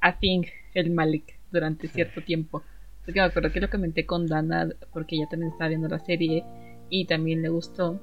a 0.00 0.18
Thing 0.18 0.46
el 0.72 0.90
Malek 0.92 1.38
durante 1.50 1.88
sí. 1.88 1.92
cierto 1.92 2.22
tiempo. 2.22 2.62
Porque 3.04 3.20
me 3.20 3.26
acuerdo 3.26 3.52
que 3.52 3.60
lo 3.60 3.68
comenté 3.68 4.06
con 4.06 4.26
Dana, 4.26 4.70
porque 4.94 5.16
ella 5.16 5.28
también 5.28 5.52
estaba 5.52 5.68
viendo 5.68 5.88
la 5.88 5.98
serie 5.98 6.42
y 6.88 7.04
también 7.04 7.42
le 7.42 7.50
gustó. 7.50 8.00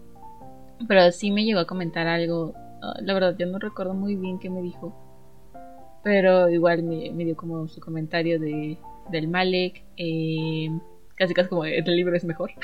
Pero 0.88 1.12
sí 1.12 1.32
me 1.32 1.44
llegó 1.44 1.60
a 1.62 1.66
comentar 1.66 2.06
algo. 2.06 2.54
ah, 2.84 2.94
La 3.02 3.16
verdad, 3.16 3.36
yo 3.36 3.48
no 3.48 3.58
recuerdo 3.58 3.96
muy 3.96 4.16
bien 4.16 4.38
qué 4.38 4.52
me 4.52 4.62
dijo. 4.62 5.09
Pero 6.04 6.50
igual 6.50 6.84
me, 6.84 7.12
me 7.12 7.26
dio 7.26 7.36
como 7.36 7.68
su 7.68 7.80
comentario 7.82 8.40
de, 8.40 8.78
del 9.12 9.28
Malek. 9.28 9.84
eh, 9.98 10.70
casi 11.16 11.34
casi 11.34 11.50
como 11.50 11.66
el 11.66 11.84
libro 11.84 12.16
es 12.16 12.26
mejor. 12.26 12.52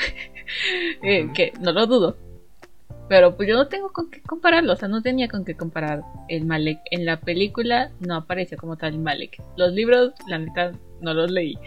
Eh, 1.01 1.29
que 1.33 1.51
no 1.59 1.71
lo 1.71 1.87
dudo. 1.87 2.17
Pero 3.09 3.35
pues 3.35 3.49
yo 3.49 3.55
no 3.55 3.67
tengo 3.67 3.91
con 3.91 4.09
qué 4.09 4.21
compararlo. 4.21 4.73
O 4.73 4.75
sea, 4.75 4.87
no 4.87 5.01
tenía 5.01 5.27
con 5.27 5.43
qué 5.43 5.55
comparar 5.55 6.03
el 6.29 6.45
Malek. 6.45 6.79
En 6.91 7.05
la 7.05 7.19
película 7.19 7.91
no 7.99 8.15
aparece 8.15 8.55
como 8.55 8.77
tal 8.77 8.99
Malek. 8.99 9.41
Los 9.57 9.73
libros, 9.73 10.13
la 10.27 10.37
neta, 10.37 10.71
no 11.01 11.13
los 11.13 11.31
leí. 11.31 11.57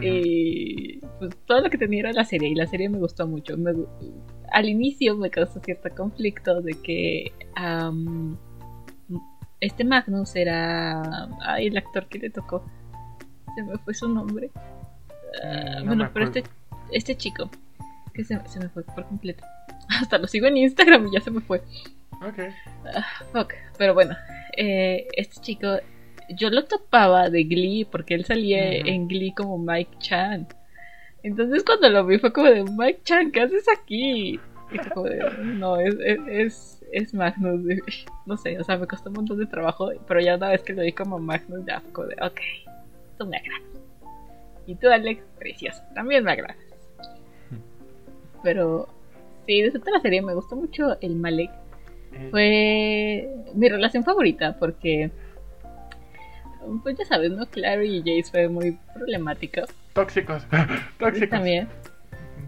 Y 0.00 1.00
pues 1.18 1.36
todo 1.46 1.60
lo 1.60 1.68
que 1.68 1.76
tenía 1.76 2.00
era 2.00 2.12
la 2.12 2.24
serie 2.24 2.48
y 2.48 2.54
la 2.54 2.66
serie 2.66 2.88
me 2.88 2.98
gustó 2.98 3.26
mucho. 3.26 3.56
Me 3.58 3.72
al 4.50 4.68
inicio 4.68 5.16
me 5.16 5.30
causó 5.30 5.60
cierto 5.60 5.88
conflicto 5.94 6.60
de 6.60 6.74
que 6.74 7.32
am, 7.54 8.36
este 9.62 9.84
Magnus 9.84 10.34
era 10.34 11.28
ay, 11.40 11.68
el 11.68 11.76
actor 11.76 12.06
que 12.08 12.18
le 12.18 12.30
tocó. 12.30 12.64
Se 13.54 13.62
me 13.62 13.78
fue 13.78 13.94
su 13.94 14.08
nombre. 14.08 14.50
Ah, 15.42 15.78
No 15.78 15.86
bueno, 15.86 16.10
pero 16.12 16.26
este, 16.26 16.42
este 16.90 17.16
chico 17.16 17.48
que 18.12 18.24
se, 18.24 18.38
se 18.48 18.58
me 18.58 18.68
fue 18.68 18.82
por 18.82 19.06
completo. 19.06 19.44
Hasta 20.00 20.18
lo 20.18 20.26
sigo 20.26 20.48
en 20.48 20.56
Instagram 20.56 21.06
y 21.06 21.12
ya 21.12 21.20
se 21.20 21.30
me 21.30 21.40
fue. 21.40 21.62
Ok. 22.26 22.52
Fuck. 23.32 23.54
Pero 23.78 23.94
bueno, 23.94 24.16
eh, 24.56 25.06
este 25.12 25.40
chico, 25.40 25.78
yo 26.28 26.50
lo 26.50 26.64
topaba 26.64 27.30
de 27.30 27.44
Glee 27.44 27.84
porque 27.84 28.14
él 28.14 28.24
salía 28.24 28.68
en 28.68 29.06
Glee 29.06 29.32
como 29.32 29.58
Mike 29.58 29.96
Chan. 30.00 30.48
Entonces 31.22 31.62
cuando 31.64 31.88
lo 31.88 32.04
vi 32.04 32.18
fue 32.18 32.32
como 32.32 32.48
de 32.48 32.64
Mike 32.64 33.02
Chan, 33.04 33.30
¿qué 33.30 33.42
haces 33.42 33.66
aquí? 33.68 34.40
Y 34.72 34.78
fue 34.78 34.90
como 34.90 35.06
de, 35.06 35.20
no, 35.44 35.76
es, 35.78 35.94
es, 36.00 36.18
es, 36.26 36.81
es 36.92 37.12
Magnus. 37.14 37.62
No 38.26 38.36
sé, 38.36 38.58
o 38.58 38.64
sea, 38.64 38.76
me 38.76 38.86
costó 38.86 39.10
un 39.10 39.16
montón 39.16 39.38
de 39.38 39.46
trabajo, 39.46 39.90
pero 40.06 40.20
ya 40.20 40.36
una 40.36 40.50
vez 40.50 40.62
que 40.62 40.72
lo 40.72 40.82
vi 40.82 40.92
como 40.92 41.18
Magnus, 41.18 41.66
ya 41.66 41.82
fue 41.92 42.06
de, 42.06 42.14
ok, 42.14 42.40
tú 43.18 43.26
me 43.26 43.36
agradas. 43.36 43.62
Y 44.66 44.76
tú, 44.76 44.88
Alex, 44.88 45.24
precioso, 45.38 45.82
también 45.94 46.22
me 46.22 46.32
agradas. 46.32 46.56
Pero 48.44 48.88
sí, 49.46 49.62
de 49.62 49.70
toda 49.72 49.92
la 49.92 50.00
serie 50.00 50.22
me 50.22 50.34
gustó 50.34 50.56
mucho 50.56 51.00
el 51.00 51.16
Malek 51.16 51.50
Eh, 52.12 52.28
fue 52.30 53.28
mi 53.54 53.68
relación 53.68 54.04
favorita 54.04 54.56
porque 54.58 55.10
pues 56.82 56.96
ya 56.96 57.04
sabes, 57.04 57.32
¿no? 57.32 57.46
Clary 57.46 57.96
y 57.96 58.00
Jace 58.00 58.30
fue 58.30 58.48
muy 58.48 58.78
problemática 58.94 59.64
Tóxicos. 59.94 60.46
Tóxicos. 60.98 61.30
también. 61.30 61.68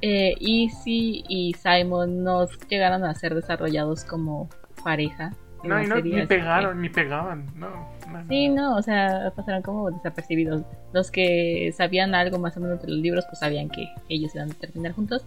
Eh, 0.07 0.35
Izzy 0.39 1.25
y 1.29 1.55
Simon 1.55 2.25
no 2.25 2.47
llegaron 2.69 3.05
a 3.05 3.15
ser 3.15 3.35
desarrollados 3.35 4.05
como 4.05 4.51
pareja. 4.85 5.33
No, 5.63 5.83
y 5.83 5.87
no, 5.87 5.95
ni 5.95 6.01
así 6.01 6.11
que- 6.21 6.27
pegaron, 6.27 6.83
ni 6.83 6.91
pegaban. 6.91 7.47
No, 7.57 7.71
no, 8.11 8.29
Sí, 8.29 8.49
no. 8.51 8.77
o 8.77 8.83
sea, 8.83 9.33
pasaron 9.35 9.63
como 9.63 9.91
desapercibidos. 9.91 10.63
Los 10.93 11.11
que 11.11 11.73
sabían 11.75 12.15
algo 12.15 12.39
más 12.39 12.55
o 12.59 12.61
menos 12.61 12.83
de 12.83 12.89
los 12.89 12.99
libros, 12.99 13.25
pues 13.31 13.39
sabían 13.39 13.71
que 13.71 13.89
ellos 14.11 14.35
iban 14.35 14.51
a 14.51 14.55
terminar 14.55 14.93
juntos. 14.93 15.25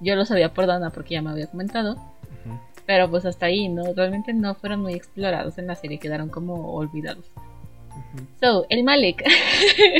Yo 0.00 0.14
lo 0.14 0.24
sabía 0.24 0.54
por 0.54 0.66
Dana 0.68 0.90
porque 0.90 1.14
ya 1.14 1.22
me 1.22 1.30
había 1.30 1.48
comentado. 1.48 1.96
Pero 2.86 3.10
pues 3.10 3.26
hasta 3.26 3.46
ahí, 3.46 3.68
¿no? 3.68 3.82
Realmente 3.94 4.32
no 4.32 4.54
fueron 4.54 4.80
muy 4.80 4.94
explorados 4.94 5.58
en 5.58 5.66
la 5.66 5.74
serie, 5.74 5.98
quedaron 5.98 6.28
como 6.28 6.72
olvidados. 6.74 7.24
Ujú. 7.90 8.26
So, 8.40 8.66
el 8.70 8.84
Malek. 8.84 9.24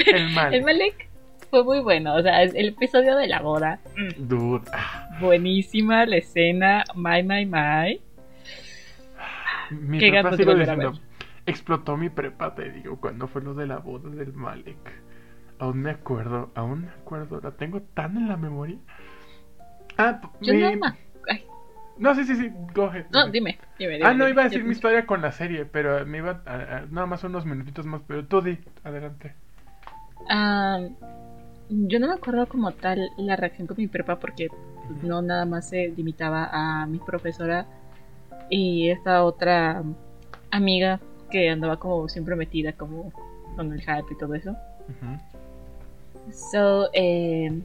El 0.07 0.31
mal. 0.35 0.55
el 0.55 0.63
Malek 0.63 1.08
fue 1.51 1.65
muy 1.65 1.81
bueno. 1.81 2.15
O 2.15 2.23
sea, 2.23 2.43
el 2.43 2.69
episodio 2.69 3.17
de 3.17 3.27
la 3.27 3.41
boda. 3.41 3.81
Dude. 4.19 4.65
ah, 4.73 5.09
Buenísima 5.21 6.07
la 6.07 6.17
escena. 6.17 6.85
My, 6.95 7.23
my, 7.23 7.47
my. 7.47 8.01
Mi 9.71 9.99
Qué 9.99 10.11
prepa 10.11 10.23
ganas 10.31 10.39
de 10.39 10.53
a 10.53 10.55
diciendo. 10.55 11.01
Explotó 11.47 11.97
mi 11.97 12.09
prepa, 12.11 12.55
te 12.55 12.71
digo, 12.71 13.01
cuando 13.01 13.27
fue 13.27 13.43
lo 13.43 13.55
de 13.55 13.67
la 13.67 13.79
boda 13.79 14.11
del 14.11 14.33
Malek. 14.33 14.77
Aún 15.59 15.79
me 15.83 15.91
acuerdo, 15.91 16.51
aún 16.55 16.83
me 16.83 16.89
acuerdo. 16.89 17.41
La 17.43 17.53
tengo 17.53 17.81
tan 17.95 18.17
en 18.17 18.29
la 18.29 18.37
memoria. 18.37 18.77
Ah, 19.97 20.21
Yo 20.41 20.55
mi- 20.55 20.61
no 20.77 20.87
Ay, 21.29 21.45
No, 21.97 22.15
sí, 22.15 22.25
sí, 22.25 22.37
sí, 22.37 22.51
go 22.75 22.85
ahead. 22.85 23.07
no, 23.11 23.29
dime. 23.29 23.59
dime, 23.79 23.95
dime, 23.95 24.05
Ah, 24.07 24.13
no, 24.15 24.27
dime. 24.27 24.31
iba 24.31 24.43
a 24.43 24.45
decir 24.45 24.63
mi 24.63 24.71
historia 24.73 25.05
con 25.05 25.21
la 25.21 25.33
serie, 25.33 25.65
pero 25.65 26.05
me 26.07 26.19
iba 26.19 26.43
a, 26.47 26.53
a- 26.55 26.87
nada 26.91 27.07
más 27.07 27.25
unos 27.25 27.45
minutitos 27.45 27.85
más, 27.87 28.03
pero 28.07 28.25
tú 28.27 28.41
di, 28.41 28.59
adelante. 28.85 29.35
Ah, 30.31 30.79
yo 31.69 32.01
no 32.01 32.09
me 32.09 32.15
acuerdo 32.15 32.49
como 32.49 32.73
tal 32.73 33.11
la 33.17 33.37
reacción 33.37 33.67
con 33.67 33.77
mi 33.77 33.89
prepa 33.89 34.19
porque 34.19 34.49
no 35.03 35.23
nada 35.23 35.45
más 35.45 35.69
se 35.69 35.89
limitaba 35.89 36.49
a 36.51 36.87
mi 36.87 36.99
profesora 36.99 37.67
y 38.49 38.89
esta 38.91 39.25
otra 39.25 39.83
amiga 40.51 41.01
que 41.31 41.51
andaba 41.51 41.79
como 41.79 42.09
siempre 42.09 42.37
metida 42.37 42.73
como 42.73 43.13
con 43.57 43.73
el 43.73 43.81
hype 43.81 44.13
y 44.13 44.17
todo 44.17 44.35
eso. 44.35 44.51
Ujú. 44.89 46.33
So, 46.33 46.89
eh, 46.93 47.63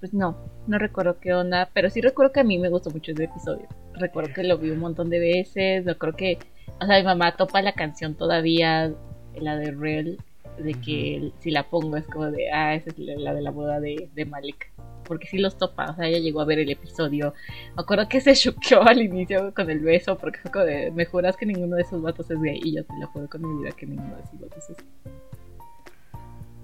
pues 0.00 0.12
no, 0.12 0.36
no 0.66 0.78
recuerdo 0.78 1.18
qué 1.20 1.34
onda, 1.34 1.70
pero 1.72 1.88
sí 1.90 2.00
recuerdo 2.00 2.32
que 2.32 2.40
a 2.40 2.44
mí 2.44 2.58
me 2.58 2.68
gustó 2.68 2.90
mucho 2.90 3.12
ese 3.12 3.24
episodio. 3.24 3.66
Recuerdo 3.94 4.34
que 4.34 4.44
lo 4.44 4.58
vi 4.58 4.70
un 4.70 4.80
montón 4.80 5.08
de 5.08 5.18
veces, 5.18 5.84
recuerdo 5.84 6.16
que, 6.16 6.38
o 6.80 6.86
sea, 6.86 6.98
mi 6.98 7.04
mamá 7.04 7.36
topa 7.36 7.62
la 7.62 7.72
canción 7.72 8.14
todavía, 8.14 8.92
la 9.34 9.56
de 9.56 9.70
Real, 9.70 10.18
de 10.58 10.74
que 10.74 11.32
si 11.38 11.50
la 11.50 11.64
pongo 11.64 11.96
es 11.96 12.06
como 12.06 12.30
de, 12.30 12.50
ah, 12.50 12.74
esa 12.74 12.90
es 12.90 12.98
la, 12.98 13.14
la 13.16 13.34
de 13.34 13.42
la 13.42 13.50
boda 13.50 13.80
de, 13.80 14.08
de 14.14 14.24
Malik. 14.24 14.70
Porque 15.04 15.28
sí 15.28 15.38
los 15.38 15.56
topa, 15.56 15.90
o 15.90 15.94
sea, 15.94 16.06
ella 16.06 16.18
llegó 16.18 16.40
a 16.40 16.44
ver 16.44 16.58
el 16.58 16.70
episodio. 16.70 17.32
Me 17.76 17.82
acuerdo 17.82 18.08
que 18.08 18.20
se 18.20 18.34
choqueó 18.34 18.82
al 18.82 19.02
inicio 19.02 19.52
con 19.54 19.70
el 19.70 19.80
beso, 19.80 20.18
porque 20.18 20.38
fue 20.40 20.50
como 20.50 20.64
de, 20.64 20.90
me 20.90 21.04
juras 21.04 21.36
que 21.36 21.46
ninguno 21.46 21.76
de 21.76 21.82
esos 21.82 22.02
vatos 22.02 22.30
es 22.30 22.40
gay. 22.40 22.60
Y 22.62 22.76
yo 22.76 22.84
te 22.84 22.92
lo 23.00 23.06
juro 23.08 23.28
con 23.28 23.42
mi 23.42 23.62
vida 23.62 23.74
que 23.76 23.86
ninguno 23.86 24.16
de 24.16 24.22
esos 24.22 24.40
vatos 24.40 24.70
es 24.70 24.76
gay. 24.76 25.12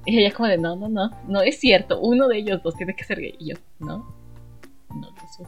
Y 0.04 0.18
ella 0.18 0.34
como 0.34 0.48
de, 0.48 0.58
no, 0.58 0.74
no, 0.74 0.88
no, 0.88 1.10
no 1.28 1.42
es 1.42 1.60
cierto, 1.60 2.00
uno 2.00 2.26
de 2.26 2.38
ellos 2.38 2.62
dos 2.62 2.74
tiene 2.74 2.96
que 2.96 3.04
ser 3.04 3.20
gay. 3.20 3.36
Y 3.38 3.50
yo, 3.50 3.56
no, 3.78 3.98
no 4.88 5.10
lo 5.10 5.28
sé. 5.28 5.44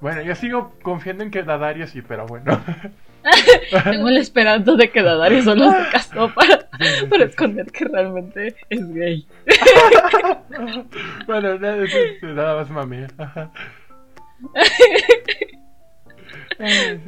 Bueno, 0.00 0.22
yo 0.22 0.34
sigo 0.34 0.72
confiando 0.82 1.24
en 1.24 1.30
que 1.30 1.42
Dadario 1.42 1.86
sí, 1.86 2.02
pero 2.02 2.26
bueno. 2.26 2.52
Tengo 3.84 4.10
la 4.10 4.20
esperanza 4.20 4.72
de 4.72 4.90
que 4.90 5.02
Dadario 5.02 5.42
solo 5.42 5.70
se 5.70 5.90
casó 5.90 6.32
para, 6.34 6.68
para 7.08 7.24
esconder 7.24 7.66
que 7.72 7.84
realmente 7.86 8.54
es 8.68 8.92
gay. 8.92 9.26
bueno, 11.26 11.58
nada, 11.58 11.84
eso 11.84 11.98
es 11.98 12.22
nada 12.22 12.56
más 12.56 12.70
mami. 12.70 13.06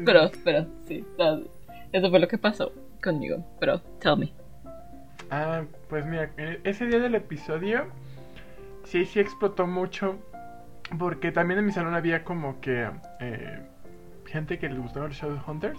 Pero, 0.05 0.31
pero, 0.45 0.67
sí, 0.87 1.05
eso 1.93 2.11
fue 2.11 2.19
lo 2.19 2.27
que 2.27 2.39
pasó 2.39 2.73
conmigo. 3.03 3.45
Pero, 3.61 3.81
tell 4.01 4.17
me. 4.17 4.33
Ah, 5.31 5.63
pues 5.89 6.05
mira, 6.05 6.31
e- 6.37 6.61
ese 6.65 6.87
día 6.87 6.99
del 6.99 7.15
episodio 7.15 7.87
sí, 8.85 9.05
sí 9.05 9.21
explotó 9.21 9.67
mucho 9.67 10.19
porque 10.99 11.33
también 11.33 11.61
en 11.61 11.67
mi 11.67 11.73
salón 11.73 11.95
había 11.95 12.25
como 12.25 12.61
que 12.61 12.89
eh, 13.21 13.61
gente 14.27 14.59
que 14.59 14.69
le 14.69 14.79
gustaban 14.79 15.09
los 15.09 15.19
Shadowhunters 15.19 15.79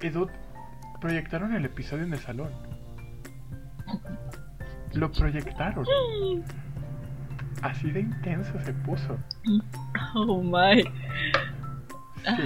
y 0.00 0.08
dude, 0.08 0.32
proyectaron 1.00 1.54
el 1.54 1.64
episodio 1.64 2.04
en 2.04 2.12
el 2.12 2.18
salón. 2.18 2.50
Lo 4.94 5.10
proyectaron. 5.10 5.84
Así 7.62 7.90
de 7.90 8.00
intenso 8.00 8.58
se 8.60 8.72
puso. 8.72 9.18
Oh 10.14 10.42
my. 10.42 10.82
Sí. 12.36 12.42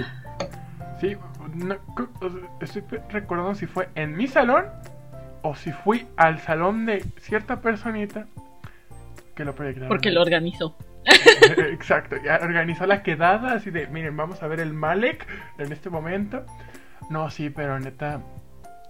Sí, 0.99 1.15
no, 1.53 1.75
estoy 2.61 2.83
recordando 3.09 3.53
si 3.53 3.67
fue 3.67 3.89
en 3.95 4.15
mi 4.15 4.27
salón 4.27 4.65
o 5.43 5.55
si 5.55 5.71
fui 5.71 6.07
al 6.17 6.39
salón 6.39 6.85
de 6.85 7.01
cierta 7.19 7.61
personita 7.61 8.25
que 9.35 9.45
lo 9.45 9.53
proyectaron. 9.53 9.89
Porque 9.89 10.11
lo 10.11 10.21
organizó. 10.21 10.75
Exacto, 11.71 12.17
ya 12.23 12.39
organizó 12.41 12.85
la 12.85 13.03
quedada 13.03 13.53
así 13.53 13.71
de, 13.71 13.87
miren, 13.87 14.17
vamos 14.17 14.43
a 14.43 14.47
ver 14.47 14.59
el 14.59 14.73
Malek 14.73 15.25
en 15.57 15.71
este 15.71 15.89
momento. 15.89 16.45
No, 17.09 17.29
sí, 17.29 17.49
pero 17.49 17.79
neta, 17.79 18.21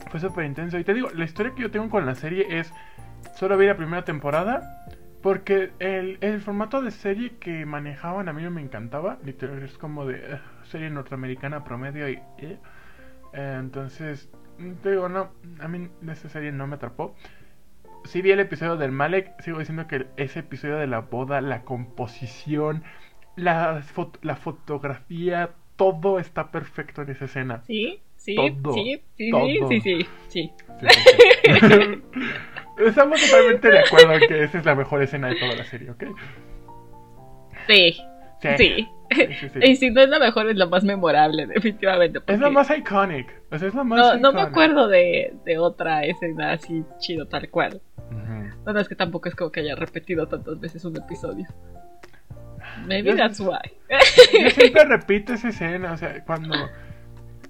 fue 0.10 0.20
súper 0.20 0.46
intenso. 0.46 0.78
Y 0.80 0.84
te 0.84 0.94
digo, 0.94 1.10
la 1.14 1.26
historia 1.26 1.54
que 1.54 1.62
yo 1.62 1.72
tengo 1.72 1.90
con 1.90 2.06
la 2.06 2.16
serie 2.16 2.60
es, 2.60 2.74
solo 3.36 3.58
vi 3.58 3.68
la 3.68 3.78
primera 3.78 4.04
temporada, 4.04 4.86
porque 5.22 5.72
el, 5.80 6.18
el 6.22 6.42
formato 6.42 6.82
de 6.82 6.92
serie 6.92 7.38
que 7.40 7.66
manejaban 7.66 8.30
a 8.30 8.34
mí 8.34 8.42
no 8.44 8.52
me 8.52 8.62
encantaba. 8.62 9.18
Literal, 9.24 9.62
es 9.64 9.78
como 9.78 10.06
de 10.06 10.18
eh, 10.18 10.40
serie 10.64 10.90
norteamericana 10.90 11.64
promedio 11.64 12.10
y... 12.10 12.20
eh. 12.40 12.58
Entonces, 13.34 14.30
te 14.82 14.92
digo, 14.92 15.10
no, 15.10 15.30
a 15.60 15.68
mí 15.68 15.90
esa 16.10 16.30
serie 16.30 16.52
no 16.52 16.66
me 16.66 16.76
atrapó. 16.76 17.16
Sí 18.06 18.22
vi 18.22 18.32
el 18.32 18.40
episodio 18.40 18.78
del 18.78 18.92
Malek, 18.92 19.40
sigo 19.42 19.60
diciendo 19.60 19.88
que 19.88 20.08
ese 20.18 20.40
episodio 20.40 20.78
de 20.78 20.88
la 20.88 21.02
boda, 21.02 21.42
la 21.42 21.64
composición, 21.64 22.84
la, 23.36 23.82
fot- 23.82 24.20
la 24.22 24.36
fotografía, 24.36 25.52
todo 25.76 26.20
está 26.20 26.52
perfecto 26.52 27.02
en 27.02 27.10
esa 27.10 27.26
escena. 27.26 27.64
Sí, 27.68 28.00
sí, 28.16 28.36
Todo, 28.36 28.74
sí, 28.74 29.02
sí, 29.18 29.32
todo. 29.32 29.70
sí, 29.70 29.82
sí, 29.82 29.82
sí, 29.82 30.08
sí. 30.30 30.52
Sí, 30.80 30.88
sí, 30.90 31.60
sí. 31.68 32.02
Estamos 32.86 33.20
totalmente 33.20 33.70
de 33.72 33.80
acuerdo 33.80 34.14
en 34.14 34.28
que 34.28 34.44
esa 34.44 34.58
es 34.60 34.66
la 34.66 34.76
mejor 34.76 35.02
escena 35.02 35.30
de 35.30 35.36
toda 35.36 35.56
la 35.56 35.64
serie, 35.64 35.92
¿ok? 35.92 36.04
Sí. 37.68 37.98
Sí. 38.58 38.88
Y 39.62 39.76
si 39.78 39.90
no 39.90 40.02
es 40.02 40.10
la 40.10 40.20
mejor, 40.20 40.50
es 40.50 40.58
la 40.58 40.68
más 40.68 40.84
memorable, 40.84 41.48
definitivamente. 41.48 42.22
Es 42.28 42.40
la 42.40 42.50
más 42.50 42.70
iconic. 42.70 43.34
O 43.52 43.58
sea, 43.58 43.68
es 43.70 43.74
la 43.74 43.84
más 43.84 44.00
No, 44.00 44.18
no 44.18 44.34
me 44.34 44.42
acuerdo 44.42 44.88
de, 44.88 45.34
de 45.44 45.58
otra 45.58 46.04
escena 46.06 46.52
así 46.54 46.84
chido 47.00 47.26
tal 47.28 47.50
cual. 47.50 47.82
Ujú. 48.12 48.64
Bueno, 48.64 48.80
es 48.80 48.88
que 48.88 48.96
tampoco 48.96 49.30
es 49.30 49.36
como 49.36 49.52
que 49.52 49.62
haya 49.62 49.76
repetido 49.76 50.28
tantas 50.28 50.60
veces 50.60 50.84
un 50.86 50.96
episodio. 50.98 51.46
Maybe 52.86 53.12
Yo- 53.12 53.18
that's 53.18 53.40
why. 53.40 53.58
Yo 53.90 54.50
siempre 54.52 54.86
repito 54.86 55.34
esa 55.34 55.50
escena, 55.50 55.94
o 55.94 55.98
sea, 55.98 56.24
cuando... 56.26 56.54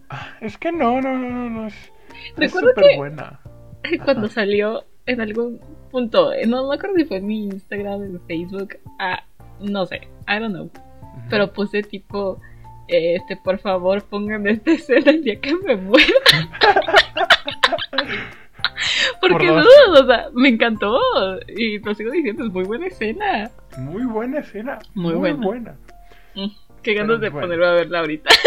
Ah, 0.09 0.37
Es 0.41 0.57
que 0.57 0.71
no, 0.71 1.01
no, 1.01 1.17
no, 1.17 1.29
no, 1.29 1.49
no. 1.49 1.67
Es 1.67 1.91
Recuerdo 2.37 2.73
que- 2.75 2.95
buena. 2.97 3.39
Cuando 4.05 4.27
salió 4.27 4.85
en 5.05 5.21
algún 5.21 5.59
punto, 5.91 6.33
eh, 6.33 6.45
no 6.47 6.67
me 6.67 6.75
acuerdo 6.75 6.95
si 6.97 7.05
fue 7.05 7.17
en 7.17 7.27
mi 7.27 7.45
Instagram, 7.45 8.03
en 8.03 8.21
Facebook, 8.27 8.77
ah, 8.99 9.23
no 9.59 9.85
sé, 9.85 10.01
I 10.27 10.39
don't 10.39 10.53
know. 10.53 10.69
Pero 11.29 11.51
puse 11.53 11.83
tipo, 11.83 12.39
eh, 12.87 13.15
este, 13.15 13.37
por 13.37 13.59
favor, 13.59 14.03
pónganme 14.03 14.51
esta 14.51 14.71
escena 14.71 15.11
el 15.11 15.23
día 15.23 15.39
que 15.39 15.55
me 15.55 15.75
muera. 15.75 16.07
Porque 19.21 19.47
Por 19.47 19.55
no, 19.55 20.01
o 20.01 20.05
sea, 20.05 20.27
me 20.33 20.49
encantó. 20.49 20.99
Y 21.47 21.79
lo 21.79 21.93
sigo 21.95 22.11
diciendo, 22.11 22.45
es 22.45 22.51
muy 22.51 22.63
buena 22.63 22.87
escena. 22.87 23.51
Muy 23.77 24.03
buena 24.05 24.39
escena. 24.39 24.79
Muy 24.93 25.13
Muy, 25.13 25.19
buena. 25.33 25.45
buena. 25.45 25.75
Mm, 26.35 26.47
Qué 26.83 26.93
ganas 26.93 27.19
de 27.19 27.29
bueno. 27.29 27.47
ponerme 27.47 27.65
a 27.65 27.71
verla 27.71 27.99
ahorita. 27.99 28.29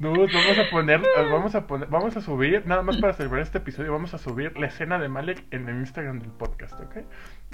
No, 0.00 0.12
vamos 0.12 0.58
a 0.58 0.70
poner, 0.70 1.02
vamos 1.30 1.54
a 1.54 1.66
poner, 1.66 1.88
vamos 1.88 2.16
a 2.16 2.22
subir, 2.22 2.62
nada 2.66 2.80
más 2.82 2.96
para 2.96 3.12
celebrar 3.12 3.42
este 3.42 3.58
episodio, 3.58 3.92
vamos 3.92 4.14
a 4.14 4.18
subir 4.18 4.58
la 4.58 4.66
escena 4.66 4.98
de 4.98 5.10
Malek 5.10 5.44
en 5.50 5.68
el 5.68 5.76
Instagram 5.76 6.20
del 6.20 6.30
podcast, 6.30 6.80
¿ok? 6.80 7.04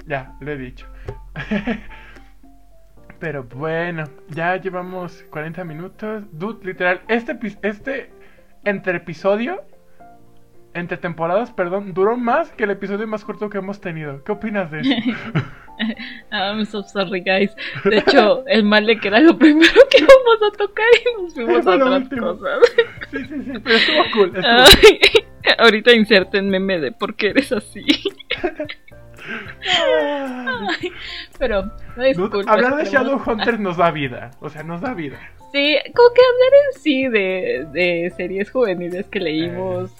Ya, 0.05 0.33
lo 0.39 0.51
he 0.51 0.57
dicho. 0.57 0.87
Pero 3.19 3.43
bueno, 3.43 4.05
ya 4.29 4.55
llevamos 4.55 5.25
40 5.29 5.65
minutos. 5.65 6.23
Dude, 6.31 6.65
literal, 6.65 7.01
este, 7.09 7.37
este 7.63 8.11
entre 8.63 8.97
episodio, 8.97 9.63
entre 10.79 10.97
temporadas, 10.97 11.51
perdón, 11.51 11.93
duró 11.93 12.17
más 12.17 12.51
que 12.51 12.63
el 12.65 12.71
episodio 12.71 13.07
más 13.07 13.23
corto 13.25 13.49
que 13.49 13.57
hemos 13.59 13.79
tenido. 13.81 14.23
¿Qué 14.23 14.31
opinas 14.31 14.71
de 14.71 14.81
eso? 14.81 14.89
Ah, 16.31 16.53
I'm 16.53 16.65
so 16.65 16.81
sorry, 16.81 17.19
guys. 17.21 17.55
De 17.83 17.99
hecho, 17.99 18.43
el 18.47 18.63
Malek 18.63 19.05
era 19.05 19.19
lo 19.19 19.37
primero 19.37 19.79
que 19.91 19.99
íbamos 19.99 20.51
a 20.51 20.57
tocar 20.57 20.87
y 20.95 21.21
nos 21.21 21.35
fuimos 21.35 21.67
a 21.67 21.75
otras 21.75 22.01
último. 22.01 22.27
cosas. 22.35 22.59
Sí, 23.11 23.17
sí, 23.25 23.43
sí, 23.43 23.51
pero 23.63 23.75
estuvo 23.75 24.03
cool. 24.15 24.27
estuvo 24.35 24.43
Ay, 24.47 24.99
ahorita 25.59 25.93
inserten 25.93 26.49
meme 26.49 26.79
de 26.79 26.91
por 26.93 27.15
qué 27.15 27.27
eres 27.29 27.51
así. 27.51 27.85
Ay, 29.69 30.91
Pero, 31.37 31.63
no 31.65 31.71
Dude, 31.95 32.07
disculpa. 32.07 32.51
hablar 32.51 32.75
de 32.77 32.85
Shadowhunters 32.85 33.59
nos 33.59 33.77
da 33.77 33.91
vida, 33.91 34.31
o 34.39 34.49
sea, 34.49 34.63
nos 34.63 34.81
da 34.81 34.93
vida. 34.93 35.17
Sí, 35.51 35.77
como 35.95 36.09
que 36.13 36.21
hablar 36.21 36.51
en 36.65 36.79
sí 36.81 37.07
de, 37.07 37.67
de 37.71 38.13
series 38.17 38.49
juveniles 38.51 39.07
que 39.09 39.19
leímos 39.19 39.91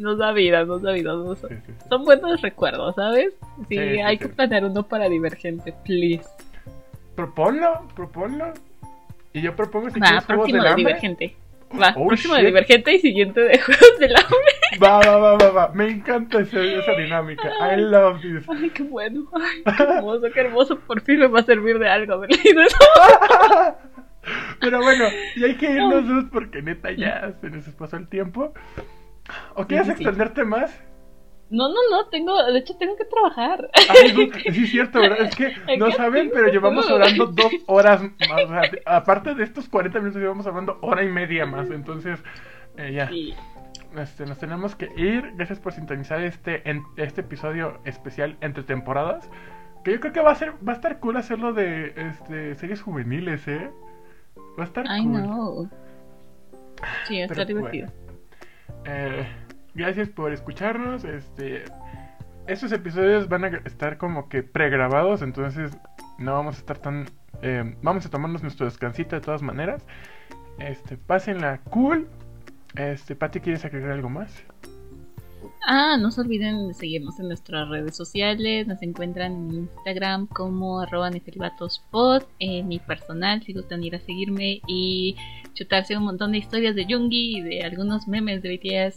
nos 0.00 0.18
da 0.18 0.32
vida, 0.32 0.64
nos 0.64 0.82
da 0.82 0.92
vida. 0.92 1.12
nos- 1.12 1.38
Sí, 1.40 1.46
sí, 1.48 1.54
sí. 1.66 1.72
Son 1.88 2.04
buenos 2.04 2.40
recuerdos, 2.42 2.94
¿sabes? 2.96 3.34
Sí, 3.68 3.78
hay 3.78 4.18
que 4.18 4.28
planear 4.28 4.64
uno 4.64 4.82
para 4.82 5.08
Divergente, 5.08 5.72
please. 5.84 6.28
Proponlo, 7.14 7.86
proponlo. 7.94 8.52
Y 9.32 9.42
yo 9.42 9.54
propongo 9.54 9.90
si 9.90 10.00
Va, 10.00 10.20
próximo 10.26 10.44
del 10.44 10.62
de 10.62 10.68
hambre. 10.68 10.84
Divergente. 10.84 11.36
Va, 11.80 11.92
Oh, 11.96 12.08
próximo 12.08 12.34
de. 12.34 12.46
Divergente 12.46 12.94
y 12.94 12.98
siguiente 12.98 13.40
de 13.42 13.58
Juegos 13.60 13.98
del 14.00 14.16
Hambre. 14.16 14.80
Va, 14.82 14.98
va, 14.98 15.16
va, 15.18 15.36
va, 15.36 15.50
va. 15.50 15.68
Me 15.72 15.88
encanta 15.88 16.40
ese- 16.40 16.78
esa 16.78 16.92
dinámica. 16.92 17.48
I 17.72 17.76
love 17.80 18.20
this. 18.22 18.44
Ay, 18.48 18.70
qué 18.70 18.82
bueno. 18.82 19.24
Ay, 19.34 19.76
qué 19.76 19.82
hermoso, 19.84 20.22
qué 20.34 20.40
hermoso. 20.40 20.78
Por 20.80 21.00
fin 21.02 21.20
me 21.20 21.26
va 21.28 21.40
a 21.40 21.44
servir 21.44 21.78
de 21.78 21.88
algo 21.88 22.14
haber 22.14 22.30
leído 22.30 22.60
eso. 22.62 22.76
Pero 24.60 24.82
bueno, 24.82 25.04
y 25.36 25.44
hay 25.44 25.54
que 25.56 25.70
irnos, 25.70 26.04
porque 26.32 26.60
neta 26.60 26.90
ya 26.92 27.32
se 27.40 27.50
nos 27.50 27.64
pasó 27.70 27.96
el 27.96 28.08
tiempo. 28.08 28.52
¿O 29.54 29.66
quieres 29.66 29.86
sí, 29.88 29.94
sí. 29.96 30.02
extenderte 30.02 30.44
más? 30.44 30.78
No, 31.50 31.68
no, 31.68 31.74
no, 31.90 32.08
tengo, 32.10 32.40
de 32.44 32.58
hecho 32.60 32.76
tengo 32.76 32.96
que 32.96 33.04
trabajar. 33.06 33.68
Ay, 33.88 34.12
dude, 34.12 34.40
sí 34.52 34.62
es 34.64 34.70
cierto, 34.70 35.00
¿verdad? 35.00 35.22
Es 35.22 35.34
que 35.34 35.52
I 35.66 35.76
no 35.78 35.90
saben, 35.90 36.30
pero 36.32 36.46
llevamos 36.48 36.88
hablando 36.88 37.26
dos 37.26 37.52
horas 37.66 38.02
más. 38.02 38.44
o 38.44 38.48
sea, 38.48 38.60
de- 38.70 38.82
aparte 38.86 39.34
de 39.34 39.42
estos 39.42 39.68
40 39.68 39.98
minutos, 39.98 40.20
llevamos 40.22 40.46
hablando 40.46 40.78
hora 40.80 41.02
y 41.02 41.08
media 41.08 41.46
más. 41.46 41.68
Entonces, 41.70 42.20
eh, 42.76 42.92
ya. 42.92 43.08
Sí. 43.08 43.34
Este, 43.96 44.24
nos 44.26 44.38
tenemos 44.38 44.76
que 44.76 44.92
ir. 44.96 45.32
Gracias 45.34 45.58
por 45.58 45.72
sintonizar 45.72 46.20
este, 46.22 46.68
en- 46.70 46.84
este 46.96 47.22
episodio 47.22 47.80
especial 47.84 48.36
entre 48.40 48.62
temporadas. 48.62 49.28
Que 49.82 49.90
yo 49.92 49.98
creo 49.98 50.12
que 50.12 50.20
va 50.20 50.30
a 50.30 50.34
ser, 50.36 50.52
va 50.66 50.72
a 50.72 50.76
estar 50.76 51.00
cool 51.00 51.16
hacerlo 51.16 51.52
de 51.52 51.94
este, 51.96 52.54
series 52.54 52.80
juveniles, 52.80 53.48
¿eh? 53.48 53.68
Va 54.56 54.62
a 54.62 54.66
estar 54.66 54.84
cool. 54.86 55.02
know. 55.22 55.68
Sí, 57.08 57.20
está 57.20 57.34
Pero 57.34 57.46
divertido. 57.46 57.88
Eh, 58.84 59.26
gracias 59.74 60.08
por 60.08 60.32
escucharnos. 60.32 61.04
Este, 61.04 61.64
estos 62.46 62.72
episodios 62.72 63.28
van 63.28 63.44
a 63.44 63.48
estar 63.64 63.96
como 63.98 64.28
que 64.28 64.42
pregrabados, 64.42 65.22
entonces 65.22 65.76
no 66.18 66.34
vamos 66.34 66.56
a 66.56 66.58
estar 66.58 66.78
tan. 66.78 67.06
eh, 67.42 67.76
vamos 67.82 68.06
a 68.06 68.10
tomarnos 68.10 68.42
nuestro 68.42 68.66
descansito 68.66 69.16
de 69.16 69.22
todas 69.22 69.42
maneras. 69.42 69.86
Este, 70.58 70.96
pásenla 70.96 71.60
cool. 71.70 72.08
Este, 72.74 73.16
Pati, 73.16 73.40
¿quieres 73.40 73.64
agregar 73.64 73.92
algo 73.92 74.08
más? 74.08 74.44
Ah, 75.66 75.96
no 75.98 76.10
se 76.10 76.22
olviden 76.22 76.68
de 76.68 76.74
seguirnos 76.74 77.20
en 77.20 77.28
nuestras 77.28 77.68
redes 77.68 77.94
sociales. 77.94 78.66
Nos 78.66 78.82
encuentran 78.82 79.32
en 79.32 79.54
Instagram 79.54 80.26
como 80.26 80.80
arroba. 80.80 81.10
En 82.38 82.68
mi 82.68 82.78
personal, 82.78 83.42
si 83.42 83.52
gustan 83.52 83.84
ir 83.84 83.94
a 83.94 84.00
seguirme 84.00 84.62
y 84.66 85.16
chutarse 85.54 85.96
un 85.96 86.04
montón 86.04 86.32
de 86.32 86.38
historias 86.38 86.74
de 86.74 86.86
Jungi 86.88 87.38
y 87.38 87.42
de 87.42 87.62
algunos 87.62 88.08
memes 88.08 88.42
de 88.42 88.56
BTS, 88.56 88.96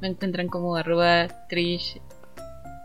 me 0.00 0.08
encuentran 0.08 0.48
como 0.48 0.76
arroba 0.76 1.28
trish-bs. 1.48 2.00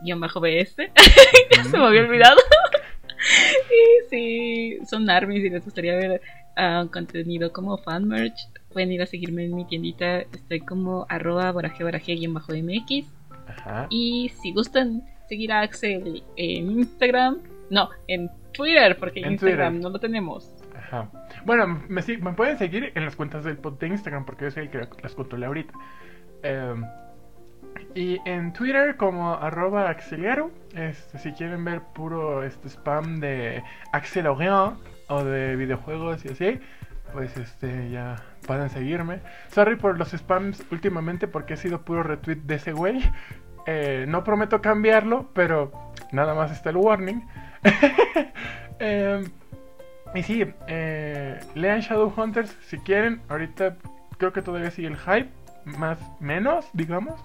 Se 1.71 1.77
me 1.77 1.85
había 1.85 2.01
olvidado. 2.01 2.37
y 3.69 4.09
si 4.09 4.79
son 4.85 5.09
armies 5.09 5.43
y 5.43 5.49
les 5.49 5.65
gustaría 5.65 5.95
ver 5.95 6.21
ah, 6.55 6.85
contenido 6.91 7.51
como 7.51 7.77
fan 7.77 8.07
merch, 8.07 8.39
pueden 8.71 8.91
ir 8.91 9.01
a 9.01 9.05
seguirme 9.05 9.45
en 9.45 9.55
mi 9.55 9.65
tiendita. 9.65 10.19
Estoy 10.19 10.59
como 10.61 11.05
arroba 11.09 11.51
baraje 11.51 11.83
mx 12.27 13.11
Ajá. 13.47 13.87
Y 13.89 14.31
si 14.41 14.53
gustan 14.53 15.03
seguir 15.27 15.51
a 15.51 15.61
Axel 15.61 16.23
en 16.35 16.71
Instagram, 16.71 17.39
no, 17.69 17.89
en 18.07 18.29
Twitter, 18.53 18.97
porque 18.97 19.21
En 19.21 19.33
Instagram 19.33 19.73
Twitter. 19.73 19.83
no 19.83 19.89
lo 19.89 19.99
tenemos. 19.99 20.53
Ajá. 20.75 21.09
Bueno, 21.45 21.81
me, 21.87 22.01
me 22.01 22.33
pueden 22.33 22.57
seguir 22.57 22.91
en 22.95 23.05
las 23.05 23.15
cuentas 23.15 23.43
del 23.43 23.57
pod 23.57 23.79
de 23.79 23.87
Instagram 23.87 24.25
porque 24.25 24.45
yo 24.45 24.51
soy 24.51 24.63
el 24.63 24.69
que 24.69 24.87
las 25.01 25.15
controlé 25.15 25.45
ahorita. 25.45 25.73
Em, 26.43 26.83
y 27.95 28.19
en 28.25 28.53
Twitter 28.53 28.97
como 28.97 29.33
arroba 29.33 29.89
axeliero. 29.89 30.51
Este, 30.75 31.17
si 31.17 31.31
quieren 31.31 31.63
ver 31.65 31.81
puro 31.93 32.43
este 32.43 32.69
spam 32.69 33.19
de 33.19 33.63
Axel 33.93 34.27
Orient 34.27 34.77
o 35.07 35.23
de 35.23 35.55
videojuegos 35.55 36.23
y 36.25 36.29
así, 36.29 36.59
pues 37.13 37.35
este 37.37 37.89
ya 37.89 38.15
pueden 38.45 38.69
seguirme. 38.69 39.19
Sorry 39.51 39.75
por 39.75 39.97
los 39.97 40.09
spams 40.09 40.63
últimamente 40.71 41.27
porque 41.27 41.53
ha 41.53 41.57
sido 41.57 41.81
puro 41.81 42.03
retweet 42.03 42.37
de 42.37 42.55
ese 42.55 42.71
güey. 42.71 43.03
Eh, 43.65 44.05
no 44.07 44.23
prometo 44.23 44.61
cambiarlo, 44.61 45.29
pero 45.33 45.71
nada 46.11 46.33
más 46.33 46.51
está 46.51 46.69
el 46.69 46.77
warning. 46.77 47.21
Em, 48.81 49.25
y 50.15 50.23
sí, 50.23 50.45
eh, 50.67 51.37
lean 51.53 51.81
Shadowhunters 51.81 52.55
si 52.61 52.77
quieren. 52.77 53.21
Ahorita 53.27 53.75
creo 54.17 54.31
que 54.31 54.41
todavía 54.41 54.71
sigue 54.71 54.87
el 54.87 54.97
hype, 54.97 55.29
más 55.65 55.99
menos, 56.21 56.69
digamos. 56.71 57.19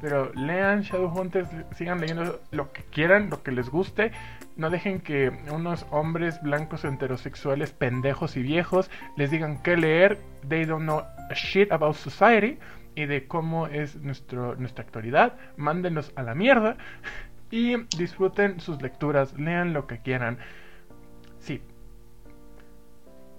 Pero 0.00 0.32
lean 0.34 0.82
Shadowhunters, 0.82 1.48
sigan 1.76 2.00
leyendo 2.00 2.40
lo 2.50 2.72
que 2.72 2.82
quieran, 2.84 3.30
lo 3.30 3.42
que 3.42 3.52
les 3.52 3.68
guste. 3.68 4.12
No 4.56 4.70
dejen 4.70 5.00
que 5.00 5.32
unos 5.50 5.86
hombres 5.90 6.40
blancos 6.42 6.84
heterosexuales 6.84 7.72
pendejos 7.72 8.36
y 8.36 8.42
viejos 8.42 8.90
les 9.16 9.30
digan 9.30 9.62
qué 9.62 9.76
leer. 9.76 10.18
They 10.48 10.64
don't 10.64 10.84
know 10.84 11.00
a 11.00 11.34
shit 11.34 11.72
about 11.72 11.96
society 11.96 12.58
y 12.94 13.06
de 13.06 13.26
cómo 13.26 13.66
es 13.66 13.96
nuestro, 13.96 14.54
nuestra 14.56 14.84
actualidad. 14.84 15.34
Mándenos 15.56 16.12
a 16.16 16.22
la 16.22 16.34
mierda 16.34 16.76
y 17.50 17.76
disfruten 17.96 18.60
sus 18.60 18.80
lecturas. 18.80 19.38
Lean 19.38 19.72
lo 19.72 19.86
que 19.86 19.98
quieran. 19.98 20.38
Sí, 21.40 21.62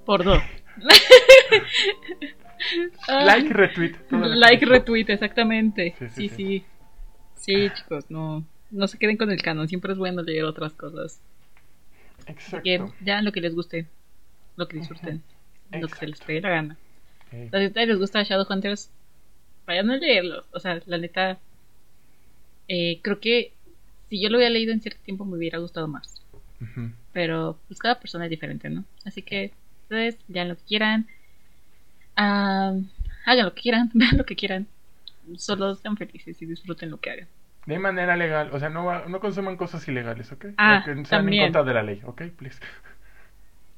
Por 0.05 0.23
dos. 0.23 0.41
Ah, 3.07 3.23
like 3.25 3.53
retweet. 3.53 3.95
like 4.11 4.65
retweet, 4.65 5.09
exactamente. 5.09 5.95
Sí, 5.99 6.07
Sí 6.09 6.29
sí, 6.29 6.35
sí, 6.35 6.65
sí. 7.35 7.69
chicos, 7.75 8.09
no, 8.09 8.43
no 8.71 8.87
se 8.87 8.97
queden 8.97 9.17
con 9.17 9.31
el 9.31 9.41
canon. 9.41 9.67
Siempre 9.67 9.93
es 9.93 9.97
bueno 9.97 10.21
leer 10.21 10.43
otras 10.45 10.73
cosas. 10.73 11.21
Así 12.27 12.57
que 12.63 12.75
Exacto. 12.75 12.93
ya 13.01 13.21
lo 13.21 13.31
que 13.31 13.41
les 13.41 13.55
guste, 13.55 13.87
lo 14.55 14.67
que 14.67 14.77
disfruten, 14.77 15.23
lo 15.71 15.87
que 15.87 15.95
se 15.95 16.05
les 16.07 16.13
Exacto. 16.19 16.25
pegue 16.27 16.41
la 16.41 16.49
gana. 16.49 16.77
Ey. 17.31 17.49
Si 17.49 17.65
ustedes 17.67 17.87
les 17.87 17.97
gusta 17.97 18.23
Shadowhunters, 18.23 18.91
vayan 19.65 19.89
a 19.91 19.97
leerlos. 19.97 20.45
O 20.51 20.59
sea, 20.59 20.79
la 20.85 20.97
neta, 20.97 21.39
eh, 22.67 22.99
creo 23.01 23.19
que 23.19 23.53
si 24.09 24.21
yo 24.21 24.29
lo 24.29 24.37
hubiera 24.37 24.51
leído 24.51 24.73
en 24.73 24.81
cierto 24.81 24.99
tiempo 25.03 25.25
me 25.25 25.37
hubiera 25.37 25.59
gustado 25.59 25.87
más. 25.87 26.21
Pero 27.13 27.57
pues 27.67 27.79
cada 27.79 27.99
persona 27.99 28.25
es 28.25 28.29
diferente, 28.29 28.69
¿no? 28.69 28.83
Así 29.05 29.21
que 29.21 29.53
ustedes 29.83 30.17
lean 30.27 30.49
lo 30.49 30.57
que 30.57 30.63
quieran. 30.63 31.07
Ah, 32.19 32.73
hagan 33.25 33.45
lo 33.45 33.53
que 33.55 33.61
quieran, 33.61 33.89
vean 33.95 34.17
lo 34.17 34.25
que 34.25 34.35
quieran. 34.35 34.67
Solo 35.37 35.75
sean 35.75 35.95
felices 35.97 36.41
y 36.41 36.45
disfruten 36.45 36.89
lo 36.91 36.99
que 36.99 37.11
hagan. 37.11 37.27
De 37.65 37.77
manera 37.77 38.15
legal, 38.15 38.49
o 38.51 38.59
sea, 38.59 38.69
no, 38.69 38.85
va- 38.85 39.03
no 39.07 39.19
consuman 39.19 39.55
cosas 39.57 39.87
ilegales, 39.87 40.31
¿ok? 40.31 40.45
Ah, 40.57 40.79
O 40.81 40.85
que 40.85 40.91
sean 40.93 41.03
también. 41.05 41.43
en 41.43 41.47
contra 41.53 41.63
de 41.65 41.73
la 41.73 41.83
ley, 41.83 42.01
¿ok? 42.03 42.23
Please. 42.37 42.59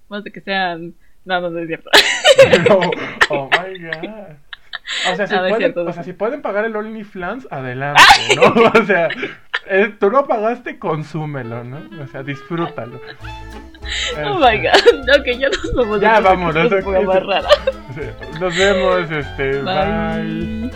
Más 0.10 0.24
de 0.24 0.32
que 0.32 0.42
sean... 0.42 0.94
No, 1.26 1.40
no, 1.42 1.50
no 1.50 1.60
es 1.60 1.68
cierto. 1.68 1.90
oh, 2.72 2.92
oh 3.30 3.50
my 3.52 3.80
god. 3.80 4.36
O 5.12 5.16
sea, 5.16 5.28
si, 5.28 5.34
No, 5.36 5.42
no 5.42 5.48
pueden, 5.50 5.58
cierto, 5.58 5.84
no 5.84 5.90
o 5.90 5.94
sea, 5.94 6.04
si 6.04 6.14
pueden 6.14 6.42
pagar 6.42 6.66
el 6.66 6.76
OnlyFans, 6.76 7.48
adelante, 7.52 8.02
¿no? 8.36 8.44
O 8.82 8.86
sea, 8.86 9.10
eh, 9.68 9.94
tú 10.00 10.10
lo 10.10 10.26
pagaste, 10.28 10.80
consúmelo, 10.80 11.64
¿no? 11.64 11.82
O 12.02 12.08
sea, 12.08 12.24
disfrútalo. 12.24 13.00
Oh 14.26 14.40
my 14.40 14.58
god. 14.58 15.10
Ok, 15.20 15.28
ya 15.38 15.50
nos 15.50 15.74
vamos. 15.74 16.02
Ya 16.02 16.20
vámonos, 16.20 16.72
Nos 18.40 18.56
vemos, 18.56 19.12
este, 19.12 19.62
bye. 19.62 20.70
Bye. 20.70 20.72